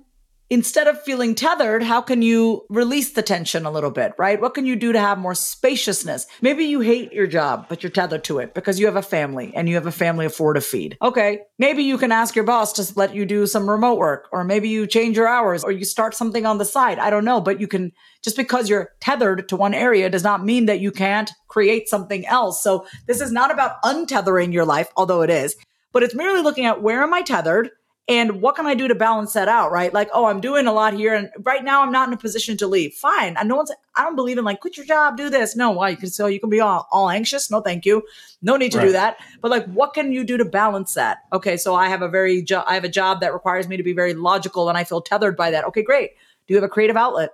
instead 0.50 0.86
of 0.86 1.02
feeling 1.02 1.34
tethered, 1.34 1.82
how 1.82 2.00
can 2.00 2.22
you 2.22 2.64
release 2.68 3.12
the 3.12 3.22
tension 3.22 3.64
a 3.64 3.70
little 3.70 3.90
bit, 3.90 4.12
right? 4.18 4.40
What 4.40 4.54
can 4.54 4.66
you 4.66 4.76
do 4.76 4.92
to 4.92 5.00
have 5.00 5.18
more 5.18 5.34
spaciousness? 5.34 6.26
Maybe 6.42 6.64
you 6.64 6.80
hate 6.80 7.12
your 7.12 7.26
job, 7.26 7.66
but 7.68 7.82
you're 7.82 7.90
tethered 7.90 8.24
to 8.24 8.38
it 8.38 8.54
because 8.54 8.78
you 8.78 8.86
have 8.86 8.96
a 8.96 9.02
family 9.02 9.52
and 9.54 9.68
you 9.68 9.74
have 9.74 9.86
a 9.86 9.92
family 9.92 10.26
of 10.26 10.34
four 10.34 10.52
to 10.52 10.60
feed. 10.60 10.96
Okay. 11.02 11.40
Maybe 11.58 11.82
you 11.82 11.98
can 11.98 12.12
ask 12.12 12.34
your 12.36 12.44
boss 12.44 12.72
to 12.74 12.92
let 12.96 13.14
you 13.14 13.24
do 13.24 13.46
some 13.46 13.68
remote 13.68 13.98
work, 13.98 14.28
or 14.32 14.44
maybe 14.44 14.68
you 14.68 14.86
change 14.86 15.16
your 15.16 15.28
hours 15.28 15.64
or 15.64 15.72
you 15.72 15.84
start 15.84 16.14
something 16.14 16.46
on 16.46 16.58
the 16.58 16.64
side. 16.64 16.98
I 16.98 17.10
don't 17.10 17.24
know, 17.24 17.40
but 17.40 17.60
you 17.60 17.66
can 17.66 17.92
just 18.22 18.36
because 18.36 18.68
you're 18.68 18.90
tethered 19.00 19.48
to 19.48 19.56
one 19.56 19.74
area 19.74 20.10
does 20.10 20.24
not 20.24 20.44
mean 20.44 20.66
that 20.66 20.80
you 20.80 20.90
can't 20.90 21.30
create 21.48 21.88
something 21.88 22.26
else. 22.26 22.62
So 22.62 22.86
this 23.06 23.20
is 23.20 23.32
not 23.32 23.50
about 23.50 23.82
untethering 23.82 24.52
your 24.52 24.64
life, 24.64 24.90
although 24.96 25.22
it 25.22 25.30
is, 25.30 25.56
but 25.92 26.02
it's 26.02 26.14
merely 26.14 26.42
looking 26.42 26.66
at 26.66 26.82
where 26.82 27.02
am 27.02 27.14
I 27.14 27.22
tethered? 27.22 27.70
And 28.06 28.42
what 28.42 28.54
can 28.54 28.66
I 28.66 28.74
do 28.74 28.86
to 28.88 28.94
balance 28.94 29.32
that 29.32 29.48
out? 29.48 29.72
Right. 29.72 29.92
Like, 29.92 30.10
oh, 30.12 30.26
I'm 30.26 30.40
doing 30.40 30.66
a 30.66 30.72
lot 30.72 30.92
here. 30.92 31.14
And 31.14 31.30
right 31.40 31.64
now 31.64 31.82
I'm 31.82 31.90
not 31.90 32.06
in 32.08 32.12
a 32.12 32.18
position 32.18 32.56
to 32.58 32.66
leave. 32.66 32.92
Fine. 32.92 33.38
I 33.38 33.44
know 33.44 33.64
I 33.96 34.04
don't 34.04 34.14
believe 34.14 34.36
in 34.36 34.44
like, 34.44 34.60
quit 34.60 34.76
your 34.76 34.84
job, 34.84 35.16
do 35.16 35.30
this. 35.30 35.56
No, 35.56 35.70
why? 35.70 35.90
You 35.90 35.96
can, 35.96 36.10
so 36.10 36.26
you 36.26 36.38
can 36.38 36.50
be 36.50 36.60
all, 36.60 36.86
all 36.92 37.08
anxious. 37.08 37.50
No, 37.50 37.62
thank 37.62 37.86
you. 37.86 38.02
No 38.42 38.58
need 38.58 38.72
to 38.72 38.78
right. 38.78 38.86
do 38.86 38.92
that. 38.92 39.16
But 39.40 39.50
like, 39.50 39.64
what 39.66 39.94
can 39.94 40.12
you 40.12 40.22
do 40.22 40.36
to 40.36 40.44
balance 40.44 40.92
that? 40.94 41.18
Okay. 41.32 41.56
So 41.56 41.74
I 41.74 41.88
have 41.88 42.02
a 42.02 42.08
very, 42.08 42.42
jo- 42.42 42.64
I 42.66 42.74
have 42.74 42.84
a 42.84 42.90
job 42.90 43.20
that 43.20 43.32
requires 43.32 43.68
me 43.68 43.78
to 43.78 43.82
be 43.82 43.94
very 43.94 44.12
logical 44.12 44.68
and 44.68 44.76
I 44.76 44.84
feel 44.84 45.00
tethered 45.00 45.36
by 45.36 45.50
that. 45.52 45.64
Okay, 45.64 45.82
great. 45.82 46.10
Do 46.46 46.52
you 46.52 46.56
have 46.56 46.64
a 46.64 46.68
creative 46.68 46.96
outlet? 46.96 47.30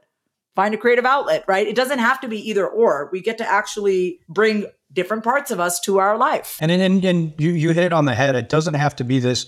Find 0.54 0.72
a 0.72 0.78
creative 0.78 1.06
outlet, 1.06 1.44
right? 1.48 1.66
It 1.66 1.74
doesn't 1.74 1.98
have 1.98 2.20
to 2.20 2.28
be 2.28 2.48
either 2.48 2.68
or. 2.68 3.08
We 3.12 3.22
get 3.22 3.38
to 3.38 3.46
actually 3.48 4.20
bring 4.28 4.66
different 4.92 5.24
parts 5.24 5.50
of 5.50 5.58
us 5.58 5.80
to 5.80 5.98
our 5.98 6.16
life. 6.16 6.58
And 6.60 6.70
and, 6.70 7.04
and 7.04 7.34
you, 7.38 7.50
you 7.50 7.68
hit 7.70 7.84
it 7.84 7.92
on 7.92 8.04
the 8.04 8.14
head. 8.14 8.36
It 8.36 8.48
doesn't 8.48 8.74
have 8.74 8.94
to 8.96 9.04
be 9.04 9.20
this 9.20 9.46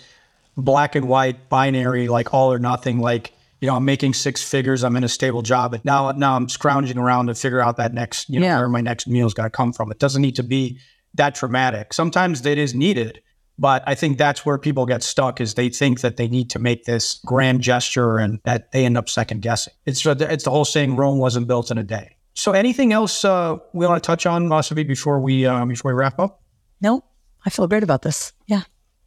black 0.57 0.95
and 0.95 1.09
white 1.09 1.49
binary, 1.49 2.09
like 2.09 2.33
all 2.35 2.53
or 2.53 2.59
nothing, 2.59 2.99
like, 2.99 3.33
you 3.61 3.69
know, 3.69 3.77
I'm 3.77 3.85
making 3.85 4.15
six 4.15 4.43
figures, 4.43 4.83
I'm 4.83 4.97
in 4.97 5.05
a 5.05 5.09
stable 5.09 5.43
job, 5.43 5.71
but 5.71 5.85
now 5.85 6.11
now 6.13 6.37
I'm 6.37 6.49
scrounging 6.49 6.99
around 6.99 7.27
to 7.27 7.35
figure 7.35 7.61
out 7.61 7.77
that 7.77 7.95
next, 7.95 8.29
you 8.29 8.41
know, 8.41 8.47
yeah. 8.47 8.59
where 8.59 8.69
my 8.69 8.81
next 8.81 9.07
meal's 9.07 9.35
gotta 9.35 9.51
come 9.51 9.73
from. 9.73 9.91
It 9.91 9.99
doesn't 9.99 10.21
need 10.21 10.37
to 10.37 10.43
be 10.43 10.79
that 11.15 11.35
dramatic. 11.35 11.93
Sometimes 11.95 12.45
it 12.45 12.59
is 12.59 12.75
needed, 12.75 13.23
but 13.59 13.85
I 13.87 13.95
think 13.95 14.19
that's 14.19 14.45
where 14.45 14.59
people 14.59 14.87
get 14.87 15.03
stuck 15.03 15.41
is 15.41 15.55
they 15.55 15.69
think 15.69 16.01
that 16.01 16.17
they 16.17 16.27
need 16.27 16.51
to 16.51 16.59
make 16.59 16.85
this 16.85 17.21
grand 17.25 17.61
gesture 17.61 18.19
and 18.19 18.41
that 18.45 18.73
they 18.73 18.85
end 18.85 18.97
up 18.97 19.09
second 19.09 19.43
guessing. 19.43 19.75
It's 19.87 20.05
it's 20.05 20.45
the 20.45 20.51
whole 20.51 20.65
saying 20.65 20.97
Rome 20.97 21.19
wasn't 21.19 21.47
built 21.47 21.71
in 21.71 21.79
a 21.79 21.85
day. 21.85 22.17
So 22.35 22.53
anything 22.53 22.93
else 22.93 23.25
uh, 23.25 23.59
we 23.73 23.87
want 23.87 24.03
to 24.03 24.07
touch 24.07 24.27
on, 24.27 24.49
Vasavi, 24.49 24.87
before 24.87 25.21
we 25.21 25.47
uh, 25.47 25.65
before 25.67 25.93
we 25.93 25.99
wrap 25.99 26.19
up? 26.19 26.43
No, 26.81 27.05
I 27.45 27.51
feel 27.51 27.67
great 27.69 27.83
about 27.83 28.03
this. 28.03 28.33
Yeah. 28.47 28.63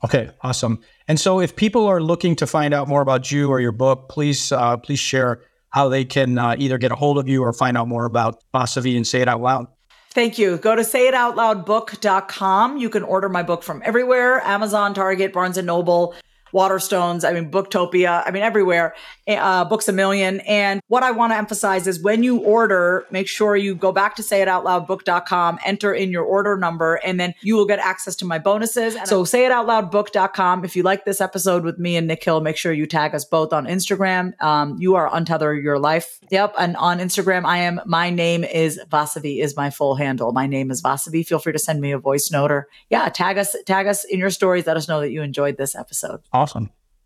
Okay, 0.05 0.29
awesome. 0.41 0.81
And 1.07 1.19
so, 1.19 1.39
if 1.39 1.55
people 1.55 1.87
are 1.87 1.99
looking 1.99 2.35
to 2.35 2.45
find 2.45 2.75
out 2.75 2.87
more 2.87 3.01
about 3.01 3.31
you 3.31 3.49
or 3.49 3.59
your 3.59 3.71
book, 3.71 4.07
please 4.07 4.51
uh, 4.51 4.77
please 4.77 4.99
share 4.99 5.41
how 5.71 5.89
they 5.89 6.05
can 6.05 6.37
uh, 6.37 6.55
either 6.59 6.77
get 6.77 6.91
a 6.91 6.95
hold 6.95 7.17
of 7.17 7.27
you 7.27 7.41
or 7.43 7.51
find 7.51 7.75
out 7.75 7.87
more 7.87 8.05
about 8.05 8.43
Vasavi 8.53 8.95
and 8.95 9.07
Say 9.07 9.21
It 9.21 9.27
Out 9.27 9.41
Loud. 9.41 9.65
Thank 10.11 10.37
you. 10.37 10.57
Go 10.57 10.75
to 10.75 10.83
sayitoutloudbook.com. 10.83 12.77
You 12.77 12.89
can 12.89 13.03
order 13.03 13.29
my 13.29 13.41
book 13.41 13.63
from 13.63 13.81
everywhere 13.83 14.41
Amazon, 14.41 14.93
Target, 14.93 15.33
Barnes 15.33 15.57
and 15.57 15.65
Noble 15.65 16.13
Waterstones, 16.55 17.27
I 17.27 17.33
mean, 17.33 17.51
Booktopia, 17.51 18.23
I 18.25 18.31
mean, 18.31 18.41
everywhere, 18.41 18.95
uh, 19.27 19.65
Books 19.65 19.89
a 19.89 19.91
Million. 19.91 20.39
And 20.41 20.81
what 20.87 21.03
I 21.03 21.11
want 21.11 21.33
to 21.33 21.37
emphasize 21.37 21.85
is 21.85 22.01
when 22.01 22.23
you 22.23 22.37
order, 22.37 23.05
make 23.11 23.27
sure 23.27 23.57
you 23.57 23.75
go 23.75 23.91
back 23.91 24.15
to 24.15 24.21
sayitoutloudbook.com, 24.21 25.59
enter 25.65 25.93
in 25.93 26.11
your 26.11 26.23
order 26.23 26.57
number, 26.57 26.95
and 26.95 27.19
then 27.19 27.33
you 27.41 27.55
will 27.55 27.65
get 27.65 27.79
access 27.79 28.15
to 28.17 28.25
my 28.25 28.39
bonuses. 28.39 28.95
So 29.03 29.23
sayitoutloudbook.com. 29.23 30.63
If 30.63 30.77
you 30.77 30.83
like 30.83 31.03
this 31.03 31.19
episode 31.19 31.65
with 31.65 31.77
me 31.77 31.97
and 31.97 32.07
Nikhil, 32.07 32.39
make 32.39 32.55
sure 32.55 32.71
you 32.71 32.85
tag 32.85 33.13
us 33.13 33.25
both 33.25 33.51
on 33.51 33.65
Instagram. 33.65 34.41
Um, 34.41 34.77
you 34.79 34.95
are 34.95 35.09
Untether 35.09 35.61
Your 35.61 35.77
Life. 35.77 36.19
Yep. 36.31 36.55
And 36.57 36.77
on 36.77 36.99
Instagram, 36.99 37.43
I 37.43 37.59
am, 37.59 37.81
my 37.85 38.09
name 38.09 38.45
is 38.45 38.79
Vasavi 38.89 39.41
is 39.41 39.57
my 39.57 39.69
full 39.69 39.95
handle. 39.95 40.31
My 40.31 40.47
name 40.47 40.71
is 40.71 40.81
Vasavi. 40.81 41.27
Feel 41.27 41.39
free 41.39 41.53
to 41.53 41.59
send 41.59 41.81
me 41.81 41.91
a 41.91 41.99
voice 41.99 42.31
note 42.31 42.51
or 42.51 42.69
yeah, 42.89 43.09
tag 43.09 43.37
us, 43.37 43.55
tag 43.65 43.87
us 43.87 44.05
in 44.05 44.19
your 44.19 44.29
stories. 44.29 44.65
Let 44.65 44.77
us 44.77 44.87
know 44.87 45.01
that 45.01 45.11
you 45.11 45.21
enjoyed 45.21 45.57
this 45.57 45.75
episode. 45.75 46.21
Awesome. 46.31 46.44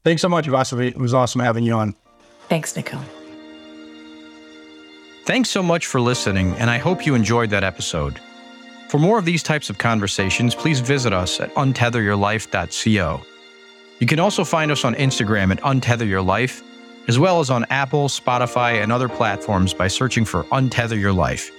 Thanks 0.04 0.22
so 0.22 0.30
much, 0.30 0.48
Vasavi. 0.48 0.88
It 0.88 0.98
was 0.98 1.14
awesome 1.14 1.42
having 1.42 1.64
you 1.64 1.74
on. 1.74 1.96
Thanks, 2.48 2.76
Nikhil. 2.76 3.00
Thanks 5.26 5.50
so 5.50 5.62
much 5.62 5.86
for 5.86 6.02
listening, 6.02 6.54
and 6.54 6.70
I 6.70 6.80
hope 6.80 7.06
you 7.06 7.14
enjoyed 7.14 7.52
that 7.52 7.64
episode. 7.64 8.20
For 8.90 8.98
more 8.98 9.20
of 9.20 9.26
these 9.26 9.44
types 9.44 9.70
of 9.70 9.78
conversations, 9.78 10.56
please 10.56 10.80
visit 10.80 11.14
us 11.14 11.40
at 11.40 11.54
untetheryourlife.co. 11.54 13.22
You 14.00 14.08
can 14.08 14.20
also 14.20 14.44
find 14.44 14.72
us 14.72 14.84
on 14.84 14.96
Instagram 14.96 15.52
at 15.52 15.62
untetheryourlife, 15.62 16.64
as 17.08 17.20
well 17.20 17.40
as 17.40 17.52
on 17.52 17.66
Apple, 17.70 18.08
Spotify, 18.08 18.82
and 18.82 18.92
other 18.92 19.08
platforms 19.08 19.74
by 19.74 19.88
searching 19.88 20.26
for 20.26 20.46
Untether 20.46 21.00
Your 21.00 21.14
Life. 21.14 21.52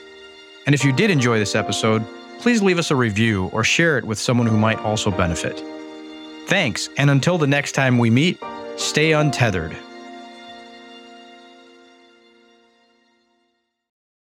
And 0.67 0.75
if 0.75 0.85
you 0.85 0.93
did 0.93 1.11
enjoy 1.11 1.39
this 1.39 1.55
episode, 1.55 2.05
please 2.41 2.63
leave 2.63 2.79
us 2.79 2.91
a 2.91 2.97
review 2.97 3.47
or 3.53 3.63
share 3.63 3.99
it 3.99 4.05
with 4.05 4.19
someone 4.19 4.49
who 4.49 4.57
might 4.57 4.79
also 4.81 5.13
benefit. 5.13 5.63
Thanks, 6.51 6.89
and 6.97 7.11
until 7.11 7.39
the 7.39 7.47
next 7.47 7.73
time 7.77 7.97
we 7.97 8.11
meet, 8.11 8.37
stay 8.75 9.13
untethered. 9.13 9.77